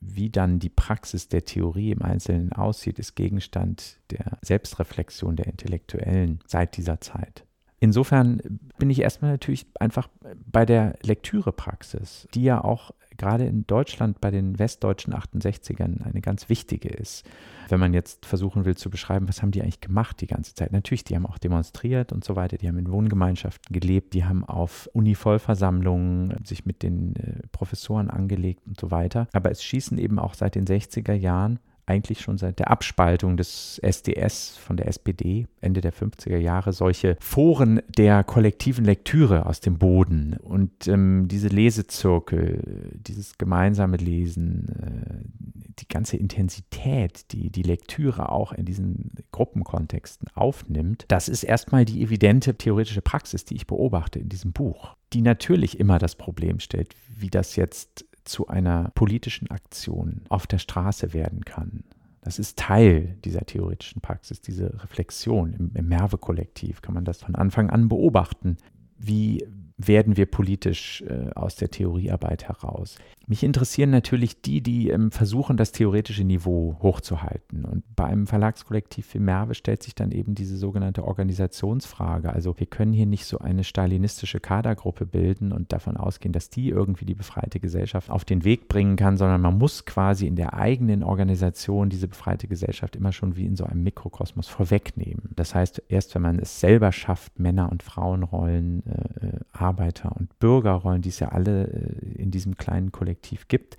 wie 0.00 0.30
dann 0.30 0.58
die 0.58 0.70
Praxis 0.70 1.28
der 1.28 1.44
Theorie 1.44 1.90
im 1.90 2.02
Einzelnen 2.02 2.52
aussieht, 2.52 2.98
ist 2.98 3.14
Gegenstand 3.14 3.98
der 4.10 4.38
Selbstreflexion 4.42 5.36
der 5.36 5.46
Intellektuellen 5.46 6.40
seit 6.46 6.76
dieser 6.76 7.00
Zeit. 7.00 7.44
Insofern 7.80 8.40
bin 8.78 8.90
ich 8.90 9.00
erstmal 9.00 9.32
natürlich 9.32 9.66
einfach 9.78 10.08
bei 10.46 10.66
der 10.66 10.96
Lektürepraxis, 11.02 12.26
die 12.34 12.42
ja 12.42 12.62
auch 12.62 12.92
gerade 13.18 13.44
in 13.46 13.66
Deutschland 13.66 14.20
bei 14.20 14.30
den 14.30 14.58
westdeutschen 14.58 15.12
68ern 15.12 16.02
eine 16.02 16.20
ganz 16.20 16.48
wichtige 16.48 16.88
ist. 16.88 17.28
Wenn 17.68 17.80
man 17.80 17.92
jetzt 17.92 18.24
versuchen 18.24 18.64
will 18.64 18.76
zu 18.76 18.90
beschreiben, 18.90 19.28
was 19.28 19.42
haben 19.42 19.50
die 19.50 19.60
eigentlich 19.60 19.80
gemacht 19.80 20.20
die 20.20 20.26
ganze 20.26 20.54
Zeit? 20.54 20.72
Natürlich, 20.72 21.04
die 21.04 21.16
haben 21.16 21.26
auch 21.26 21.38
demonstriert 21.38 22.12
und 22.12 22.24
so 22.24 22.36
weiter, 22.36 22.56
die 22.56 22.68
haben 22.68 22.78
in 22.78 22.90
Wohngemeinschaften 22.90 23.72
gelebt, 23.72 24.14
die 24.14 24.24
haben 24.24 24.44
auf 24.44 24.88
Uni-Vollversammlungen 24.92 26.44
sich 26.44 26.64
mit 26.64 26.82
den 26.82 27.16
äh, 27.16 27.46
Professoren 27.52 28.08
angelegt 28.08 28.62
und 28.66 28.80
so 28.80 28.90
weiter. 28.90 29.28
Aber 29.32 29.50
es 29.50 29.62
schießen 29.62 29.98
eben 29.98 30.18
auch 30.18 30.34
seit 30.34 30.54
den 30.54 30.64
60er 30.64 31.12
Jahren 31.12 31.58
eigentlich 31.88 32.20
schon 32.20 32.38
seit 32.38 32.58
der 32.58 32.70
Abspaltung 32.70 33.36
des 33.36 33.78
SDS 33.82 34.56
von 34.56 34.76
der 34.76 34.88
SPD 34.88 35.46
Ende 35.60 35.80
der 35.80 35.92
50er 35.92 36.36
Jahre 36.36 36.72
solche 36.72 37.16
Foren 37.20 37.80
der 37.96 38.24
kollektiven 38.24 38.84
Lektüre 38.84 39.46
aus 39.46 39.60
dem 39.60 39.78
Boden. 39.78 40.36
Und 40.42 40.86
ähm, 40.86 41.28
diese 41.28 41.48
Lesezirkel, 41.48 42.92
dieses 42.94 43.38
gemeinsame 43.38 43.96
Lesen, 43.96 44.68
äh, 44.68 45.68
die 45.78 45.88
ganze 45.88 46.16
Intensität, 46.16 47.32
die 47.32 47.50
die 47.50 47.62
Lektüre 47.62 48.30
auch 48.30 48.52
in 48.52 48.64
diesen 48.64 49.12
Gruppenkontexten 49.32 50.28
aufnimmt, 50.34 51.04
das 51.08 51.28
ist 51.28 51.44
erstmal 51.44 51.84
die 51.84 52.02
evidente 52.02 52.54
theoretische 52.54 53.02
Praxis, 53.02 53.44
die 53.44 53.54
ich 53.54 53.66
beobachte 53.66 54.18
in 54.18 54.28
diesem 54.28 54.52
Buch, 54.52 54.96
die 55.12 55.22
natürlich 55.22 55.78
immer 55.80 55.98
das 55.98 56.16
Problem 56.16 56.60
stellt, 56.60 56.94
wie 57.08 57.30
das 57.30 57.56
jetzt 57.56 58.04
zu 58.28 58.48
einer 58.48 58.90
politischen 58.94 59.50
Aktion 59.50 60.22
auf 60.28 60.46
der 60.46 60.58
Straße 60.58 61.12
werden 61.12 61.44
kann. 61.44 61.84
Das 62.20 62.38
ist 62.38 62.58
Teil 62.58 63.16
dieser 63.24 63.40
theoretischen 63.40 64.02
Praxis, 64.02 64.40
diese 64.40 64.82
Reflexion. 64.82 65.52
Im, 65.52 65.70
im 65.74 65.88
Merve-Kollektiv 65.88 66.82
kann 66.82 66.94
man 66.94 67.04
das 67.04 67.22
von 67.22 67.34
Anfang 67.34 67.70
an 67.70 67.88
beobachten. 67.88 68.58
Wie 68.98 69.46
werden 69.78 70.16
wir 70.16 70.26
politisch 70.26 71.02
äh, 71.02 71.30
aus 71.34 71.54
der 71.54 71.70
Theoriearbeit 71.70 72.48
heraus. 72.48 72.98
Mich 73.28 73.44
interessieren 73.44 73.90
natürlich 73.90 74.42
die, 74.42 74.60
die 74.60 74.88
ähm, 74.88 75.12
versuchen, 75.12 75.56
das 75.56 75.70
theoretische 75.70 76.24
Niveau 76.24 76.76
hochzuhalten. 76.82 77.64
Und 77.64 77.84
bei 77.94 78.04
einem 78.04 78.26
Verlagskollektiv 78.26 79.14
wie 79.14 79.18
Merve 79.18 79.54
stellt 79.54 79.82
sich 79.82 79.94
dann 79.94 80.10
eben 80.10 80.34
diese 80.34 80.56
sogenannte 80.56 81.04
Organisationsfrage. 81.04 82.32
Also 82.32 82.58
wir 82.58 82.66
können 82.66 82.92
hier 82.92 83.06
nicht 83.06 83.26
so 83.26 83.38
eine 83.38 83.64
stalinistische 83.64 84.40
Kadergruppe 84.40 85.06
bilden 85.06 85.52
und 85.52 85.72
davon 85.72 85.96
ausgehen, 85.96 86.32
dass 86.32 86.50
die 86.50 86.70
irgendwie 86.70 87.04
die 87.04 87.14
befreite 87.14 87.60
Gesellschaft 87.60 88.10
auf 88.10 88.24
den 88.24 88.44
Weg 88.44 88.66
bringen 88.66 88.96
kann, 88.96 89.16
sondern 89.16 89.42
man 89.42 89.58
muss 89.58 89.84
quasi 89.84 90.26
in 90.26 90.34
der 90.34 90.54
eigenen 90.54 91.04
Organisation 91.04 91.90
diese 91.90 92.08
befreite 92.08 92.48
Gesellschaft 92.48 92.96
immer 92.96 93.12
schon 93.12 93.36
wie 93.36 93.46
in 93.46 93.56
so 93.56 93.64
einem 93.64 93.84
Mikrokosmos 93.84 94.48
vorwegnehmen. 94.48 95.30
Das 95.36 95.54
heißt, 95.54 95.82
erst 95.88 96.14
wenn 96.14 96.22
man 96.22 96.38
es 96.38 96.58
selber 96.58 96.90
schafft, 96.90 97.38
Männer- 97.38 97.70
und 97.70 97.82
Frauenrollen 97.82 98.82
äh, 98.86 99.26
äh 99.26 99.40
Arbeiter- 99.68 100.16
und 100.16 100.38
Bürgerrollen, 100.38 101.02
die 101.02 101.10
es 101.10 101.18
ja 101.18 101.28
alle 101.28 101.66
äh, 101.66 102.22
in 102.22 102.30
diesem 102.30 102.56
kleinen 102.56 102.92
Kollektiv 102.92 103.48
gibt, 103.48 103.76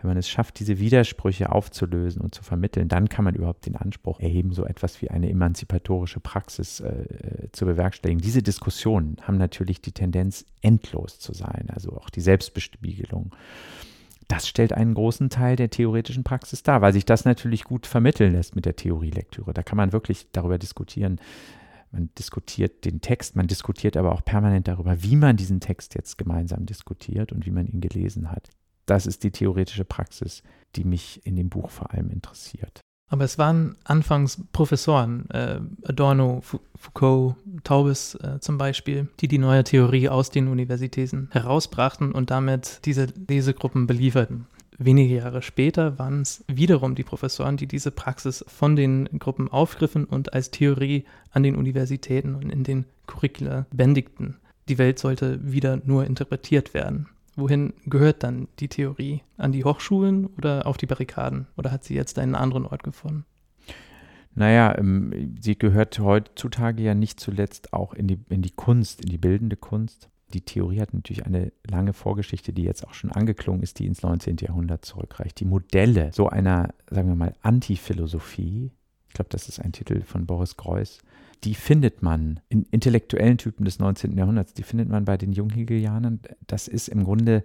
wenn 0.00 0.08
man 0.08 0.16
es 0.16 0.28
schafft, 0.28 0.58
diese 0.58 0.78
Widersprüche 0.78 1.52
aufzulösen 1.52 2.22
und 2.22 2.34
zu 2.34 2.42
vermitteln, 2.42 2.88
dann 2.88 3.08
kann 3.08 3.24
man 3.24 3.34
überhaupt 3.34 3.66
den 3.66 3.76
Anspruch 3.76 4.20
erheben, 4.20 4.52
so 4.52 4.64
etwas 4.64 5.02
wie 5.02 5.10
eine 5.10 5.28
emanzipatorische 5.28 6.20
Praxis 6.20 6.80
äh, 6.80 7.48
zu 7.52 7.66
bewerkstelligen. 7.66 8.22
Diese 8.22 8.42
Diskussionen 8.42 9.16
haben 9.22 9.36
natürlich 9.36 9.82
die 9.82 9.92
Tendenz, 9.92 10.46
endlos 10.62 11.18
zu 11.18 11.34
sein, 11.34 11.68
also 11.72 11.92
auch 11.92 12.08
die 12.08 12.22
Selbstbespiegelung. 12.22 13.34
Das 14.28 14.48
stellt 14.48 14.72
einen 14.72 14.94
großen 14.94 15.28
Teil 15.28 15.56
der 15.56 15.70
theoretischen 15.70 16.22
Praxis 16.22 16.62
dar, 16.62 16.80
weil 16.80 16.92
sich 16.92 17.04
das 17.04 17.24
natürlich 17.24 17.64
gut 17.64 17.86
vermitteln 17.86 18.32
lässt 18.32 18.54
mit 18.54 18.64
der 18.64 18.76
Theorielektüre. 18.76 19.52
Da 19.52 19.62
kann 19.62 19.76
man 19.76 19.92
wirklich 19.92 20.28
darüber 20.32 20.56
diskutieren, 20.56 21.20
man 21.92 22.10
diskutiert 22.18 22.84
den 22.84 23.00
Text, 23.00 23.36
man 23.36 23.46
diskutiert 23.46 23.96
aber 23.96 24.12
auch 24.12 24.24
permanent 24.24 24.68
darüber, 24.68 25.02
wie 25.02 25.16
man 25.16 25.36
diesen 25.36 25.60
Text 25.60 25.94
jetzt 25.94 26.18
gemeinsam 26.18 26.66
diskutiert 26.66 27.32
und 27.32 27.46
wie 27.46 27.50
man 27.50 27.66
ihn 27.66 27.80
gelesen 27.80 28.30
hat. 28.30 28.50
Das 28.86 29.06
ist 29.06 29.24
die 29.24 29.30
theoretische 29.30 29.84
Praxis, 29.84 30.42
die 30.76 30.84
mich 30.84 31.24
in 31.24 31.36
dem 31.36 31.48
Buch 31.48 31.70
vor 31.70 31.92
allem 31.92 32.10
interessiert. 32.10 32.80
Aber 33.08 33.24
es 33.24 33.38
waren 33.38 33.76
anfangs 33.82 34.40
Professoren, 34.52 35.28
äh, 35.30 35.60
Adorno, 35.82 36.42
Foucault, 36.76 37.34
Taubes 37.64 38.14
äh, 38.14 38.38
zum 38.38 38.56
Beispiel, 38.56 39.08
die 39.18 39.26
die 39.26 39.38
neue 39.38 39.64
Theorie 39.64 40.08
aus 40.08 40.30
den 40.30 40.46
Universitäten 40.46 41.28
herausbrachten 41.32 42.12
und 42.12 42.30
damit 42.30 42.80
diese 42.84 43.06
Lesegruppen 43.28 43.88
belieferten. 43.88 44.46
Wenige 44.82 45.16
Jahre 45.16 45.42
später 45.42 45.98
waren 45.98 46.22
es 46.22 46.42
wiederum 46.48 46.94
die 46.94 47.02
Professoren, 47.02 47.58
die 47.58 47.66
diese 47.66 47.90
Praxis 47.90 48.42
von 48.48 48.76
den 48.76 49.10
Gruppen 49.18 49.48
aufgriffen 49.48 50.06
und 50.06 50.32
als 50.32 50.50
Theorie 50.50 51.04
an 51.32 51.42
den 51.42 51.54
Universitäten 51.54 52.34
und 52.34 52.48
in 52.48 52.64
den 52.64 52.86
Curricula 53.06 53.66
bändigten. 53.74 54.38
Die 54.70 54.78
Welt 54.78 54.98
sollte 54.98 55.52
wieder 55.52 55.82
nur 55.84 56.06
interpretiert 56.06 56.72
werden. 56.72 57.08
Wohin 57.36 57.74
gehört 57.84 58.22
dann 58.22 58.48
die 58.58 58.68
Theorie? 58.68 59.20
An 59.36 59.52
die 59.52 59.64
Hochschulen 59.64 60.28
oder 60.38 60.66
auf 60.66 60.78
die 60.78 60.86
Barrikaden? 60.86 61.46
Oder 61.58 61.72
hat 61.72 61.84
sie 61.84 61.94
jetzt 61.94 62.18
einen 62.18 62.34
anderen 62.34 62.64
Ort 62.64 62.82
gefunden? 62.82 63.26
Naja, 64.34 64.78
ähm, 64.78 65.36
sie 65.38 65.58
gehört 65.58 65.98
heutzutage 65.98 66.82
ja 66.82 66.94
nicht 66.94 67.20
zuletzt 67.20 67.74
auch 67.74 67.92
in 67.92 68.06
die, 68.06 68.18
in 68.30 68.40
die 68.40 68.52
Kunst, 68.52 69.02
in 69.02 69.10
die 69.10 69.18
bildende 69.18 69.56
Kunst 69.56 70.08
die 70.32 70.42
Theorie 70.42 70.80
hat 70.80 70.94
natürlich 70.94 71.26
eine 71.26 71.52
lange 71.68 71.92
Vorgeschichte, 71.92 72.52
die 72.52 72.62
jetzt 72.62 72.86
auch 72.86 72.94
schon 72.94 73.12
angeklungen 73.12 73.62
ist, 73.62 73.78
die 73.78 73.86
ins 73.86 74.02
19. 74.02 74.36
Jahrhundert 74.38 74.84
zurückreicht. 74.84 75.40
Die 75.40 75.44
Modelle 75.44 76.10
so 76.12 76.28
einer, 76.28 76.72
sagen 76.90 77.08
wir 77.08 77.16
mal, 77.16 77.34
Antiphilosophie, 77.42 78.70
ich 79.08 79.14
glaube, 79.14 79.30
das 79.30 79.48
ist 79.48 79.60
ein 79.60 79.72
Titel 79.72 80.02
von 80.02 80.26
Boris 80.26 80.56
Greuß, 80.56 81.00
die 81.44 81.54
findet 81.54 82.02
man 82.02 82.40
in 82.48 82.64
intellektuellen 82.64 83.38
Typen 83.38 83.64
des 83.64 83.78
19. 83.78 84.16
Jahrhunderts, 84.16 84.54
die 84.54 84.62
findet 84.62 84.88
man 84.88 85.04
bei 85.04 85.16
den 85.16 85.32
Junghegelianern. 85.32 86.20
Das 86.46 86.68
ist 86.68 86.88
im 86.88 87.04
Grunde 87.04 87.44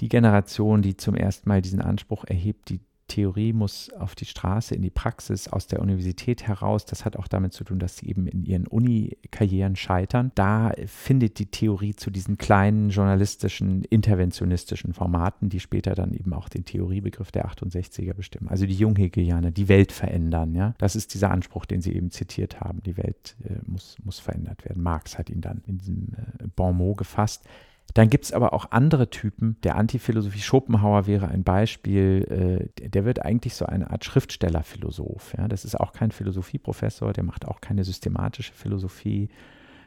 die 0.00 0.08
Generation, 0.08 0.82
die 0.82 0.96
zum 0.96 1.14
ersten 1.14 1.48
Mal 1.48 1.62
diesen 1.62 1.80
Anspruch 1.80 2.24
erhebt, 2.24 2.68
die 2.68 2.80
Theorie 3.08 3.52
muss 3.52 3.90
auf 3.92 4.14
die 4.14 4.24
Straße, 4.24 4.74
in 4.74 4.82
die 4.82 4.90
Praxis, 4.90 5.48
aus 5.48 5.66
der 5.66 5.80
Universität 5.80 6.46
heraus. 6.46 6.84
Das 6.84 7.04
hat 7.04 7.16
auch 7.16 7.28
damit 7.28 7.52
zu 7.52 7.64
tun, 7.64 7.78
dass 7.78 7.96
sie 7.96 8.08
eben 8.08 8.26
in 8.26 8.44
ihren 8.44 8.66
Uni-Karrieren 8.66 9.76
scheitern. 9.76 10.32
Da 10.34 10.72
findet 10.86 11.38
die 11.38 11.46
Theorie 11.46 11.94
zu 11.94 12.10
diesen 12.10 12.36
kleinen 12.38 12.90
journalistischen, 12.90 13.84
interventionistischen 13.84 14.92
Formaten, 14.92 15.48
die 15.48 15.60
später 15.60 15.94
dann 15.94 16.12
eben 16.12 16.32
auch 16.32 16.48
den 16.48 16.64
Theoriebegriff 16.64 17.30
der 17.30 17.48
68er 17.48 18.14
bestimmen. 18.14 18.48
Also 18.48 18.66
die 18.66 18.74
Junghegelianer, 18.74 19.50
die 19.50 19.68
Welt 19.68 19.92
verändern. 19.92 20.54
Ja? 20.54 20.74
Das 20.78 20.96
ist 20.96 21.14
dieser 21.14 21.30
Anspruch, 21.30 21.64
den 21.64 21.80
Sie 21.80 21.94
eben 21.94 22.10
zitiert 22.10 22.60
haben. 22.60 22.82
Die 22.84 22.96
Welt 22.96 23.36
äh, 23.44 23.54
muss, 23.66 23.96
muss 24.04 24.18
verändert 24.18 24.64
werden. 24.64 24.82
Marx 24.82 25.18
hat 25.18 25.30
ihn 25.30 25.40
dann 25.40 25.62
in 25.66 25.78
diesem 25.78 26.08
äh, 26.16 26.46
Bon 26.54 26.76
mot 26.76 26.96
gefasst. 26.98 27.44
Dann 27.96 28.10
gibt 28.10 28.26
es 28.26 28.32
aber 28.34 28.52
auch 28.52 28.72
andere 28.72 29.08
Typen. 29.08 29.56
Der 29.62 29.76
Antiphilosophie 29.76 30.40
Schopenhauer 30.40 31.06
wäre 31.06 31.28
ein 31.28 31.44
Beispiel. 31.44 32.68
Äh, 32.78 32.88
der 32.90 33.06
wird 33.06 33.24
eigentlich 33.24 33.54
so 33.54 33.64
eine 33.64 33.90
Art 33.90 34.04
Schriftstellerphilosoph. 34.04 35.32
Ja? 35.38 35.48
Das 35.48 35.64
ist 35.64 35.80
auch 35.80 35.94
kein 35.94 36.10
Philosophieprofessor, 36.10 37.14
der 37.14 37.24
macht 37.24 37.48
auch 37.48 37.62
keine 37.62 37.84
systematische 37.84 38.52
Philosophie, 38.52 39.30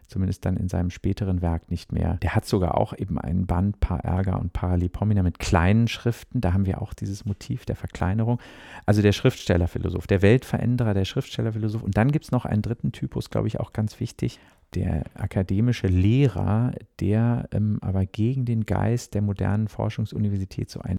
zumindest 0.07 0.43
dann 0.43 0.57
in 0.57 0.69
seinem 0.69 0.89
späteren 0.89 1.43
Werk 1.43 1.69
nicht 1.69 1.91
mehr. 1.91 2.15
Der 2.23 2.33
hat 2.33 2.45
sogar 2.45 2.79
auch 2.79 2.97
eben 2.97 3.19
einen 3.19 3.45
Band 3.45 3.79
Paar 3.79 4.03
Ärger 4.03 4.39
und 4.39 4.53
Paralipomena 4.53 5.21
mit 5.21 5.37
kleinen 5.37 5.87
Schriften. 5.87 6.41
Da 6.41 6.53
haben 6.53 6.65
wir 6.65 6.81
auch 6.81 6.95
dieses 6.95 7.25
Motiv 7.25 7.65
der 7.65 7.75
Verkleinerung. 7.75 8.41
Also 8.87 9.03
der 9.03 9.11
Schriftstellerphilosoph, 9.11 10.07
der 10.07 10.23
Weltveränderer, 10.23 10.95
der 10.95 11.05
Schriftstellerphilosoph. 11.05 11.83
Und 11.83 11.95
dann 11.95 12.11
gibt 12.11 12.25
es 12.25 12.31
noch 12.31 12.45
einen 12.45 12.63
dritten 12.63 12.91
Typus, 12.91 13.29
glaube 13.29 13.47
ich, 13.47 13.59
auch 13.59 13.71
ganz 13.71 13.99
wichtig 13.99 14.39
der 14.75 15.05
akademische 15.15 15.87
Lehrer, 15.87 16.73
der 16.99 17.47
ähm, 17.51 17.79
aber 17.81 18.05
gegen 18.05 18.45
den 18.45 18.65
Geist 18.65 19.13
der 19.13 19.21
modernen 19.21 19.67
Forschungsuniversität 19.67 20.69
so 20.69 20.81
ein 20.81 20.97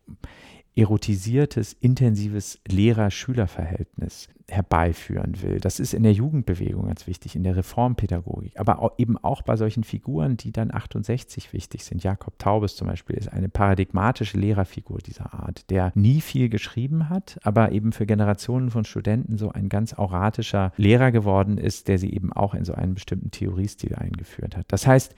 erotisiertes, 0.77 1.75
intensives 1.81 2.61
Lehrer-Schüler-Verhältnis 2.69 4.29
herbeiführen 4.49 5.43
will. 5.43 5.61
Das 5.61 5.79
ist 5.79 5.95
in 5.95 6.03
der 6.03 6.13
Jugendbewegung 6.13 6.87
ganz 6.87 7.07
wichtig, 7.07 7.37
in 7.37 7.45
der 7.45 7.57
Reformpädagogik, 7.57 8.59
aber 8.59 8.81
auch, 8.81 8.99
eben 8.99 9.17
auch 9.17 9.43
bei 9.43 9.57
solchen 9.57 9.85
Figuren, 9.85 10.37
die 10.37 10.53
dann 10.53 10.75
68 10.75 11.53
wichtig 11.53 11.85
sind. 11.85 12.03
Jakob 12.03 12.39
Taubes 12.39 12.77
zum 12.77 12.89
Beispiel 12.89 13.17
ist 13.17 13.33
eine 13.33 13.49
paradigmatische 13.49 14.39
Lehrerfigur 14.39 14.99
dieser 14.99 15.33
Art, 15.35 15.71
der 15.71 15.93
nie 15.95 16.21
viel 16.21 16.49
geschrieben 16.49 17.09
hat, 17.09 17.39
aber 17.43 17.73
eben 17.73 17.93
für 17.93 18.07
Generationen 18.07 18.71
von 18.71 18.85
Studenten 18.85 19.39
so 19.39 19.51
ein 19.51 19.69
ganz 19.69 19.95
auratischer 19.95 20.73
Lehrer 20.77 21.13
geworden 21.13 21.59
ist, 21.59 21.89
der 21.89 21.99
sie 21.99 22.13
eben 22.13 22.33
auch 22.33 22.55
in 22.55 22.65
so 22.65 22.75
einen 22.75 22.95
bestimmten 22.95 23.31
Theoriestil 23.61 23.95
eingeführt 23.95 24.57
hat. 24.57 24.67
Das 24.69 24.87
heißt, 24.87 25.15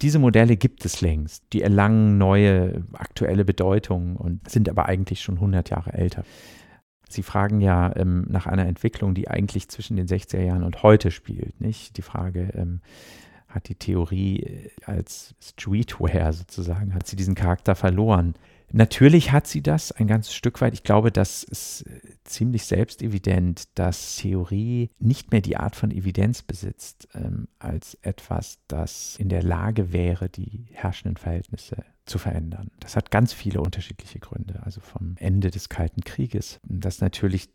diese 0.00 0.18
Modelle 0.18 0.56
gibt 0.56 0.84
es 0.84 1.00
längst. 1.00 1.44
Die 1.52 1.62
erlangen 1.62 2.18
neue, 2.18 2.82
aktuelle 2.92 3.44
Bedeutung 3.44 4.16
und 4.16 4.48
sind 4.48 4.68
aber 4.68 4.86
eigentlich 4.86 5.20
schon 5.20 5.36
100 5.36 5.70
Jahre 5.70 5.92
älter. 5.92 6.24
Sie 7.08 7.22
fragen 7.22 7.60
ja 7.60 7.94
ähm, 7.96 8.24
nach 8.28 8.46
einer 8.46 8.66
Entwicklung, 8.66 9.14
die 9.14 9.28
eigentlich 9.28 9.68
zwischen 9.68 9.96
den 9.96 10.06
60er 10.06 10.40
Jahren 10.40 10.62
und 10.62 10.82
heute 10.82 11.10
spielt. 11.10 11.60
Nicht? 11.60 11.98
Die 11.98 12.02
Frage, 12.02 12.52
ähm, 12.54 12.80
hat 13.48 13.68
die 13.68 13.74
Theorie 13.74 14.40
äh, 14.40 14.70
als 14.86 15.34
Streetwear 15.42 16.32
sozusagen, 16.32 16.94
hat 16.94 17.06
sie 17.06 17.16
diesen 17.16 17.34
Charakter 17.34 17.74
verloren? 17.74 18.34
Natürlich 18.74 19.32
hat 19.32 19.46
sie 19.46 19.62
das 19.62 19.92
ein 19.92 20.06
ganzes 20.06 20.34
Stück 20.34 20.62
weit. 20.62 20.72
Ich 20.72 20.82
glaube, 20.82 21.12
das 21.12 21.44
ist 21.44 21.82
äh, 21.82 22.00
ziemlich 22.24 22.64
selbstevident, 22.64 23.64
dass 23.74 24.16
Theorie 24.16 24.90
nicht 24.98 25.30
mehr 25.30 25.42
die 25.42 25.58
Art 25.58 25.76
von 25.76 25.90
Evidenz 25.90 26.42
besitzt, 26.42 27.06
ähm, 27.14 27.48
als 27.58 27.98
etwas, 28.00 28.58
das 28.68 29.16
in 29.16 29.28
der 29.28 29.42
Lage 29.42 29.92
wäre, 29.92 30.30
die 30.30 30.68
herrschenden 30.72 31.18
Verhältnisse 31.18 31.84
zu 32.06 32.18
verändern. 32.18 32.70
Das 32.80 32.96
hat 32.96 33.10
ganz 33.10 33.34
viele 33.34 33.60
unterschiedliche 33.60 34.18
Gründe. 34.20 34.62
Also 34.62 34.80
vom 34.80 35.16
Ende 35.18 35.50
des 35.50 35.68
Kalten 35.68 36.02
Krieges, 36.02 36.58
dass 36.64 37.02
natürlich 37.02 37.50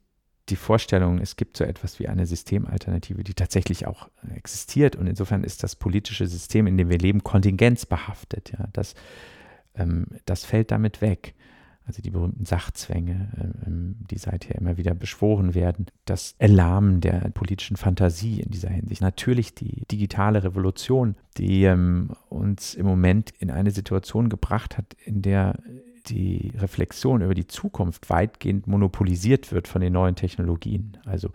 die 0.49 0.55
Vorstellung, 0.55 1.19
es 1.19 1.35
gibt 1.35 1.57
so 1.57 1.63
etwas 1.63 1.99
wie 1.99 2.07
eine 2.07 2.25
Systemalternative, 2.25 3.23
die 3.23 3.33
tatsächlich 3.33 3.85
auch 3.87 4.09
existiert. 4.33 4.95
Und 4.95 5.07
insofern 5.07 5.43
ist 5.43 5.63
das 5.63 5.75
politische 5.75 6.27
System, 6.27 6.67
in 6.67 6.77
dem 6.77 6.89
wir 6.89 6.99
leben, 6.99 7.23
kontingenzbehaftet. 7.23 8.53
Ja, 8.57 8.69
das 8.71 8.93
ähm, 8.93 9.01
das 10.25 10.45
fällt 10.45 10.71
damit 10.71 11.01
weg. 11.01 11.33
Also 11.87 12.01
die 12.01 12.09
berühmten 12.09 12.43
Sachzwänge, 12.43 13.29
ähm, 13.65 13.95
die 14.11 14.17
seither 14.17 14.55
immer 14.55 14.75
wieder 14.75 14.93
beschworen 14.93 15.55
werden, 15.55 15.85
das 16.03 16.35
Erlahmen 16.37 16.99
der 16.99 17.29
politischen 17.29 17.77
Fantasie 17.77 18.41
in 18.41 18.51
dieser 18.51 18.69
Hinsicht. 18.69 19.01
Natürlich 19.01 19.55
die 19.55 19.85
digitale 19.89 20.43
Revolution, 20.43 21.15
die 21.37 21.63
ähm, 21.63 22.09
uns 22.27 22.75
im 22.75 22.85
Moment 22.85 23.31
in 23.39 23.49
eine 23.49 23.71
Situation 23.71 24.27
gebracht 24.27 24.77
hat, 24.77 24.97
in 25.05 25.21
der 25.21 25.59
die 26.09 26.51
Reflexion 26.57 27.21
über 27.21 27.33
die 27.33 27.47
Zukunft 27.47 28.09
weitgehend 28.09 28.67
monopolisiert 28.67 29.51
wird 29.51 29.67
von 29.67 29.81
den 29.81 29.93
neuen 29.93 30.15
Technologien. 30.15 30.97
Also 31.05 31.29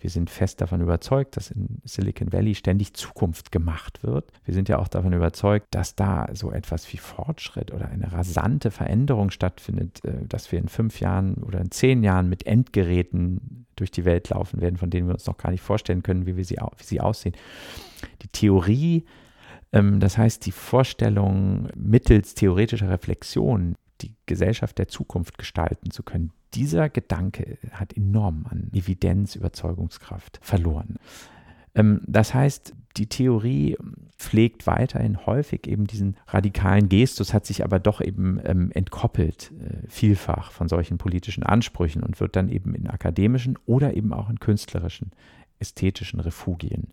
wir 0.00 0.10
sind 0.10 0.30
fest 0.30 0.60
davon 0.60 0.80
überzeugt, 0.80 1.36
dass 1.36 1.50
in 1.50 1.80
Silicon 1.84 2.32
Valley 2.32 2.54
ständig 2.54 2.94
Zukunft 2.94 3.50
gemacht 3.50 4.02
wird. 4.02 4.30
Wir 4.44 4.54
sind 4.54 4.68
ja 4.68 4.78
auch 4.78 4.88
davon 4.88 5.12
überzeugt, 5.12 5.66
dass 5.72 5.94
da 5.94 6.28
so 6.34 6.52
etwas 6.52 6.92
wie 6.92 6.98
Fortschritt 6.98 7.72
oder 7.72 7.88
eine 7.88 8.12
rasante 8.12 8.70
Veränderung 8.70 9.30
stattfindet, 9.30 10.04
äh, 10.04 10.26
dass 10.26 10.52
wir 10.52 10.58
in 10.58 10.68
fünf 10.68 11.00
Jahren 11.00 11.42
oder 11.42 11.60
in 11.60 11.70
zehn 11.70 12.02
Jahren 12.02 12.28
mit 12.28 12.46
Endgeräten 12.46 13.66
durch 13.76 13.90
die 13.90 14.04
Welt 14.04 14.28
laufen 14.30 14.60
werden, 14.60 14.76
von 14.76 14.90
denen 14.90 15.08
wir 15.08 15.14
uns 15.14 15.26
noch 15.26 15.36
gar 15.36 15.50
nicht 15.50 15.62
vorstellen 15.62 16.02
können, 16.02 16.26
wie, 16.26 16.36
wir 16.36 16.44
sie, 16.44 16.56
wie 16.76 16.84
sie 16.84 17.00
aussehen. 17.00 17.34
Die 18.22 18.28
Theorie 18.28 19.04
ähm, 19.72 20.00
das 20.00 20.18
heißt, 20.18 20.46
die 20.46 20.52
Vorstellung 20.52 21.68
mittels 21.76 22.34
theoretischer 22.34 22.90
Reflexion, 22.90 23.76
die 24.00 24.14
Gesellschaft 24.26 24.78
der 24.78 24.88
Zukunft 24.88 25.38
gestalten 25.38 25.90
zu 25.90 26.02
können. 26.02 26.32
Dieser 26.54 26.88
Gedanke 26.88 27.58
hat 27.72 27.96
enorm 27.96 28.46
an 28.48 28.70
Evidenz, 28.72 29.36
Überzeugungskraft 29.36 30.38
verloren. 30.42 30.96
Ähm, 31.74 32.00
das 32.06 32.34
heißt, 32.34 32.74
die 32.96 33.06
Theorie 33.06 33.76
pflegt 34.16 34.66
weiterhin 34.66 35.24
häufig 35.26 35.66
eben 35.66 35.86
diesen 35.86 36.16
radikalen 36.26 36.88
Gestus, 36.88 37.32
hat 37.32 37.46
sich 37.46 37.64
aber 37.64 37.78
doch 37.78 38.00
eben 38.00 38.40
ähm, 38.44 38.72
entkoppelt 38.72 39.52
äh, 39.60 39.86
vielfach 39.88 40.50
von 40.50 40.68
solchen 40.68 40.98
politischen 40.98 41.44
Ansprüchen 41.44 42.02
und 42.02 42.18
wird 42.20 42.34
dann 42.34 42.48
eben 42.48 42.74
in 42.74 42.88
akademischen 42.88 43.56
oder 43.66 43.94
eben 43.94 44.12
auch 44.12 44.28
in 44.28 44.40
künstlerischen, 44.40 45.12
ästhetischen 45.60 46.18
Refugien 46.18 46.88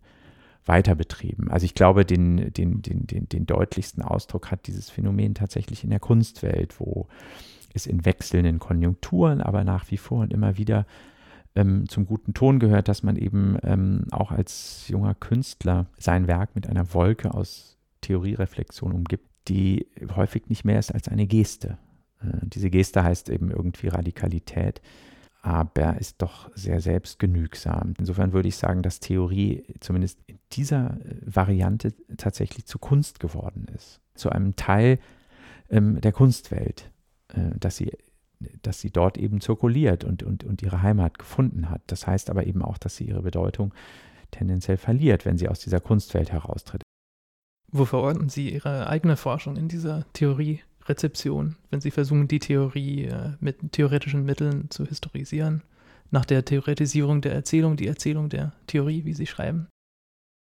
weiter 0.64 0.94
betrieben. 0.94 1.50
Also 1.50 1.64
ich 1.64 1.74
glaube, 1.74 2.04
den, 2.04 2.52
den, 2.52 2.82
den, 2.82 3.06
den, 3.06 3.28
den 3.28 3.46
deutlichsten 3.46 4.02
Ausdruck 4.02 4.50
hat 4.50 4.66
dieses 4.66 4.90
Phänomen 4.90 5.34
tatsächlich 5.34 5.84
in 5.84 5.90
der 5.90 6.00
Kunstwelt, 6.00 6.78
wo 6.80 7.08
es 7.76 7.86
in 7.86 8.04
wechselnden 8.04 8.58
Konjunkturen, 8.58 9.40
aber 9.40 9.64
nach 9.64 9.90
wie 9.90 9.96
vor 9.96 10.20
und 10.20 10.32
immer 10.32 10.56
wieder 10.56 10.86
ähm, 11.54 11.88
zum 11.88 12.06
guten 12.06 12.34
Ton 12.34 12.58
gehört, 12.58 12.88
dass 12.88 13.02
man 13.02 13.16
eben 13.16 13.56
ähm, 13.62 14.04
auch 14.10 14.30
als 14.30 14.88
junger 14.88 15.14
Künstler 15.14 15.86
sein 15.98 16.26
Werk 16.26 16.54
mit 16.54 16.66
einer 16.66 16.92
Wolke 16.92 17.32
aus 17.32 17.78
Theoriereflexion 18.02 18.92
umgibt, 18.92 19.28
die 19.48 19.86
häufig 20.14 20.48
nicht 20.48 20.64
mehr 20.64 20.78
ist 20.78 20.92
als 20.92 21.08
eine 21.08 21.26
Geste. 21.26 21.78
Äh, 22.20 22.38
diese 22.42 22.70
Geste 22.70 23.02
heißt 23.02 23.30
eben 23.30 23.50
irgendwie 23.50 23.88
Radikalität 23.88 24.80
aber 25.46 25.96
ist 26.00 26.22
doch 26.22 26.50
sehr 26.56 26.80
selbstgenügsam. 26.80 27.94
Insofern 27.98 28.32
würde 28.32 28.48
ich 28.48 28.56
sagen, 28.56 28.82
dass 28.82 28.98
Theorie 28.98 29.62
zumindest 29.78 30.18
in 30.26 30.40
dieser 30.50 30.96
äh, 31.00 31.20
Variante 31.24 31.94
tatsächlich 32.16 32.66
zu 32.66 32.80
Kunst 32.80 33.20
geworden 33.20 33.66
ist. 33.72 34.00
Zu 34.16 34.30
einem 34.30 34.56
Teil 34.56 34.98
ähm, 35.70 36.00
der 36.00 36.10
Kunstwelt, 36.10 36.90
dass, 37.58 37.76
sie, 37.76 37.92
dass 38.62 38.80
sie 38.80 38.90
dort 38.90 39.18
eben 39.18 39.40
zirkuliert 39.40 40.04
und, 40.04 40.22
und, 40.22 40.44
und 40.44 40.62
ihre 40.62 40.82
Heimat 40.82 41.18
gefunden 41.18 41.70
hat. 41.70 41.82
Das 41.86 42.06
heißt 42.06 42.30
aber 42.30 42.46
eben 42.46 42.62
auch, 42.62 42.78
dass 42.78 42.96
sie 42.96 43.04
ihre 43.04 43.22
Bedeutung 43.22 43.72
tendenziell 44.30 44.76
verliert, 44.76 45.24
wenn 45.24 45.38
sie 45.38 45.48
aus 45.48 45.60
dieser 45.60 45.80
Kunstwelt 45.80 46.32
heraustritt. 46.32 46.82
Wo 47.72 47.84
verorten 47.84 48.28
Sie 48.28 48.54
Ihre 48.54 48.88
eigene 48.88 49.16
Forschung 49.16 49.56
in 49.56 49.68
dieser 49.68 50.04
Theorie? 50.12 50.60
Rezeption, 50.88 51.56
wenn 51.70 51.80
sie 51.80 51.90
versuchen, 51.90 52.28
die 52.28 52.38
Theorie 52.38 53.06
äh, 53.06 53.32
mit 53.40 53.72
theoretischen 53.72 54.24
Mitteln 54.24 54.70
zu 54.70 54.86
historisieren, 54.86 55.62
nach 56.10 56.24
der 56.24 56.44
Theoretisierung 56.44 57.20
der 57.20 57.32
Erzählung, 57.32 57.76
die 57.76 57.88
Erzählung 57.88 58.28
der 58.28 58.52
Theorie, 58.66 59.04
wie 59.04 59.14
sie 59.14 59.26
schreiben. 59.26 59.66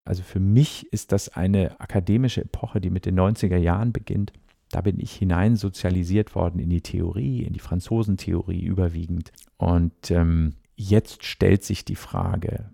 Also 0.07 0.23
für 0.23 0.41
mich 0.41 0.93
ist 0.93 1.13
das 1.13 1.31
eine 1.31 1.81
akademische 1.81 2.43
Epoche, 2.43 2.81
die 2.81 2.91
mit 2.91 3.07
den 3.07 3.19
90er 3.19 3.57
Jahren 3.57 3.93
beginnt. 3.93 4.33
Da 4.71 4.81
bin 4.81 4.99
ich 4.99 5.13
hinein 5.13 5.57
sozialisiert 5.57 6.35
worden 6.35 6.59
in 6.59 6.71
die 6.71 6.81
Theorie, 6.81 7.43
in 7.43 7.53
die 7.53 7.61
Franzosentheorie 7.61 8.65
überwiegend. 8.65 9.33
Und 9.57 10.11
ähm, 10.11 10.55
jetzt 10.75 11.25
stellt 11.25 11.65
sich 11.65 11.85
die 11.85 11.97
Frage, 11.97 12.71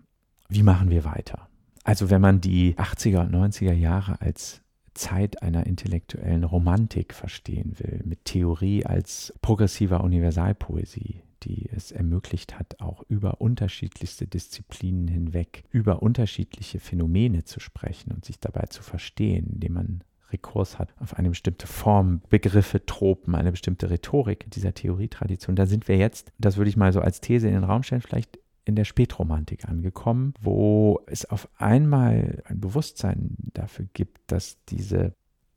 wie 0.48 0.62
machen 0.62 0.90
wir 0.90 1.04
weiter? 1.04 1.48
Also 1.84 2.10
wenn 2.10 2.20
man 2.20 2.40
die 2.40 2.76
80er 2.76 3.22
und 3.22 3.34
90er 3.34 3.72
Jahre 3.72 4.20
als 4.20 4.62
Zeit 4.94 5.42
einer 5.42 5.66
intellektuellen 5.66 6.44
Romantik 6.44 7.14
verstehen 7.14 7.76
will, 7.78 8.02
mit 8.04 8.24
Theorie 8.24 8.84
als 8.84 9.32
progressiver 9.40 10.04
Universalpoesie, 10.04 11.22
die 11.42 11.68
es 11.70 11.90
ermöglicht 11.90 12.58
hat, 12.58 12.80
auch 12.80 13.02
über 13.08 13.40
unterschiedlichste 13.40 14.26
Disziplinen 14.26 15.08
hinweg, 15.08 15.64
über 15.70 16.02
unterschiedliche 16.02 16.78
Phänomene 16.78 17.44
zu 17.44 17.58
sprechen 17.58 18.12
und 18.12 18.24
sich 18.24 18.38
dabei 18.38 18.66
zu 18.66 18.82
verstehen, 18.82 19.48
indem 19.54 19.72
man 19.72 20.04
Rekurs 20.32 20.78
hat 20.78 20.94
auf 20.98 21.16
eine 21.18 21.30
bestimmte 21.30 21.66
Form, 21.66 22.22
Begriffe, 22.28 22.84
Tropen, 22.84 23.34
eine 23.34 23.50
bestimmte 23.50 23.90
Rhetorik 23.90 24.50
dieser 24.50 24.74
Theorietradition. 24.74 25.56
Da 25.56 25.66
sind 25.66 25.88
wir 25.88 25.96
jetzt, 25.96 26.32
das 26.38 26.56
würde 26.56 26.70
ich 26.70 26.76
mal 26.76 26.92
so 26.92 27.00
als 27.00 27.20
These 27.20 27.48
in 27.48 27.54
den 27.54 27.64
Raum 27.64 27.82
stellen, 27.82 28.02
vielleicht 28.02 28.38
in 28.64 28.76
der 28.76 28.84
Spätromantik 28.84 29.68
angekommen, 29.68 30.34
wo 30.40 31.00
es 31.06 31.24
auf 31.24 31.48
einmal 31.56 32.42
ein 32.44 32.60
Bewusstsein 32.60 33.36
dafür 33.54 33.86
gibt, 33.92 34.20
dass 34.30 34.62
diese 34.66 35.14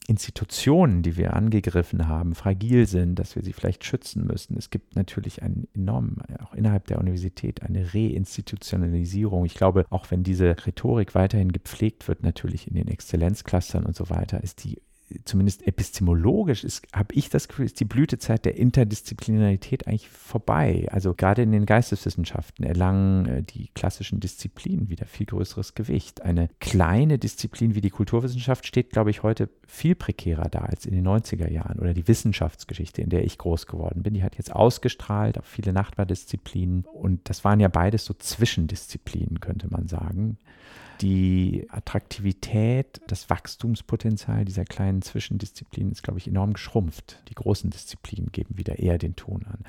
Institutionen, 0.07 1.01
die 1.01 1.17
wir 1.17 1.33
angegriffen 1.33 2.07
haben, 2.07 2.35
fragil 2.35 2.85
sind, 2.87 3.15
dass 3.15 3.35
wir 3.35 3.43
sie 3.43 3.53
vielleicht 3.53 3.83
schützen 3.83 4.25
müssen. 4.25 4.57
Es 4.57 4.69
gibt 4.69 4.95
natürlich 4.95 5.41
einen 5.41 5.67
enormen, 5.73 6.21
auch 6.43 6.53
innerhalb 6.53 6.87
der 6.87 6.99
Universität, 6.99 7.63
eine 7.63 7.93
Reinstitutionalisierung. 7.93 9.45
Ich 9.45 9.55
glaube, 9.55 9.85
auch 9.89 10.11
wenn 10.11 10.23
diese 10.23 10.55
Rhetorik 10.65 11.15
weiterhin 11.15 11.51
gepflegt 11.51 12.07
wird, 12.07 12.23
natürlich 12.23 12.67
in 12.67 12.75
den 12.75 12.87
Exzellenzclustern 12.87 13.85
und 13.85 13.95
so 13.95 14.09
weiter, 14.09 14.43
ist 14.43 14.63
die 14.63 14.81
zumindest 15.25 15.67
epistemologisch 15.67 16.65
habe 16.93 17.13
ich 17.13 17.29
das 17.29 17.47
Gefühl, 17.47 17.65
ist 17.65 17.79
die 17.79 17.85
Blütezeit 17.85 18.43
der 18.45 18.57
Interdisziplinarität 18.57 19.87
eigentlich 19.87 20.09
vorbei. 20.09 20.87
Also 20.91 21.13
gerade 21.13 21.43
in 21.43 21.51
den 21.51 21.65
Geisteswissenschaften 21.65 22.65
erlangen 22.65 23.25
äh, 23.25 23.43
die 23.43 23.69
klassischen 23.75 24.19
Disziplinen 24.19 24.89
wieder 24.89 25.05
viel 25.05 25.27
größeres 25.27 25.75
Gewicht. 25.75 26.21
Eine 26.21 26.49
kleine 26.59 27.19
Disziplin 27.19 27.75
wie 27.75 27.81
die 27.81 27.91
Kulturwissenschaft 27.91 28.65
steht, 28.65 28.91
glaube 28.91 29.11
ich, 29.11 29.21
heute 29.21 29.49
viel 29.67 29.95
prekärer 29.95 30.49
da 30.49 30.59
als 30.59 30.85
in 30.85 30.93
den 30.95 31.07
90er 31.07 31.49
Jahren 31.51 31.79
oder 31.79 31.93
die 31.93 32.07
Wissenschaftsgeschichte, 32.07 33.01
in 33.01 33.09
der 33.09 33.23
ich 33.23 33.37
groß 33.37 33.67
geworden 33.67 34.01
bin. 34.01 34.15
Die 34.15 34.23
hat 34.23 34.37
jetzt 34.37 34.53
ausgestrahlt 34.53 35.37
auf 35.37 35.45
viele 35.45 35.71
Nachbardisziplinen 35.71 36.85
und 36.85 37.29
das 37.29 37.43
waren 37.43 37.59
ja 37.59 37.67
beides 37.67 38.05
so 38.05 38.13
Zwischendisziplinen, 38.13 39.39
könnte 39.39 39.67
man 39.69 39.87
sagen 39.87 40.37
die 41.01 41.67
Attraktivität, 41.69 43.01
das 43.07 43.29
Wachstumspotenzial 43.29 44.45
dieser 44.45 44.65
kleinen 44.65 45.01
Zwischendisziplinen 45.01 45.91
ist, 45.91 46.03
glaube 46.03 46.19
ich, 46.19 46.27
enorm 46.27 46.53
geschrumpft. 46.53 47.21
Die 47.29 47.35
großen 47.35 47.69
Disziplinen 47.69 48.31
geben 48.31 48.57
wieder 48.57 48.79
eher 48.79 48.97
den 48.97 49.15
Ton 49.15 49.45
an. 49.45 49.59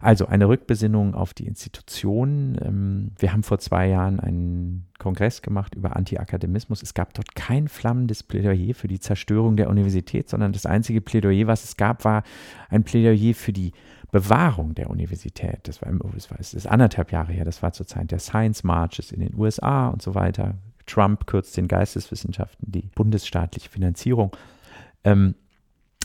Also 0.00 0.26
eine 0.26 0.48
Rückbesinnung 0.48 1.14
auf 1.14 1.34
die 1.34 1.46
Institutionen. 1.46 2.56
Ähm, 2.62 3.12
wir 3.18 3.32
haben 3.32 3.42
vor 3.42 3.58
zwei 3.58 3.88
Jahren 3.88 4.20
einen 4.20 4.86
Kongress 4.98 5.42
gemacht 5.42 5.74
über 5.74 5.96
Antiakademismus. 5.96 6.82
Es 6.82 6.94
gab 6.94 7.14
dort 7.14 7.34
kein 7.34 7.68
flammendes 7.68 8.22
Plädoyer 8.22 8.74
für 8.74 8.88
die 8.88 9.00
Zerstörung 9.00 9.56
der 9.56 9.68
Universität, 9.68 10.28
sondern 10.28 10.52
das 10.52 10.66
einzige 10.66 11.00
Plädoyer, 11.00 11.46
was 11.46 11.64
es 11.64 11.76
gab, 11.76 12.04
war 12.04 12.22
ein 12.68 12.84
Plädoyer 12.84 13.34
für 13.34 13.52
die 13.52 13.72
Bewahrung 14.10 14.74
der 14.74 14.90
Universität. 14.90 15.60
Das 15.64 15.82
war, 15.82 15.92
das 16.14 16.30
war 16.30 16.38
das 16.38 16.54
ist 16.54 16.66
anderthalb 16.66 17.12
Jahre 17.12 17.32
her, 17.32 17.44
das 17.44 17.62
war 17.62 17.72
zur 17.72 17.86
Zeit 17.86 18.10
der 18.10 18.18
Science 18.18 18.64
Marches 18.64 19.12
in 19.12 19.20
den 19.20 19.34
USA 19.34 19.88
und 19.88 20.02
so 20.02 20.14
weiter. 20.14 20.54
Trump 20.86 21.26
kürzt 21.26 21.56
den 21.56 21.68
Geisteswissenschaften 21.68 22.72
die 22.72 22.88
bundesstaatliche 22.94 23.68
Finanzierung. 23.68 24.34
Ähm, 25.04 25.34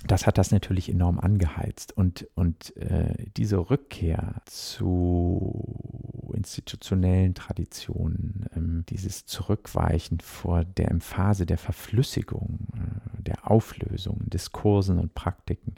das 0.05 0.27
hat 0.27 0.37
das 0.37 0.51
natürlich 0.51 0.89
enorm 0.89 1.19
angeheizt. 1.19 1.95
Und, 1.95 2.27
und 2.35 2.75
äh, 2.75 3.13
diese 3.37 3.69
Rückkehr 3.69 4.41
zu 4.45 6.33
institutionellen 6.33 7.35
Traditionen, 7.35 8.47
ähm, 8.55 8.83
dieses 8.89 9.25
Zurückweichen 9.25 10.19
vor 10.19 10.65
der 10.65 10.91
Emphase 10.91 11.45
der 11.45 11.57
Verflüssigung, 11.57 12.67
äh, 12.75 13.21
der 13.23 13.49
Auflösung, 13.49 14.21
Diskursen 14.25 14.99
und 14.99 15.13
Praktiken, 15.13 15.75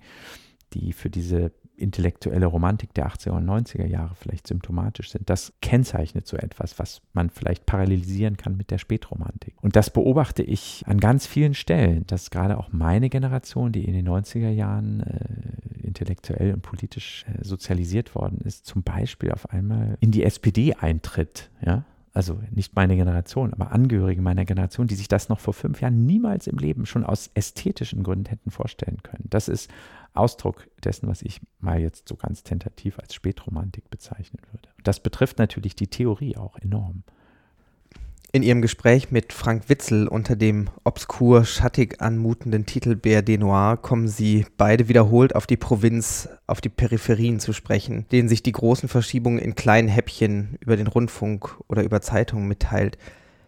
die 0.73 0.91
für 0.91 1.11
diese 1.11 1.51
intellektuelle 1.77 2.45
Romantik 2.45 2.93
der 2.93 3.07
80er 3.07 3.31
und 3.31 3.45
90er 3.45 3.85
Jahre 3.85 4.15
vielleicht 4.15 4.47
symptomatisch 4.47 5.11
sind. 5.11 5.29
Das 5.29 5.53
kennzeichnet 5.61 6.27
so 6.27 6.37
etwas, 6.37 6.79
was 6.79 7.01
man 7.13 7.29
vielleicht 7.29 7.65
parallelisieren 7.65 8.37
kann 8.37 8.57
mit 8.57 8.71
der 8.71 8.77
Spätromantik. 8.77 9.55
Und 9.61 9.75
das 9.75 9.89
beobachte 9.89 10.43
ich 10.43 10.83
an 10.87 10.99
ganz 10.99 11.27
vielen 11.27 11.53
Stellen, 11.53 12.05
dass 12.07 12.29
gerade 12.29 12.57
auch 12.57 12.71
meine 12.71 13.09
Generation, 13.09 13.71
die 13.71 13.85
in 13.85 13.93
den 13.93 14.07
90er 14.07 14.49
Jahren 14.49 15.01
äh, 15.01 15.85
intellektuell 15.85 16.53
und 16.53 16.61
politisch 16.61 17.25
äh, 17.27 17.43
sozialisiert 17.43 18.15
worden 18.15 18.39
ist, 18.43 18.65
zum 18.65 18.83
Beispiel 18.83 19.31
auf 19.31 19.49
einmal 19.49 19.97
in 19.99 20.11
die 20.11 20.23
SPD 20.23 20.73
eintritt, 20.73 21.49
ja, 21.65 21.85
also 22.15 22.39
nicht 22.49 22.75
meine 22.75 22.95
Generation, 22.95 23.53
aber 23.53 23.71
Angehörige 23.71 24.21
meiner 24.21 24.45
Generation, 24.45 24.87
die 24.87 24.95
sich 24.95 25.09
das 25.09 25.27
noch 25.27 25.39
vor 25.39 25.53
fünf 25.53 25.81
Jahren 25.81 26.05
niemals 26.05 26.47
im 26.47 26.57
Leben 26.57 26.85
schon 26.85 27.03
aus 27.03 27.29
ästhetischen 27.33 28.03
Gründen 28.03 28.25
hätten 28.25 28.51
vorstellen 28.51 29.03
können. 29.03 29.25
Das 29.29 29.49
ist 29.49 29.69
Ausdruck 30.13 30.67
dessen, 30.83 31.09
was 31.09 31.21
ich 31.21 31.41
mal 31.59 31.79
jetzt 31.79 32.07
so 32.07 32.15
ganz 32.15 32.43
tentativ 32.43 32.99
als 32.99 33.13
Spätromantik 33.13 33.89
bezeichnen 33.89 34.41
würde. 34.53 34.69
Das 34.83 35.01
betrifft 35.01 35.39
natürlich 35.39 35.75
die 35.75 35.87
Theorie 35.87 36.37
auch 36.37 36.57
enorm. 36.57 37.03
In 38.35 38.43
ihrem 38.43 38.61
Gespräch 38.61 39.11
mit 39.11 39.31
Frank 39.31 39.69
Witzel 39.69 40.09
unter 40.09 40.35
dem 40.35 40.69
obskur 40.83 41.45
schattig 41.45 42.01
anmutenden 42.01 42.65
Titel 42.65 42.97
BRD 42.97 43.39
Noir 43.39 43.77
kommen 43.77 44.09
sie 44.09 44.45
beide 44.57 44.89
wiederholt 44.89 45.33
auf 45.33 45.47
die 45.47 45.55
Provinz, 45.55 46.27
auf 46.45 46.59
die 46.59 46.67
Peripherien 46.67 47.39
zu 47.39 47.53
sprechen, 47.53 48.05
denen 48.11 48.27
sich 48.27 48.43
die 48.43 48.51
großen 48.51 48.89
Verschiebungen 48.89 49.39
in 49.39 49.55
kleinen 49.55 49.87
Häppchen 49.87 50.57
über 50.59 50.75
den 50.75 50.87
Rundfunk 50.87 51.55
oder 51.69 51.85
über 51.85 52.01
Zeitungen 52.01 52.49
mitteilt. 52.49 52.97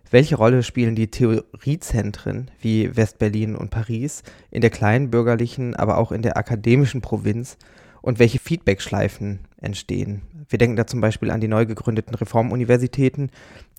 Welche 0.09 0.37
Rolle 0.37 0.63
spielen 0.63 0.95
die 0.95 1.11
Theoriezentren 1.11 2.49
wie 2.61 2.95
West-Berlin 2.95 3.57
und 3.57 3.71
Paris 3.71 4.23
in 4.51 4.61
der 4.61 4.69
kleinen 4.69 5.11
bürgerlichen, 5.11 5.75
aber 5.75 5.97
auch 5.97 6.13
in 6.13 6.21
der 6.21 6.37
akademischen 6.37 7.01
Provinz 7.01 7.57
und 8.01 8.19
welche 8.19 8.39
Feedbackschleifen 8.39 9.39
entstehen? 9.57 10.21
Wir 10.49 10.59
denken 10.59 10.75
da 10.75 10.87
zum 10.87 11.01
Beispiel 11.01 11.31
an 11.31 11.41
die 11.41 11.47
neu 11.47 11.65
gegründeten 11.65 12.15
Reformuniversitäten 12.15 13.31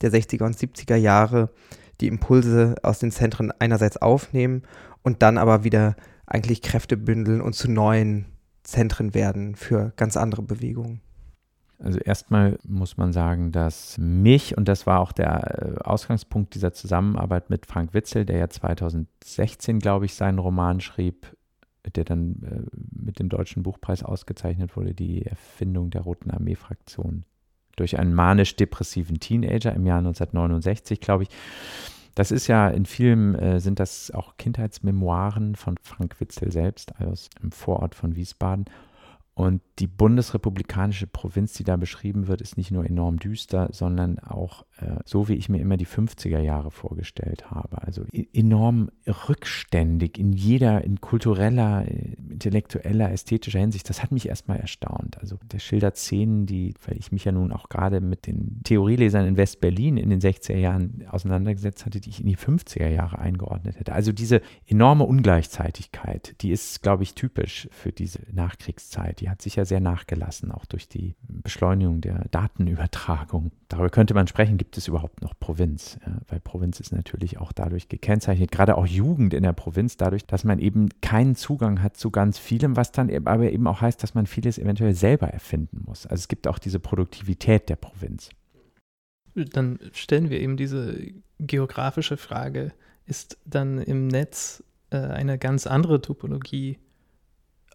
der 0.03 0.13
60er 0.13 0.45
und 0.45 0.57
70er 0.57 0.97
Jahre, 0.97 1.51
die 2.01 2.09
Impulse 2.09 2.77
aus 2.83 2.99
den 2.99 3.11
Zentren 3.11 3.53
einerseits 3.59 3.97
aufnehmen 3.97 4.63
und 5.03 5.23
dann 5.23 5.39
aber 5.39 5.65
wieder 5.65 5.97
eigentlich 6.27 6.63
Kräfte 6.63 6.97
bündeln 6.97 7.41
und 7.41 7.55
zu 7.55 7.71
neuen 7.71 8.27
Zentren 8.63 9.15
werden 9.15 9.55
für 9.57 9.93
ganz 9.97 10.17
andere 10.17 10.43
Bewegungen. 10.43 11.01
Also 11.81 12.01
erstmal 12.01 12.59
muss 12.65 12.97
man 12.97 13.13
sagen, 13.13 13.53
dass 13.53 13.97
mich, 13.99 14.57
und 14.57 14.67
das 14.67 14.87
war 14.87 15.01
auch 15.01 15.13
der 15.13 15.79
äh, 15.79 15.85
Ausgangspunkt 15.85 16.55
dieser 16.55 16.73
Zusammenarbeit 16.73 17.51
mit 17.51 17.67
Frank 17.67 17.95
Witzel, 17.95 18.25
der 18.25 18.39
ja 18.39 18.49
2016, 18.51 19.79
glaube 19.79 20.07
ich, 20.07 20.15
seinen 20.15 20.41
Roman 20.41 20.81
schrieb, 20.81 21.37
der 21.97 22.05
dann 22.05 22.43
äh, 22.43 22.77
mit 22.91 23.19
dem 23.19 23.29
Deutschen 23.29 23.63
Buchpreis 23.63 24.03
ausgezeichnet 24.03 24.77
wurde, 24.77 24.95
die 24.95 25.25
Erfindung 25.25 25.91
der 25.91 26.03
Roten 26.03 26.31
Armee-Fraktion 26.31 27.25
durch 27.77 27.99
einen 27.99 28.15
manisch-depressiven 28.15 29.21
Teenager 29.21 29.73
im 29.73 29.87
Jahr 29.87 29.99
1969, 29.99 31.01
glaube 31.01 31.25
ich. 31.25 31.29
Das 32.15 32.33
ist 32.33 32.49
ja 32.49 32.69
in 32.69 32.85
vielen 32.85 33.37
äh, 33.37 33.61
sind 33.61 33.79
das 33.79 34.11
auch 34.11 34.37
Kindheitsmemoiren 34.37 35.55
von 35.55 35.77
Frank 35.81 36.21
Witzel 36.21 36.51
selbst 36.51 37.01
aus 37.01 37.31
dem 37.41 37.53
Vorort 37.53 37.95
von 37.95 38.17
Wiesbaden. 38.17 38.65
Und 39.35 39.63
die 39.79 39.87
bundesrepublikanische 39.87 41.07
Provinz, 41.07 41.53
die 41.53 41.63
da 41.63 41.77
beschrieben 41.77 42.27
wird, 42.27 42.41
ist 42.41 42.57
nicht 42.57 42.73
nur 42.73 42.85
enorm 42.85 43.21
düster, 43.21 43.69
sondern 43.71 44.19
auch 44.19 44.65
so, 45.05 45.29
wie 45.29 45.35
ich 45.35 45.49
mir 45.49 45.61
immer 45.61 45.77
die 45.77 45.87
50er 45.87 46.39
Jahre 46.39 46.71
vorgestellt 46.71 47.51
habe. 47.51 47.83
Also 47.83 48.05
e-, 48.13 48.27
enorm 48.33 48.91
rückständig 49.07 50.19
in 50.19 50.33
jeder, 50.33 50.85
in 50.85 51.01
kultureller, 51.01 51.85
äh, 51.87 52.15
intellektueller, 52.31 53.11
ästhetischer 53.11 53.59
Hinsicht. 53.59 53.89
Das 53.89 54.03
hat 54.03 54.13
mich 54.13 54.29
erstmal 54.29 54.59
erstaunt. 54.59 55.19
Also 55.19 55.39
der 55.51 55.59
schildert 55.59 55.97
Szenen, 55.97 56.47
die, 56.47 56.75
weil 56.87 56.97
ich 56.99 57.13
mich 57.13 57.25
ja 57.25 57.33
nun 57.33 57.53
auch 57.53 57.69
gerade 57.69 58.01
mit 58.01 58.27
den 58.27 58.61
Theorielesern 58.65 59.27
in 59.27 59.37
West-Berlin 59.37 59.97
in 59.97 60.11
den 60.11 60.21
60er 60.21 60.57
Jahren 60.57 61.05
auseinandergesetzt 61.09 61.85
hatte, 61.85 62.01
die 62.01 62.11
ich 62.11 62.21
in 62.21 62.27
die 62.27 62.37
50er 62.37 62.89
Jahre 62.89 63.19
eingeordnet 63.19 63.79
hätte. 63.81 63.93
Also 63.93 64.13
diese 64.13 64.43
enorme 64.67 65.05
Ungleichzeitigkeit, 65.05 66.37
die 66.41 66.51
ist, 66.51 66.83
glaube 66.83 67.03
ich, 67.03 67.15
typisch 67.15 67.69
für 67.73 67.93
diese 67.93 68.21
Nachkriegszeit. 68.33 69.21
Die 69.21 69.31
hat 69.31 69.43
sicher 69.43 69.65
sehr 69.65 69.81
nachgelassen, 69.81 70.53
auch 70.53 70.67
durch 70.67 70.89
die 70.89 71.15
Beschleunigung 71.29 72.01
der 72.01 72.27
Datenübertragung. 72.31 73.53
Darüber 73.69 73.91
könnte 73.91 74.15
man 74.15 74.27
sprechen, 74.27 74.59
gibt 74.69 74.77
es 74.77 74.87
überhaupt 74.87 75.23
noch 75.23 75.33
Provinz? 75.41 75.99
Ja, 76.05 76.19
weil 76.29 76.41
Provinz 76.41 76.79
ist 76.79 76.93
natürlich 76.93 77.39
auch 77.39 77.53
dadurch 77.53 77.89
gekennzeichnet, 77.89 78.51
gerade 78.51 78.77
auch 78.77 78.87
Jugend 78.87 79.33
in 79.33 79.43
der 79.43 79.55
Provinz, 79.55 79.97
dadurch, 79.97 80.27
dass 80.27 80.45
man 80.45 80.59
eben 80.59 80.91
keinen 81.01 81.37
Zugang 81.37 81.83
hat 81.83 81.97
zu 81.97 82.11
ganz 82.11 82.39
vielem, 82.39 82.77
was 82.77 82.93
dann 82.93 83.11
aber 83.27 83.51
eben 83.51 83.67
auch 83.67 83.81
heißt, 83.81 84.03
dass 84.03 84.13
man 84.13 84.27
vieles 84.27 84.59
eventuell 84.59 84.93
selber 84.95 85.29
erfinden 85.29 85.85
muss. 85.87 86.05
Also 86.05 86.21
es 86.21 86.29
gibt 86.29 86.47
auch 86.47 86.59
diese 86.59 86.81
Produktivität 86.81 87.71
der 87.71 87.77
Provinz. 87.77 88.29
Dann 89.35 89.79
stellen 89.93 90.29
wir 90.29 90.39
eben 90.39 90.59
diese 90.59 90.99
geografische 91.41 92.19
Frage, 92.19 92.75
ist 93.07 93.39
dann 93.47 93.79
im 93.79 94.07
Netz 94.07 94.63
äh, 94.91 94.99
eine 94.99 95.39
ganz 95.39 95.67
andere 95.67 96.03
Topologie 96.03 96.77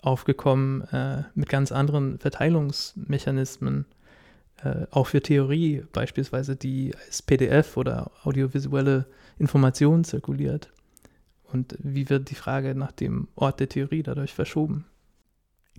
aufgekommen 0.03 0.81
äh, 0.91 1.23
mit 1.33 1.49
ganz 1.49 1.71
anderen 1.71 2.19
Verteilungsmechanismen, 2.19 3.87
äh, 4.63 4.85
auch 4.91 5.07
für 5.07 5.21
Theorie 5.21 5.83
beispielsweise, 5.91 6.55
die 6.55 6.93
als 7.05 7.21
PDF 7.21 7.77
oder 7.77 8.11
audiovisuelle 8.23 9.05
Informationen 9.37 10.03
zirkuliert. 10.03 10.71
Und 11.43 11.75
wie 11.79 12.09
wird 12.09 12.29
die 12.29 12.35
Frage 12.35 12.73
nach 12.75 12.91
dem 12.91 13.27
Ort 13.35 13.59
der 13.59 13.69
Theorie 13.69 14.03
dadurch 14.03 14.33
verschoben? 14.33 14.85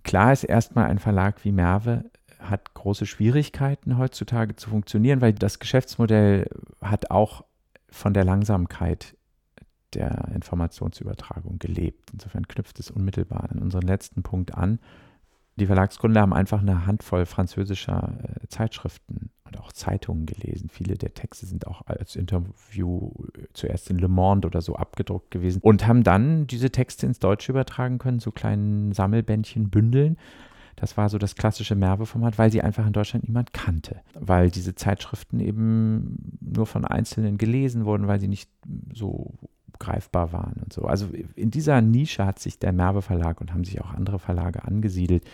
Klar 0.05 0.33
ist 0.33 0.44
erstmal 0.44 0.87
ein 0.87 0.99
Verlag 0.99 1.44
wie 1.44 1.53
Merve 1.53 2.05
hat 2.38 2.75
große 2.75 3.07
Schwierigkeiten 3.07 3.99
heutzutage 3.99 4.57
zu 4.57 4.70
funktionieren, 4.70 5.20
weil 5.20 5.33
das 5.33 5.59
Geschäftsmodell 5.59 6.49
hat 6.81 7.11
auch 7.11 7.44
von 7.90 8.12
der 8.12 8.25
Langsamkeit 8.25 9.16
der 9.94 10.31
Informationsübertragung 10.35 11.59
gelebt. 11.59 12.11
Insofern 12.12 12.47
knüpft 12.49 12.81
es 12.81 12.90
unmittelbar 12.90 13.51
an 13.51 13.61
unseren 13.61 13.87
letzten 13.87 14.23
Punkt 14.23 14.55
an. 14.55 14.79
Die 15.56 15.66
Verlagsgründer 15.66 16.20
haben 16.20 16.32
einfach 16.32 16.60
eine 16.60 16.86
Handvoll 16.86 17.26
französischer 17.26 18.14
äh, 18.22 18.48
Zeitschriften 18.48 19.30
und 19.44 19.58
auch 19.60 19.72
Zeitungen 19.72 20.26
gelesen. 20.26 20.68
Viele 20.68 20.94
der 20.94 21.14
Texte 21.14 21.46
sind 21.46 21.66
auch 21.68 21.82
als 21.86 22.16
Interview 22.16 23.12
äh, 23.36 23.46
zuerst 23.52 23.88
in 23.90 23.98
Le 23.98 24.08
Monde 24.08 24.48
oder 24.48 24.60
so 24.60 24.74
abgedruckt 24.74 25.30
gewesen 25.30 25.60
und 25.62 25.86
haben 25.86 26.02
dann 26.02 26.48
diese 26.48 26.70
Texte 26.70 27.06
ins 27.06 27.20
Deutsche 27.20 27.52
übertragen 27.52 27.98
können, 27.98 28.18
so 28.18 28.32
kleinen 28.32 28.92
Sammelbändchen, 28.92 29.70
Bündeln. 29.70 30.16
Das 30.76 30.96
war 30.96 31.08
so 31.08 31.18
das 31.18 31.36
klassische 31.36 31.76
Merve-Format, 31.76 32.36
weil 32.36 32.50
sie 32.50 32.60
einfach 32.60 32.84
in 32.84 32.92
Deutschland 32.92 33.28
niemand 33.28 33.52
kannte. 33.52 34.00
Weil 34.18 34.50
diese 34.50 34.74
Zeitschriften 34.74 35.38
eben 35.38 36.36
nur 36.40 36.66
von 36.66 36.84
Einzelnen 36.84 37.38
gelesen 37.38 37.84
wurden, 37.84 38.08
weil 38.08 38.18
sie 38.18 38.26
nicht 38.26 38.50
so 38.92 39.34
greifbar 39.78 40.32
waren 40.32 40.60
und 40.62 40.72
so. 40.72 40.82
Also 40.82 41.08
in 41.34 41.50
dieser 41.50 41.80
Nische 41.80 42.24
hat 42.26 42.38
sich 42.38 42.58
der 42.58 42.72
Merve 42.72 43.02
Verlag 43.02 43.40
und 43.40 43.52
haben 43.52 43.64
sich 43.64 43.80
auch 43.80 43.92
andere 43.92 44.18
Verlage 44.18 44.64
angesiedelt. 44.64 45.24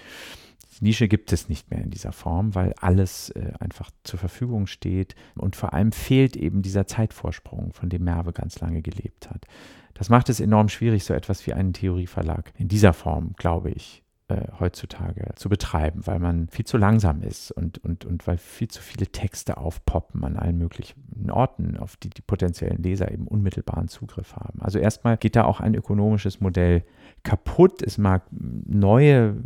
Die 0.79 0.85
Nische 0.85 1.09
gibt 1.09 1.33
es 1.33 1.49
nicht 1.49 1.71
mehr 1.71 1.83
in 1.83 1.91
dieser 1.91 2.13
Form, 2.13 2.55
weil 2.55 2.75
alles 2.81 3.31
äh, 3.31 3.53
einfach 3.59 3.91
zur 4.05 4.19
Verfügung 4.19 4.67
steht 4.67 5.15
und 5.37 5.57
vor 5.57 5.75
allem 5.75 5.93
fehlt 5.93 6.37
eben 6.37 6.63
dieser 6.63 6.87
Zeitvorsprung, 6.87 7.73
von 7.73 7.89
dem 7.89 8.05
Merve 8.05 8.33
ganz 8.33 8.61
lange 8.61 8.81
gelebt 8.81 9.31
hat. 9.31 9.47
Das 9.95 10.09
macht 10.09 10.31
es 10.31 10.41
enorm 10.41 10.69
schwierig, 10.69 11.05
so 11.05 11.13
etwas 11.13 11.47
wie 11.47 11.53
einen 11.53 11.75
Theorieverlag 11.75 12.53
in 12.57 12.69
dieser 12.69 12.95
Form, 12.95 13.35
glaube 13.37 13.71
ich, 13.71 14.03
äh, 14.31 14.47
heutzutage 14.61 15.33
zu 15.35 15.49
betreiben, 15.49 16.07
weil 16.07 16.19
man 16.19 16.49
viel 16.49 16.65
zu 16.65 16.77
langsam 16.77 17.23
ist 17.23 17.51
und, 17.51 17.79
und, 17.79 18.05
und 18.05 18.27
weil 18.27 18.39
viel 18.39 18.69
zu 18.69 18.81
viele 18.81 19.07
Texte 19.07 19.57
aufpoppen 19.57 20.25
an 20.25 20.37
allen 20.37 20.59
möglichen 20.59 21.31
Orten, 21.31 21.77
auf 21.77 21.97
die 21.97 22.11
die 22.11 22.23
potenziellen 22.23 22.83
Leser 22.83 23.11
eben 23.11 23.27
unmittelbaren 23.27 23.89
Zugriff 23.89 24.37
haben. 24.37 24.63
Also 24.63 24.79
erstmal 24.79 25.17
geht 25.17 25.37
da 25.37 25.45
auch 25.45 25.61
ein 25.61 25.75
ökonomisches 25.75 26.41
Modell 26.41 26.85
kaputt. 27.23 27.83
Es 27.83 27.99
mag 27.99 28.23
neue 28.31 29.37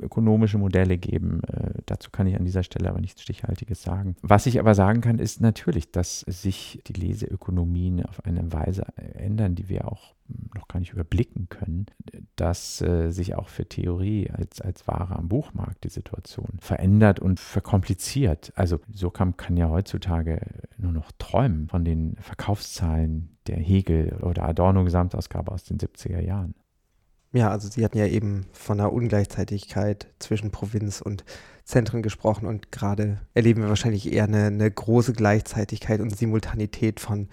ökonomische 0.00 0.58
Modelle 0.58 0.98
geben. 0.98 1.42
Äh, 1.44 1.82
dazu 1.86 2.10
kann 2.10 2.26
ich 2.26 2.36
an 2.36 2.44
dieser 2.44 2.62
Stelle 2.62 2.88
aber 2.90 3.00
nichts 3.00 3.22
Stichhaltiges 3.22 3.82
sagen. 3.82 4.16
Was 4.22 4.46
ich 4.46 4.60
aber 4.60 4.74
sagen 4.74 5.00
kann, 5.00 5.18
ist 5.18 5.40
natürlich, 5.40 5.90
dass 5.90 6.20
sich 6.20 6.80
die 6.86 6.94
Leseökonomien 6.94 8.04
auf 8.06 8.24
eine 8.24 8.52
Weise 8.52 8.86
ändern, 9.14 9.54
die 9.54 9.68
wir 9.68 9.88
auch 9.88 10.14
noch 10.54 10.68
gar 10.68 10.80
nicht 10.80 10.92
überblicken 10.92 11.48
können, 11.48 11.86
dass 12.36 12.80
äh, 12.80 13.10
sich 13.10 13.34
auch 13.34 13.48
für 13.48 13.66
Theorie 13.66 14.30
als, 14.30 14.60
als 14.60 14.86
Ware 14.86 15.16
am 15.16 15.28
Buchmarkt 15.28 15.84
die 15.84 15.88
Situation 15.88 16.58
verändert 16.60 17.20
und 17.20 17.40
verkompliziert. 17.40 18.52
Also 18.56 18.80
Sokam 18.92 19.36
kann 19.36 19.56
ja 19.56 19.68
heutzutage 19.68 20.40
nur 20.76 20.92
noch 20.92 21.10
träumen 21.18 21.68
von 21.68 21.84
den 21.84 22.16
Verkaufszahlen 22.20 23.36
der 23.46 23.56
Hegel 23.56 24.18
oder 24.22 24.44
Adorno 24.44 24.84
Gesamtausgabe 24.84 25.50
aus 25.50 25.64
den 25.64 25.78
70er 25.78 26.20
Jahren. 26.20 26.54
Ja, 27.32 27.50
also 27.50 27.68
Sie 27.68 27.84
hatten 27.84 27.98
ja 27.98 28.06
eben 28.06 28.46
von 28.52 28.80
einer 28.80 28.92
Ungleichzeitigkeit 28.92 30.08
zwischen 30.18 30.50
Provinz 30.50 31.02
und 31.02 31.24
Zentren 31.64 32.02
gesprochen 32.02 32.46
und 32.46 32.72
gerade 32.72 33.20
erleben 33.34 33.60
wir 33.60 33.68
wahrscheinlich 33.68 34.10
eher 34.10 34.24
eine, 34.24 34.46
eine 34.46 34.70
große 34.70 35.12
Gleichzeitigkeit 35.12 36.00
und 36.00 36.16
Simultanität 36.16 37.00
von 37.00 37.28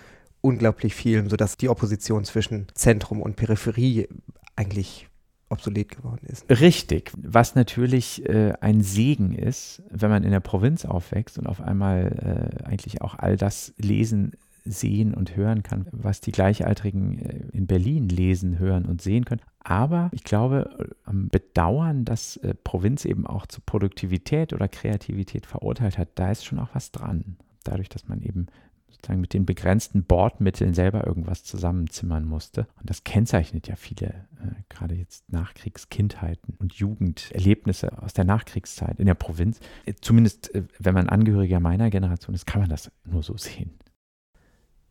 unglaublich 0.46 0.94
vielen, 0.94 1.30
sodass 1.30 1.58
die 1.58 1.70
Opposition 1.70 2.24
zwischen 2.24 2.68
Zentrum 2.76 3.22
und 3.22 3.36
Peripherie 3.36 4.08
eigentlich 4.56 5.10
obsolet 5.50 5.90
geworden 5.90 6.26
ist. 6.28 6.50
Richtig, 6.50 7.12
was 7.18 7.56
natürlich 7.56 8.28
äh, 8.28 8.54
ein 8.62 8.82
Segen 8.82 9.34
ist, 9.34 9.84
wenn 9.90 10.10
man 10.10 10.24
in 10.24 10.32
der 10.32 10.40
Provinz 10.40 10.86
aufwächst 10.86 11.38
und 11.38 11.48
auf 11.48 11.62
einmal 11.62 12.60
äh, 12.62 12.64
eigentlich 12.64 13.02
auch 13.02 13.16
all 13.16 13.38
das 13.38 13.74
lesen, 13.78 14.34
sehen 14.66 15.14
und 15.14 15.36
hören 15.36 15.62
kann, 15.62 15.88
was 15.92 16.22
die 16.22 16.32
Gleichaltrigen 16.32 17.20
äh, 17.20 17.48
in 17.52 17.68
Berlin 17.68 18.10
lesen, 18.10 18.58
hören 18.58 18.86
und 18.86 19.02
sehen 19.02 19.26
können. 19.26 19.42
Aber 19.60 20.10
ich 20.12 20.24
glaube, 20.24 20.76
äh, 20.80 20.94
am 21.04 21.30
Bedauern, 21.30 22.06
dass 22.06 22.38
äh, 22.38 22.56
Provinz 22.56 23.06
eben 23.06 23.28
auch 23.28 23.46
zu 23.46 23.62
Produktivität 23.62 24.54
oder 24.54 24.68
Kreativität 24.68 25.46
verurteilt 25.46 25.98
hat, 25.98 26.10
da 26.16 26.32
ist 26.32 26.46
schon 26.46 26.60
auch 26.60 26.70
was 26.74 26.92
dran. 26.92 27.38
Dadurch, 27.64 27.90
dass 27.90 28.08
man 28.08 28.22
eben 28.22 28.48
sozusagen 28.96 29.22
mit 29.22 29.34
den 29.34 29.46
begrenzten 29.46 30.04
Bordmitteln 30.04 30.74
selber 30.74 31.06
irgendwas 31.06 31.44
zusammenzimmern 31.44 32.26
musste. 32.26 32.68
Und 32.80 32.90
das 32.90 33.04
kennzeichnet 33.04 33.68
ja 33.68 33.76
viele, 33.76 34.08
äh, 34.08 34.64
gerade 34.70 34.96
jetzt 34.96 35.32
Nachkriegskindheiten 35.32 36.56
und 36.60 36.74
Jugenderlebnisse 36.74 38.02
aus 38.02 38.14
der 38.14 38.26
Nachkriegszeit 38.26 39.00
in 39.00 39.06
der 39.06 39.16
Provinz. 39.16 39.60
Äh, 39.86 39.94
zumindest, 40.00 40.54
äh, 40.56 40.64
wenn 40.80 40.94
man 40.94 41.10
Angehöriger 41.10 41.60
meiner 41.60 41.90
Generation 41.90 42.36
ist, 42.36 42.46
kann 42.46 42.62
man 42.62 42.70
das 42.70 42.92
nur 43.06 43.24
so 43.24 43.38
sehen. 43.38 43.74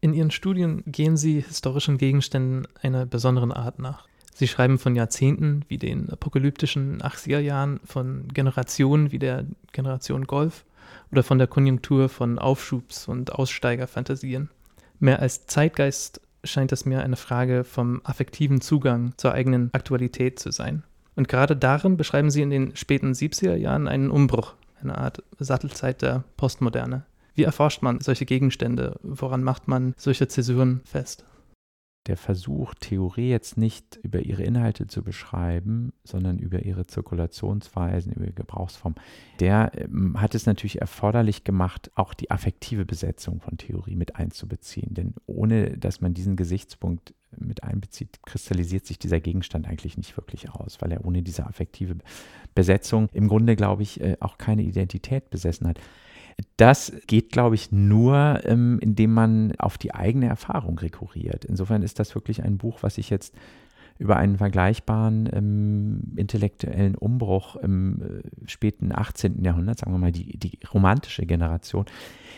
In 0.00 0.12
Ihren 0.12 0.30
Studien 0.30 0.82
gehen 0.86 1.16
Sie 1.16 1.40
historischen 1.40 1.96
Gegenständen 1.96 2.68
einer 2.82 3.06
besonderen 3.06 3.52
Art 3.52 3.78
nach. 3.78 4.06
Sie 4.34 4.48
schreiben 4.48 4.78
von 4.78 4.96
Jahrzehnten 4.96 5.64
wie 5.68 5.78
den 5.78 6.10
apokalyptischen 6.10 7.00
80er 7.00 7.38
Jahren, 7.38 7.80
von 7.84 8.28
Generationen 8.28 9.12
wie 9.12 9.20
der 9.20 9.46
Generation 9.72 10.24
Golf 10.24 10.66
oder 11.14 11.22
von 11.22 11.38
der 11.38 11.46
Konjunktur 11.46 12.09
von 12.09 12.40
Aufschubs- 12.40 13.07
und 13.07 13.33
Aussteigerfantasien. 13.33 14.50
Mehr 14.98 15.20
als 15.20 15.46
Zeitgeist 15.46 16.20
scheint 16.42 16.72
es 16.72 16.87
mir 16.87 17.05
eine 17.05 17.14
Frage 17.14 17.62
vom 17.62 18.00
affektiven 18.03 18.61
Zugang 18.61 19.12
zur 19.16 19.33
eigenen 19.33 19.72
Aktualität 19.72 20.40
zu 20.40 20.50
sein. 20.50 20.83
Und 21.14 21.29
gerade 21.29 21.55
darin 21.55 21.96
beschreiben 21.96 22.33
Sie 22.33 22.42
in 22.42 22.50
den 22.50 22.74
späten 22.74 23.12
70er 23.12 23.55
Jahren 23.55 23.87
einen 23.87 24.11
Umbruch, 24.11 24.55
eine 24.83 24.98
Art 24.98 25.22
Sattelzeit 25.38 26.03
der 26.03 26.24
Postmoderne. 26.37 27.05
Wie 27.37 27.44
erforscht 27.44 27.81
man 27.81 28.00
solche 28.00 28.27
Gegenstände? 28.27 28.98
Woran 29.05 29.44
macht 29.44 29.68
man 29.68 29.94
solche 29.96 30.27
Zäsuren 30.27 30.81
fest? 30.85 31.24
Der 32.06 32.16
Versuch, 32.16 32.74
Theorie 32.74 33.30
jetzt 33.30 33.56
nicht 33.56 33.98
über 34.02 34.20
ihre 34.20 34.42
Inhalte 34.42 34.86
zu 34.86 35.02
beschreiben, 35.02 35.92
sondern 36.04 36.38
über 36.38 36.64
ihre 36.64 36.86
Zirkulationsweisen, 36.86 38.12
über 38.12 38.24
ihre 38.26 38.34
Gebrauchsform, 38.34 38.94
der 39.40 39.72
ähm, 39.76 40.20
hat 40.20 40.34
es 40.34 40.46
natürlich 40.46 40.80
erforderlich 40.80 41.44
gemacht, 41.44 41.90
auch 41.94 42.12
die 42.12 42.30
affektive 42.30 42.84
Besetzung 42.84 43.40
von 43.40 43.56
Theorie 43.56 43.96
mit 43.96 44.16
einzubeziehen. 44.16 44.92
Denn 44.94 45.14
ohne 45.26 45.78
dass 45.78 46.00
man 46.00 46.12
diesen 46.12 46.36
Gesichtspunkt 46.36 47.14
mit 47.38 47.62
einbezieht, 47.64 48.22
kristallisiert 48.24 48.86
sich 48.86 48.98
dieser 48.98 49.20
Gegenstand 49.20 49.66
eigentlich 49.66 49.96
nicht 49.96 50.16
wirklich 50.16 50.50
aus, 50.50 50.80
weil 50.80 50.92
er 50.92 51.04
ohne 51.04 51.22
diese 51.22 51.46
affektive 51.46 51.96
Besetzung 52.54 53.08
im 53.12 53.28
Grunde, 53.28 53.56
glaube 53.56 53.82
ich, 53.82 54.00
äh, 54.00 54.16
auch 54.20 54.38
keine 54.38 54.62
Identität 54.62 55.30
besessen 55.30 55.66
hat. 55.66 55.80
Das 56.57 56.92
geht, 57.07 57.33
glaube 57.33 57.55
ich, 57.55 57.73
nur, 57.73 58.40
ähm, 58.44 58.79
indem 58.81 59.12
man 59.12 59.53
auf 59.59 59.79
die 59.79 59.94
eigene 59.94 60.27
Erfahrung 60.27 60.79
rekurriert. 60.79 61.44
Insofern 61.44 61.83
ist 61.83 61.99
das 61.99 62.14
wirklich 62.14 62.42
ein 62.42 62.59
Buch, 62.59 62.79
was 62.83 62.99
ich 62.99 63.11
jetzt 63.11 63.35
über 63.99 64.16
einen 64.16 64.38
vergleichbaren 64.38 65.29
ähm, 65.33 66.14
intellektuellen 66.16 66.97
Umbruch 66.97 67.57
im 67.57 68.03
äh, 68.03 68.49
späten 68.49 68.90
18. 68.92 69.44
Jahrhundert, 69.44 69.79
sagen 69.79 69.92
wir 69.92 69.99
mal 69.99 70.12
die, 70.12 70.37
die 70.37 70.59
romantische 70.73 71.27
Generation, 71.27 71.85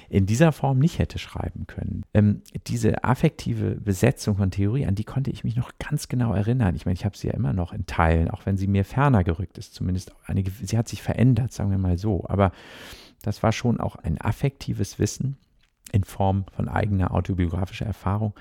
in 0.09 0.27
dieser 0.27 0.53
Form 0.53 0.79
nicht 0.79 0.99
hätte 0.99 1.19
schreiben 1.19 1.67
können. 1.67 2.05
Ähm, 2.13 2.43
diese 2.67 3.05
affektive 3.05 3.77
Besetzung 3.77 4.37
von 4.37 4.51
Theorie, 4.51 4.87
an 4.87 4.95
die 4.95 5.05
konnte 5.05 5.31
ich 5.31 5.45
mich 5.45 5.57
noch 5.57 5.73
ganz 5.79 6.09
genau 6.09 6.35
erinnern. 6.35 6.77
Ich 6.77 6.85
meine, 6.85 6.95
ich 6.95 7.05
habe 7.05 7.17
sie 7.17 7.29
ja 7.29 7.35
immer 7.35 7.55
noch 7.55 7.73
in 7.73 7.87
Teilen, 7.87 8.31
auch 8.31 8.45
wenn 8.45 8.59
sie 8.59 8.67
mir 8.67 8.85
ferner 8.85 9.25
gerückt 9.25 9.57
ist, 9.57 9.75
zumindest 9.75 10.15
eine, 10.27 10.45
sie 10.63 10.77
hat 10.77 10.89
sich 10.89 11.03
verändert, 11.03 11.53
sagen 11.53 11.71
wir 11.71 11.79
mal 11.79 11.99
so. 11.99 12.25
Aber 12.29 12.53
das 13.23 13.43
war 13.43 13.53
schon 13.53 13.81
auch 13.81 13.97
ein 13.97 14.21
affektives 14.21 14.99
Wissen 14.99 15.37
in 15.93 16.05
Form 16.05 16.45
von 16.53 16.69
eigener 16.69 17.13
autobiografischer 17.13 17.87
Erfahrung, 17.87 18.35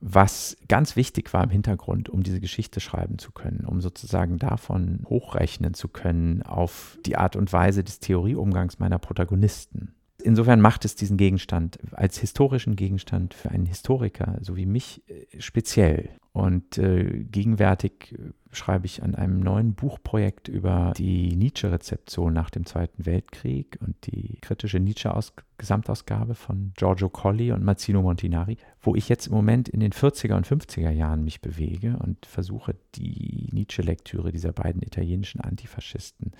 was 0.00 0.56
ganz 0.68 0.94
wichtig 0.94 1.32
war 1.32 1.42
im 1.42 1.50
Hintergrund, 1.50 2.08
um 2.08 2.22
diese 2.22 2.40
Geschichte 2.40 2.80
schreiben 2.80 3.18
zu 3.18 3.32
können, 3.32 3.64
um 3.64 3.80
sozusagen 3.80 4.38
davon 4.38 5.04
hochrechnen 5.08 5.74
zu 5.74 5.88
können 5.88 6.42
auf 6.42 6.98
die 7.04 7.16
Art 7.16 7.34
und 7.34 7.52
Weise 7.52 7.82
des 7.82 7.98
Theorieumgangs 7.98 8.78
meiner 8.78 8.98
Protagonisten. 8.98 9.94
Insofern 10.22 10.60
macht 10.60 10.84
es 10.84 10.96
diesen 10.96 11.16
Gegenstand 11.16 11.78
als 11.92 12.18
historischen 12.18 12.74
Gegenstand 12.74 13.34
für 13.34 13.50
einen 13.50 13.66
Historiker, 13.66 14.36
so 14.40 14.56
wie 14.56 14.66
mich, 14.66 15.02
äh, 15.08 15.40
speziell. 15.40 16.10
Und 16.32 16.76
äh, 16.76 17.24
gegenwärtig 17.24 18.14
äh, 18.14 18.32
schreibe 18.50 18.86
ich 18.86 19.02
an 19.02 19.14
einem 19.14 19.38
neuen 19.38 19.74
Buchprojekt 19.74 20.48
über 20.48 20.92
die 20.96 21.36
Nietzsche-Rezeption 21.36 22.32
nach 22.32 22.50
dem 22.50 22.66
Zweiten 22.66 23.06
Weltkrieg 23.06 23.78
und 23.80 23.94
die 24.06 24.38
kritische 24.40 24.80
Nietzsche-Gesamtausgabe 24.80 26.34
von 26.34 26.72
Giorgio 26.76 27.08
Colli 27.08 27.52
und 27.52 27.62
Mazzino 27.62 28.02
Montinari, 28.02 28.56
wo 28.80 28.96
ich 28.96 29.08
jetzt 29.08 29.28
im 29.28 29.34
Moment 29.34 29.68
in 29.68 29.80
den 29.80 29.92
40er 29.92 30.34
und 30.34 30.48
50er 30.48 30.90
Jahren 30.90 31.22
mich 31.22 31.40
bewege 31.40 31.96
und 32.04 32.26
versuche, 32.26 32.74
die 32.96 33.48
Nietzsche-Lektüre 33.52 34.32
dieser 34.32 34.52
beiden 34.52 34.82
italienischen 34.82 35.40
Antifaschisten 35.40 36.32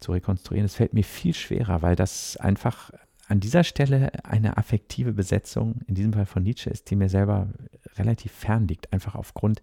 zu 0.00 0.12
rekonstruieren. 0.12 0.64
Es 0.64 0.74
fällt 0.74 0.94
mir 0.94 1.04
viel 1.04 1.34
schwerer, 1.34 1.82
weil 1.82 1.96
das 1.96 2.38
einfach 2.38 2.90
an 3.30 3.38
dieser 3.38 3.62
Stelle 3.62 4.10
eine 4.24 4.56
affektive 4.56 5.12
Besetzung, 5.12 5.82
in 5.86 5.94
diesem 5.94 6.12
Fall 6.12 6.26
von 6.26 6.42
Nietzsche, 6.42 6.68
ist, 6.68 6.90
die 6.90 6.96
mir 6.96 7.08
selber 7.08 7.48
relativ 7.96 8.32
fern 8.32 8.66
liegt, 8.66 8.92
einfach 8.92 9.14
aufgrund 9.14 9.62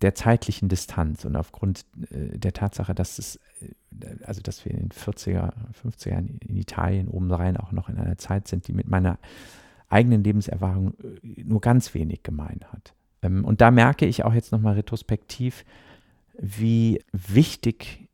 der 0.00 0.14
zeitlichen 0.14 0.68
Distanz 0.68 1.24
und 1.24 1.34
aufgrund 1.34 1.84
äh, 2.10 2.38
der 2.38 2.52
Tatsache, 2.52 2.94
dass 2.94 3.18
es, 3.18 3.40
äh, 3.60 4.24
also 4.24 4.40
dass 4.40 4.64
wir 4.64 4.72
in 4.72 4.78
den 4.78 4.88
40er, 4.90 5.52
50er 5.82 6.10
Jahren 6.10 6.38
in 6.46 6.56
Italien 6.56 7.08
oben 7.08 7.32
rein 7.32 7.56
auch 7.56 7.72
noch 7.72 7.88
in 7.88 7.98
einer 7.98 8.16
Zeit 8.16 8.46
sind, 8.46 8.68
die 8.68 8.72
mit 8.72 8.88
meiner 8.88 9.18
eigenen 9.88 10.22
Lebenserfahrung 10.22 10.94
äh, 11.02 11.42
nur 11.42 11.60
ganz 11.60 11.92
wenig 11.94 12.22
gemein 12.22 12.60
hat. 12.72 12.94
Ähm, 13.22 13.44
und 13.44 13.60
da 13.60 13.72
merke 13.72 14.06
ich 14.06 14.24
auch 14.24 14.34
jetzt 14.34 14.52
nochmal 14.52 14.74
retrospektiv, 14.74 15.64
wie 16.38 17.02
wichtig 17.12 18.08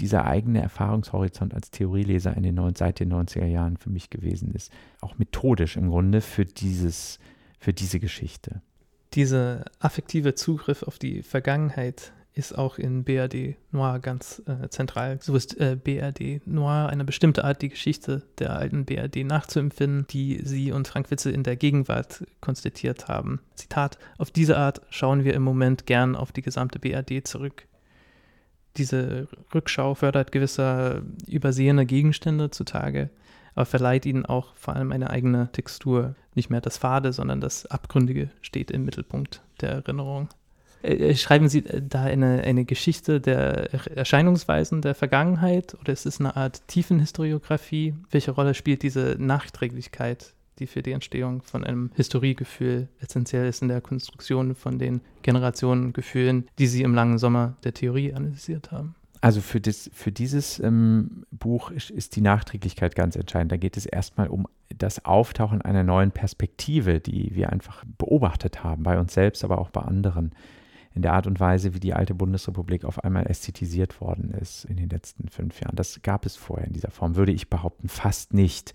dieser 0.00 0.24
eigene 0.26 0.62
Erfahrungshorizont 0.62 1.54
als 1.54 1.70
Theorieleser 1.70 2.36
in 2.36 2.42
den 2.42 2.74
seit 2.74 3.00
den 3.00 3.12
90er 3.12 3.46
Jahren 3.46 3.76
für 3.76 3.90
mich 3.90 4.10
gewesen 4.10 4.52
ist. 4.54 4.72
Auch 5.00 5.18
methodisch 5.18 5.76
im 5.76 5.88
Grunde 5.88 6.20
für, 6.20 6.44
dieses, 6.44 7.18
für 7.58 7.72
diese 7.72 8.00
Geschichte. 8.00 8.62
Dieser 9.14 9.64
affektive 9.80 10.34
Zugriff 10.34 10.82
auf 10.82 10.98
die 10.98 11.22
Vergangenheit 11.22 12.12
ist 12.32 12.56
auch 12.56 12.78
in 12.78 13.04
BRD 13.04 13.56
Noir 13.72 13.98
ganz 13.98 14.42
äh, 14.46 14.68
zentral. 14.68 15.18
So 15.20 15.34
ist 15.34 15.58
äh, 15.58 15.76
BRD 15.76 16.46
Noir 16.46 16.88
eine 16.88 17.04
bestimmte 17.04 17.44
Art, 17.44 17.60
die 17.60 17.68
Geschichte 17.68 18.22
der 18.38 18.56
alten 18.56 18.84
BRD 18.84 19.24
nachzuempfinden, 19.24 20.06
die 20.10 20.40
sie 20.44 20.72
und 20.72 20.86
Frank 20.86 21.10
Witzel 21.10 21.34
in 21.34 21.42
der 21.42 21.56
Gegenwart 21.56 22.24
konstatiert 22.40 23.08
haben. 23.08 23.40
Zitat: 23.56 23.98
Auf 24.16 24.30
diese 24.30 24.56
Art 24.56 24.80
schauen 24.90 25.24
wir 25.24 25.34
im 25.34 25.42
Moment 25.42 25.86
gern 25.86 26.14
auf 26.14 26.30
die 26.30 26.42
gesamte 26.42 26.78
BRD 26.78 27.26
zurück. 27.26 27.66
Diese 28.76 29.28
Rückschau 29.54 29.94
fördert 29.94 30.32
gewisse 30.32 31.02
übersehene 31.26 31.86
Gegenstände 31.86 32.50
zutage, 32.50 33.10
aber 33.54 33.66
verleiht 33.66 34.06
ihnen 34.06 34.26
auch 34.26 34.54
vor 34.54 34.76
allem 34.76 34.92
eine 34.92 35.10
eigene 35.10 35.50
Textur. 35.52 36.14
Nicht 36.34 36.50
mehr 36.50 36.60
das 36.60 36.78
Fade, 36.78 37.12
sondern 37.12 37.40
das 37.40 37.66
Abgründige 37.66 38.30
steht 38.40 38.70
im 38.70 38.84
Mittelpunkt 38.84 39.42
der 39.60 39.70
Erinnerung. 39.70 40.28
Äh, 40.82 40.94
äh, 40.94 41.16
schreiben 41.16 41.48
Sie 41.48 41.66
äh, 41.66 41.82
da 41.86 42.04
eine, 42.04 42.42
eine 42.42 42.64
Geschichte 42.64 43.20
der 43.20 43.72
Erscheinungsweisen 43.96 44.82
der 44.82 44.94
Vergangenheit 44.94 45.74
oder 45.80 45.92
ist 45.92 46.06
es 46.06 46.20
eine 46.20 46.36
Art 46.36 46.66
Tiefenhistoriografie? 46.68 47.94
Welche 48.10 48.30
Rolle 48.30 48.54
spielt 48.54 48.82
diese 48.82 49.16
Nachträglichkeit, 49.18 50.34
die 50.60 50.66
für 50.66 50.82
die 50.82 50.92
Entstehung 50.92 51.42
von 51.42 51.64
einem 51.64 51.90
Historiegefühl 51.96 52.88
essentiell 53.00 53.48
ist 53.48 53.62
in 53.62 53.68
der 53.68 53.80
Konstruktion 53.80 54.54
von 54.54 54.78
den 54.78 55.00
Generationengefühlen, 55.22 56.46
die 56.58 56.66
Sie 56.66 56.82
im 56.82 56.94
langen 56.94 57.18
Sommer 57.18 57.56
der 57.64 57.74
Theorie 57.74 58.12
analysiert 58.14 58.70
haben? 58.70 58.94
Also 59.22 59.42
für, 59.42 59.60
das, 59.60 59.90
für 59.92 60.12
dieses 60.12 60.60
ähm, 60.60 61.26
Buch 61.30 61.70
ist, 61.70 61.90
ist, 61.90 62.16
die 62.16 62.22
Nachträglichkeit 62.22 62.94
ganz 62.94 63.16
entscheidend. 63.16 63.52
Da 63.52 63.58
geht 63.58 63.76
es 63.76 63.84
erstmal 63.84 64.28
um 64.28 64.46
das 64.74 65.04
Auftauchen 65.04 65.60
einer 65.60 65.84
neuen 65.84 66.10
Perspektive, 66.10 67.00
die 67.00 67.34
wir 67.34 67.50
einfach 67.50 67.84
beobachtet 67.98 68.64
haben, 68.64 68.82
bei 68.82 68.98
uns 68.98 69.12
selbst, 69.12 69.44
aber 69.44 69.58
auch 69.58 69.70
bei 69.70 69.82
anderen 69.82 70.32
in 70.94 71.02
der 71.02 71.12
Art 71.12 71.26
und 71.26 71.38
Weise, 71.38 71.74
wie 71.74 71.80
die 71.80 71.94
alte 71.94 72.14
Bundesrepublik 72.14 72.84
auf 72.84 73.04
einmal 73.04 73.26
ästhetisiert 73.26 74.00
worden 74.00 74.32
ist 74.32 74.64
in 74.64 74.76
den 74.76 74.88
letzten 74.88 75.28
fünf 75.28 75.60
Jahren. 75.60 75.76
Das 75.76 76.00
gab 76.02 76.26
es 76.26 76.36
vorher 76.36 76.66
in 76.66 76.72
dieser 76.72 76.90
Form, 76.90 77.14
würde 77.14 77.32
ich 77.32 77.48
behaupten, 77.48 77.88
fast 77.88 78.34
nicht. 78.34 78.74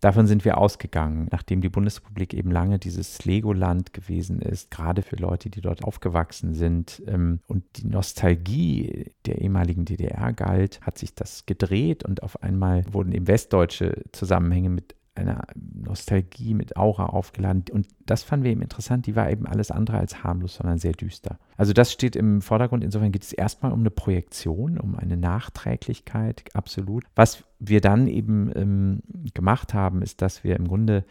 Davon 0.00 0.26
sind 0.26 0.44
wir 0.44 0.58
ausgegangen, 0.58 1.28
nachdem 1.30 1.60
die 1.60 1.68
Bundesrepublik 1.68 2.34
eben 2.34 2.50
lange 2.50 2.78
dieses 2.78 3.24
Legoland 3.24 3.92
gewesen 3.92 4.40
ist, 4.40 4.70
gerade 4.70 5.02
für 5.02 5.16
Leute, 5.16 5.48
die 5.48 5.60
dort 5.60 5.84
aufgewachsen 5.84 6.54
sind. 6.54 7.02
Ähm, 7.06 7.40
und 7.46 7.64
die 7.76 7.86
Nostalgie 7.86 9.12
der 9.24 9.40
ehemaligen 9.40 9.84
DDR 9.84 10.32
galt, 10.32 10.80
hat 10.82 10.98
sich 10.98 11.14
das 11.14 11.46
gedreht 11.46 12.04
und 12.04 12.22
auf 12.22 12.42
einmal 12.42 12.84
wurden 12.92 13.12
eben 13.12 13.26
westdeutsche 13.26 14.02
Zusammenhänge 14.12 14.68
mit 14.68 14.94
einer 15.16 15.46
Nostalgie 15.54 16.54
mit 16.54 16.76
Aura 16.76 17.06
aufgeladen. 17.06 17.64
Und 17.70 17.86
das 18.06 18.22
fanden 18.22 18.44
wir 18.44 18.52
eben 18.52 18.62
interessant. 18.62 19.06
Die 19.06 19.16
war 19.16 19.30
eben 19.30 19.46
alles 19.46 19.70
andere 19.70 19.98
als 19.98 20.22
harmlos, 20.22 20.56
sondern 20.56 20.78
sehr 20.78 20.92
düster. 20.92 21.38
Also 21.56 21.72
das 21.72 21.92
steht 21.92 22.16
im 22.16 22.42
Vordergrund. 22.42 22.84
Insofern 22.84 23.12
geht 23.12 23.22
es 23.22 23.32
erstmal 23.32 23.72
um 23.72 23.80
eine 23.80 23.90
Projektion, 23.90 24.78
um 24.78 24.96
eine 24.96 25.16
Nachträglichkeit, 25.16 26.44
absolut. 26.54 27.04
Was 27.14 27.44
wir 27.58 27.80
dann 27.80 28.06
eben 28.06 28.50
ähm, 28.54 29.02
gemacht 29.34 29.74
haben, 29.74 30.02
ist, 30.02 30.22
dass 30.22 30.44
wir 30.44 30.56
im 30.56 30.68
Grunde 30.68 31.04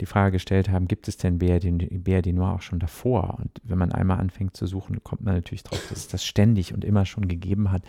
die 0.00 0.06
Frage 0.06 0.32
gestellt 0.32 0.70
haben, 0.70 0.88
gibt 0.88 1.08
es 1.08 1.16
denn 1.16 1.38
BRD, 1.38 1.88
BRD 2.02 2.32
Noir 2.32 2.54
auch 2.54 2.62
schon 2.62 2.78
davor? 2.78 3.38
Und 3.38 3.60
wenn 3.62 3.78
man 3.78 3.92
einmal 3.92 4.18
anfängt 4.18 4.56
zu 4.56 4.66
suchen, 4.66 5.02
kommt 5.02 5.22
man 5.22 5.34
natürlich 5.34 5.62
drauf, 5.62 5.84
dass 5.88 5.98
es 5.98 6.08
das 6.08 6.24
ständig 6.24 6.74
und 6.74 6.84
immer 6.84 7.06
schon 7.06 7.28
gegeben 7.28 7.70
hat. 7.70 7.82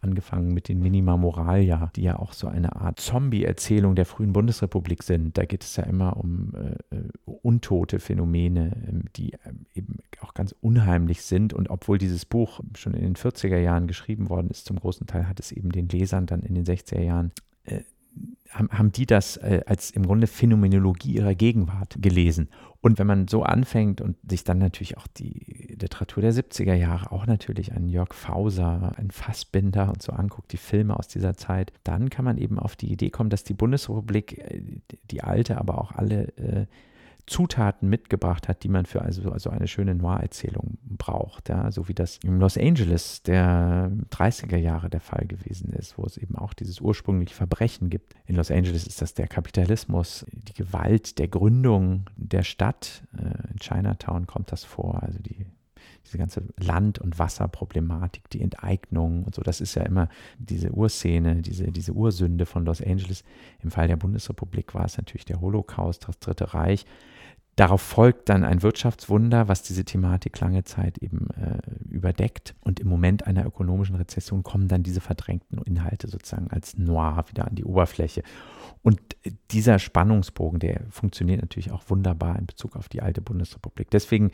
Angefangen 0.00 0.52
mit 0.52 0.68
den 0.68 0.80
Minima 0.80 1.16
Moralia, 1.16 1.90
die 1.94 2.02
ja 2.02 2.18
auch 2.18 2.32
so 2.32 2.48
eine 2.48 2.74
Art 2.74 2.98
Zombie-Erzählung 2.98 3.94
der 3.94 4.04
frühen 4.04 4.32
Bundesrepublik 4.32 5.04
sind. 5.04 5.38
Da 5.38 5.44
geht 5.44 5.62
es 5.62 5.76
ja 5.76 5.84
immer 5.84 6.16
um 6.16 6.52
äh, 6.54 6.96
untote 7.24 8.00
Phänomene, 8.00 8.72
ähm, 8.88 9.04
die 9.14 9.34
äh, 9.34 9.52
eben 9.74 9.98
auch 10.20 10.34
ganz 10.34 10.54
unheimlich 10.60 11.22
sind. 11.22 11.52
Und 11.52 11.70
obwohl 11.70 11.98
dieses 11.98 12.24
Buch 12.24 12.60
schon 12.76 12.94
in 12.94 13.02
den 13.02 13.16
40er 13.16 13.58
Jahren 13.58 13.86
geschrieben 13.86 14.28
worden 14.28 14.50
ist, 14.50 14.66
zum 14.66 14.78
großen 14.78 15.06
Teil 15.06 15.28
hat 15.28 15.38
es 15.38 15.52
eben 15.52 15.70
den 15.70 15.88
Lesern 15.88 16.26
dann 16.26 16.42
in 16.42 16.54
den 16.54 16.64
60er 16.64 17.00
Jahren 17.00 17.30
äh, 17.64 17.82
haben, 18.52 18.92
die 18.92 19.06
das 19.06 19.36
äh, 19.38 19.62
als 19.66 19.90
im 19.90 20.06
Grunde 20.06 20.26
Phänomenologie 20.26 21.14
ihrer 21.14 21.34
Gegenwart 21.34 21.96
gelesen. 22.00 22.48
Und 22.80 22.98
wenn 22.98 23.06
man 23.06 23.28
so 23.28 23.42
anfängt 23.42 24.00
und 24.00 24.16
sich 24.28 24.44
dann 24.44 24.58
natürlich 24.58 24.98
auch 24.98 25.06
die 25.06 25.76
Literatur 25.80 26.22
der 26.22 26.32
70er 26.32 26.74
Jahre, 26.74 27.12
auch 27.12 27.26
natürlich 27.26 27.72
einen 27.72 27.88
Jörg 27.88 28.12
Fauser, 28.12 28.92
einen 28.96 29.10
Fassbinder 29.10 29.88
und 29.88 30.02
so 30.02 30.12
anguckt, 30.12 30.52
die 30.52 30.56
Filme 30.56 30.98
aus 30.98 31.08
dieser 31.08 31.36
Zeit, 31.36 31.72
dann 31.84 32.10
kann 32.10 32.24
man 32.24 32.38
eben 32.38 32.58
auf 32.58 32.76
die 32.76 32.92
Idee 32.92 33.10
kommen, 33.10 33.30
dass 33.30 33.44
die 33.44 33.54
Bundesrepublik, 33.54 34.38
äh, 34.38 34.62
die 35.10 35.22
alte, 35.22 35.58
aber 35.58 35.78
auch 35.78 35.92
alle 35.92 36.28
äh, 36.36 36.66
Zutaten 37.26 37.88
mitgebracht 37.88 38.48
hat, 38.48 38.64
die 38.64 38.68
man 38.68 38.84
für 38.84 39.02
also, 39.02 39.30
also 39.30 39.50
eine 39.50 39.68
schöne 39.68 39.94
Noir-Erzählung 39.94 40.78
braucht. 40.82 41.48
Ja? 41.48 41.70
So 41.70 41.88
wie 41.88 41.94
das 41.94 42.18
in 42.18 42.40
Los 42.40 42.58
Angeles 42.58 43.22
der 43.22 43.92
30er 44.10 44.56
Jahre 44.56 44.90
der 44.90 45.00
Fall 45.00 45.26
gewesen 45.26 45.72
ist, 45.72 45.98
wo 45.98 46.04
es 46.04 46.16
eben 46.16 46.36
auch 46.36 46.52
dieses 46.52 46.80
ursprüngliche 46.80 47.34
Verbrechen 47.34 47.90
gibt. 47.90 48.14
In 48.26 48.36
Los 48.36 48.50
Angeles 48.50 48.86
ist 48.86 49.00
das 49.00 49.14
der 49.14 49.28
Kapitalismus, 49.28 50.26
die 50.32 50.54
Gewalt 50.54 51.18
der 51.18 51.28
Gründung 51.28 52.06
der 52.16 52.42
Stadt. 52.42 53.04
Äh, 53.16 53.52
in 53.52 53.58
Chinatown 53.58 54.26
kommt 54.26 54.50
das 54.50 54.64
vor, 54.64 55.02
also 55.02 55.18
die 55.20 55.46
diese 56.04 56.18
ganze 56.18 56.42
Land- 56.58 56.98
und 56.98 57.18
Wasserproblematik, 57.18 58.28
die 58.30 58.42
Enteignung 58.42 59.24
und 59.24 59.34
so, 59.34 59.42
das 59.42 59.60
ist 59.60 59.74
ja 59.74 59.82
immer 59.82 60.08
diese 60.38 60.70
Urszene, 60.72 61.42
diese, 61.42 61.70
diese 61.70 61.92
Ursünde 61.92 62.44
von 62.44 62.64
Los 62.64 62.82
Angeles. 62.82 63.24
Im 63.62 63.70
Fall 63.70 63.88
der 63.88 63.96
Bundesrepublik 63.96 64.74
war 64.74 64.84
es 64.84 64.96
natürlich 64.96 65.24
der 65.24 65.40
Holocaust, 65.40 66.08
das 66.08 66.18
Dritte 66.18 66.54
Reich. 66.54 66.84
Darauf 67.56 67.82
folgt 67.82 68.30
dann 68.30 68.44
ein 68.44 68.62
Wirtschaftswunder, 68.62 69.46
was 69.46 69.62
diese 69.62 69.84
Thematik 69.84 70.40
lange 70.40 70.64
Zeit 70.64 70.98
eben 70.98 71.28
äh, 71.30 71.58
überdeckt. 71.90 72.54
Und 72.60 72.80
im 72.80 72.88
Moment 72.88 73.26
einer 73.26 73.44
ökonomischen 73.44 73.96
Rezession 73.96 74.42
kommen 74.42 74.68
dann 74.68 74.82
diese 74.82 75.02
verdrängten 75.02 75.58
Inhalte 75.58 76.08
sozusagen 76.08 76.50
als 76.50 76.78
Noir 76.78 77.24
wieder 77.28 77.46
an 77.46 77.54
die 77.54 77.64
Oberfläche. 77.64 78.22
Und 78.82 79.00
dieser 79.50 79.78
Spannungsbogen, 79.78 80.58
der 80.58 80.80
funktioniert 80.90 81.42
natürlich 81.42 81.70
auch 81.70 81.82
wunderbar 81.88 82.38
in 82.38 82.46
Bezug 82.46 82.74
auf 82.74 82.88
die 82.88 83.02
alte 83.02 83.20
Bundesrepublik. 83.20 83.90
Deswegen 83.90 84.32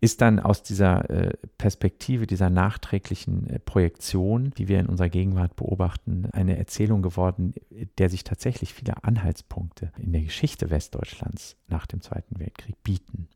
ist 0.00 0.20
dann 0.20 0.38
aus 0.38 0.62
dieser 0.62 1.08
äh, 1.10 1.32
Perspektive, 1.56 2.26
dieser 2.26 2.50
nachträglichen 2.50 3.48
äh, 3.48 3.58
Projektion, 3.58 4.52
die 4.56 4.68
wir 4.68 4.78
in 4.78 4.86
unserer 4.86 5.08
Gegenwart 5.08 5.56
beobachten, 5.56 6.28
eine 6.32 6.58
Erzählung 6.58 7.02
geworden, 7.02 7.54
der 7.98 8.10
sich 8.10 8.24
tatsächlich 8.24 8.74
viele 8.74 9.04
Anhaltspunkte 9.04 9.92
in 9.98 10.12
der 10.12 10.22
Geschichte 10.22 10.70
Westdeutschlands 10.70 11.56
nach 11.68 11.86
dem 11.86 12.00
Zweiten 12.00 12.38
Weltkrieg 12.38 12.82
bieten. 12.82 13.28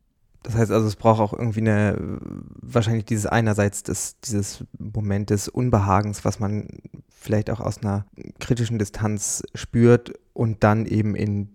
Das 0.43 0.55
heißt 0.55 0.71
also, 0.71 0.87
es 0.87 0.97
braucht 0.97 1.21
auch 1.21 1.33
irgendwie 1.33 1.61
eine, 1.61 2.19
wahrscheinlich 2.61 3.05
dieses 3.05 3.25
einerseits 3.25 3.83
des, 3.83 4.19
dieses 4.19 4.65
Moment 4.77 5.29
des 5.29 5.47
Unbehagens, 5.47 6.25
was 6.25 6.39
man 6.39 6.67
vielleicht 7.09 7.49
auch 7.49 7.61
aus 7.61 7.77
einer 7.77 8.05
kritischen 8.39 8.77
Distanz 8.77 9.43
spürt 9.55 10.13
und 10.33 10.63
dann 10.65 10.85
eben 10.85 11.15
in, 11.15 11.49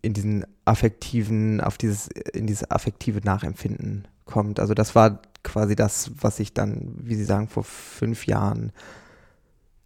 in 0.00 0.14
diesen 0.14 0.46
affektiven, 0.64 1.60
auf 1.60 1.76
dieses, 1.76 2.08
in 2.08 2.46
dieses 2.46 2.70
affektive 2.70 3.20
Nachempfinden 3.20 4.08
kommt. 4.24 4.58
Also 4.58 4.72
das 4.72 4.94
war 4.94 5.20
quasi 5.42 5.76
das, 5.76 6.12
was 6.20 6.40
ich 6.40 6.54
dann, 6.54 6.94
wie 6.96 7.16
Sie 7.16 7.24
sagen, 7.24 7.48
vor 7.48 7.64
fünf 7.64 8.26
Jahren 8.26 8.72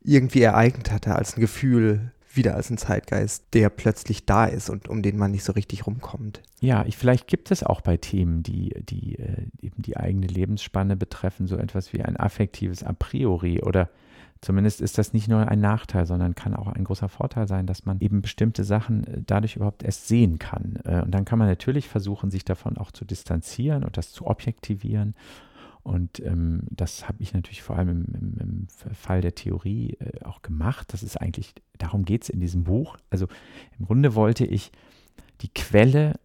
irgendwie 0.05 0.43
ereignet 0.43 0.93
hatte, 0.93 1.17
als 1.17 1.37
ein 1.37 1.41
Gefühl, 1.41 2.13
wieder 2.37 2.55
als 2.55 2.71
ein 2.71 2.79
Zeitgeist, 2.79 3.47
der 3.53 3.71
plötzlich 3.71 4.27
da 4.27 4.47
ist 4.47 4.71
und 4.71 4.89
um 4.89 5.03
den 5.03 5.17
man 5.17 5.31
nicht 5.31 5.45
so 5.45 5.53
richtig 5.53 5.87
rumkommt. 5.87 6.43
Ja, 6.61 6.85
ich, 6.87 6.97
vielleicht 6.97 7.27
gibt 7.27 7.51
es 7.51 7.63
auch 7.63 7.81
bei 7.81 7.97
Themen, 7.97 8.43
die, 8.43 8.75
die 8.89 9.19
äh, 9.19 9.47
eben 9.61 9.83
die 9.83 9.97
eigene 9.97 10.27
Lebensspanne 10.27 10.97
betreffen, 10.97 11.47
so 11.47 11.57
etwas 11.57 11.93
wie 11.93 12.03
ein 12.03 12.17
affektives 12.17 12.83
A 12.83 12.93
priori 12.93 13.63
oder 13.63 13.91
zumindest 14.41 14.81
ist 14.81 14.99
das 14.99 15.13
nicht 15.13 15.29
nur 15.29 15.49
ein 15.49 15.61
Nachteil, 15.61 16.07
sondern 16.07 16.35
kann 16.35 16.55
auch 16.55 16.69
ein 16.69 16.85
großer 16.85 17.09
Vorteil 17.09 17.49
sein, 17.49 17.67
dass 17.67 17.87
man 17.87 18.01
eben 18.01 18.23
bestimmte 18.23 18.65
Sachen 18.65 19.05
äh, 19.07 19.23
dadurch 19.25 19.57
überhaupt 19.57 19.83
erst 19.83 20.09
sehen 20.09 20.39
kann. 20.39 20.79
Äh, 20.85 21.03
und 21.03 21.13
dann 21.13 21.25
kann 21.25 21.39
man 21.39 21.49
natürlich 21.49 21.89
versuchen, 21.89 22.31
sich 22.31 22.45
davon 22.45 22.77
auch 22.77 22.93
zu 22.93 23.05
distanzieren 23.05 23.85
und 23.85 23.97
das 23.97 24.13
zu 24.13 24.27
objektivieren 24.27 25.15
und 25.85 26.21
ähm, 26.21 26.63
das 26.71 27.07
habe 27.07 27.23
ich 27.23 27.35
natürlich 27.35 27.63
vor 27.63 27.77
allem 27.77 27.91
im, 27.91 28.15
im, 28.15 28.39
im 28.41 28.95
Fall 28.95 29.21
der 29.21 29.35
Theorie 29.35 29.97
äh, 30.01 30.25
auch 30.25 30.41
gemacht. 30.41 30.93
Das 30.95 31.03
ist 31.03 31.19
eigentlich, 31.21 31.55
darum 31.77 32.07
geht 32.07 32.23
es 32.25 32.31
in 32.31 32.41
diesem 32.41 32.65
Buch. 32.65 32.97
Also 33.11 33.29
im 33.79 33.85
Grunde 33.85 34.15
wollte 34.15 34.47
ich 34.47 34.73
die 35.43 35.51
Quelle 35.51 36.19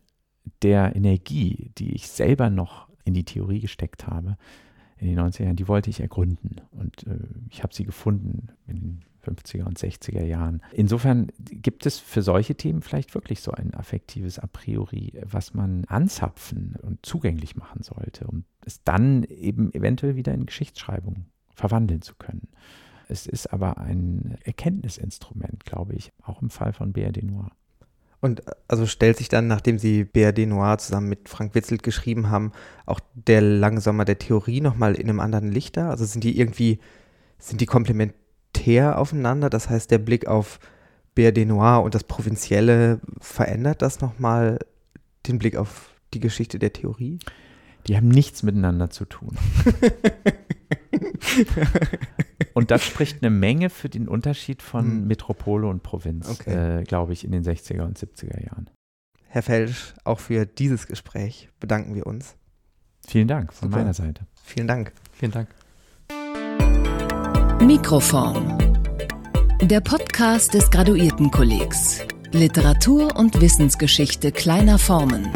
der 0.62 0.96
Energie, 0.96 1.72
die 1.78 1.94
ich 1.94 2.08
selber 2.08 2.50
noch 2.50 2.88
in 3.04 3.14
die 3.14 3.26
Theorie 3.26 3.60
gesteckt 3.60 4.08
habe, 4.08 4.38
in 4.98 5.08
den 5.08 5.20
90er 5.20 5.44
Jahren, 5.44 5.56
die 5.58 5.68
wollte 5.68 5.90
ich 5.90 6.00
ergründen. 6.00 6.62
Und 6.72 7.06
äh, 7.08 7.18
ich 7.50 7.62
habe 7.62 7.74
sie 7.74 7.84
gefunden 7.84 8.48
in 8.66 8.76
den 8.76 9.06
50er 9.26 9.64
und 9.64 9.78
60er 9.78 10.24
Jahren. 10.24 10.62
Insofern 10.72 11.28
gibt 11.38 11.86
es 11.86 12.00
für 12.00 12.22
solche 12.22 12.56
Themen 12.56 12.82
vielleicht 12.82 13.14
wirklich 13.14 13.42
so 13.42 13.52
ein 13.52 13.74
affektives 13.74 14.40
A 14.40 14.48
priori, 14.48 15.14
was 15.24 15.54
man 15.54 15.86
anzapfen 15.86 16.76
und 16.82 17.06
zugänglich 17.06 17.56
machen 17.56 17.84
sollte, 17.84 18.26
um 18.28 18.46
es 18.70 18.84
dann 18.84 19.24
eben 19.24 19.74
eventuell 19.74 20.16
wieder 20.16 20.34
in 20.34 20.46
Geschichtsschreibung 20.46 21.26
verwandeln 21.54 22.02
zu 22.02 22.16
können. 22.16 22.48
Es 23.08 23.26
ist 23.26 23.52
aber 23.52 23.80
ein 23.80 24.38
Erkenntnisinstrument, 24.44 25.66
glaube 25.66 25.96
ich, 25.96 26.12
auch 26.24 26.42
im 26.42 26.50
Fall 26.50 26.74
von 26.74 26.94
BRD 26.94 27.24
Noir. 27.24 27.52
Und 28.22 28.44
also 28.68 28.86
stellt 28.86 29.18
sich 29.18 29.30
dann, 29.30 29.48
nachdem 29.48 29.80
Sie 29.80 30.04
BRD 30.04 30.46
Noir 30.46 30.78
zusammen 30.78 31.10
mit 31.10 31.30
Frank 31.30 31.56
Witzelt 31.56 31.84
geschrieben 31.84 32.30
haben, 32.30 32.52
auch 32.86 33.00
der 33.16 33.42
Langsommer 33.42 34.06
der 34.06 34.20
Theorie 34.20 34.62
nochmal 34.62 34.96
in 34.96 35.10
einem 35.10 35.20
anderen 35.20 35.52
Licht 35.52 35.78
da? 35.78 35.90
Also 35.90 36.06
sind 36.06 36.24
die 36.24 36.38
irgendwie, 36.38 36.80
sind 37.40 37.62
die 37.62 37.66
komplementär 37.66 39.00
aufeinander? 39.00 39.50
Das 39.50 39.70
heißt, 39.70 39.90
der 39.90 40.00
Blick 40.00 40.28
auf 40.28 40.60
BRD 41.16 41.48
Noir 41.48 41.82
und 41.82 41.96
das 41.96 42.04
Provinzielle 42.04 43.00
verändert 43.20 43.82
das 43.82 44.02
nochmal 44.02 44.60
den 45.26 45.40
Blick 45.40 45.56
auf 45.56 45.96
die 46.14 46.20
Geschichte 46.20 46.60
der 46.60 46.74
Theorie? 46.74 47.20
Die 47.88 47.96
haben 47.98 48.08
nichts 48.08 48.44
miteinander 48.44 48.90
zu 48.90 49.06
tun. 49.06 49.36
und 52.54 52.72
das 52.72 52.86
spricht 52.86 53.24
eine 53.24 53.30
Menge 53.30 53.70
für 53.70 53.90
den 53.90 54.08
Unterschied 54.08 54.62
von 54.62 54.86
hm. 54.86 55.08
Metropole 55.08 55.68
und 55.68 55.84
Provinz, 55.84 56.30
okay. 56.30 56.82
äh, 56.82 56.84
glaube 56.84 57.14
ich, 57.14 57.24
in 57.24 57.32
den 57.32 57.44
60er 57.44 57.82
und 57.82 57.98
70er 57.98 58.44
Jahren. 58.44 58.70
Herr 59.28 59.44
Felsch, 59.44 59.94
auch 60.04 60.20
für 60.20 60.46
dieses 60.46 60.88
Gespräch 60.88 61.50
bedanken 61.60 61.94
wir 61.96 62.08
uns. 62.08 62.36
Vielen 63.08 63.28
Dank 63.28 63.54
von 63.54 63.70
Super. 63.70 63.80
meiner 63.80 63.94
Seite. 63.94 64.26
Vielen 64.44 64.68
Dank. 64.68 64.92
Vielen 65.14 65.32
Dank. 65.32 65.50
Mikroform. 67.62 68.58
Der 69.62 69.82
Podcast 69.82 70.54
des 70.54 70.70
Graduiertenkollegs. 70.72 72.02
Literatur 72.32 73.16
und 73.18 73.42
Wissensgeschichte 73.42 74.32
kleiner 74.32 74.78
Formen. 74.78 75.28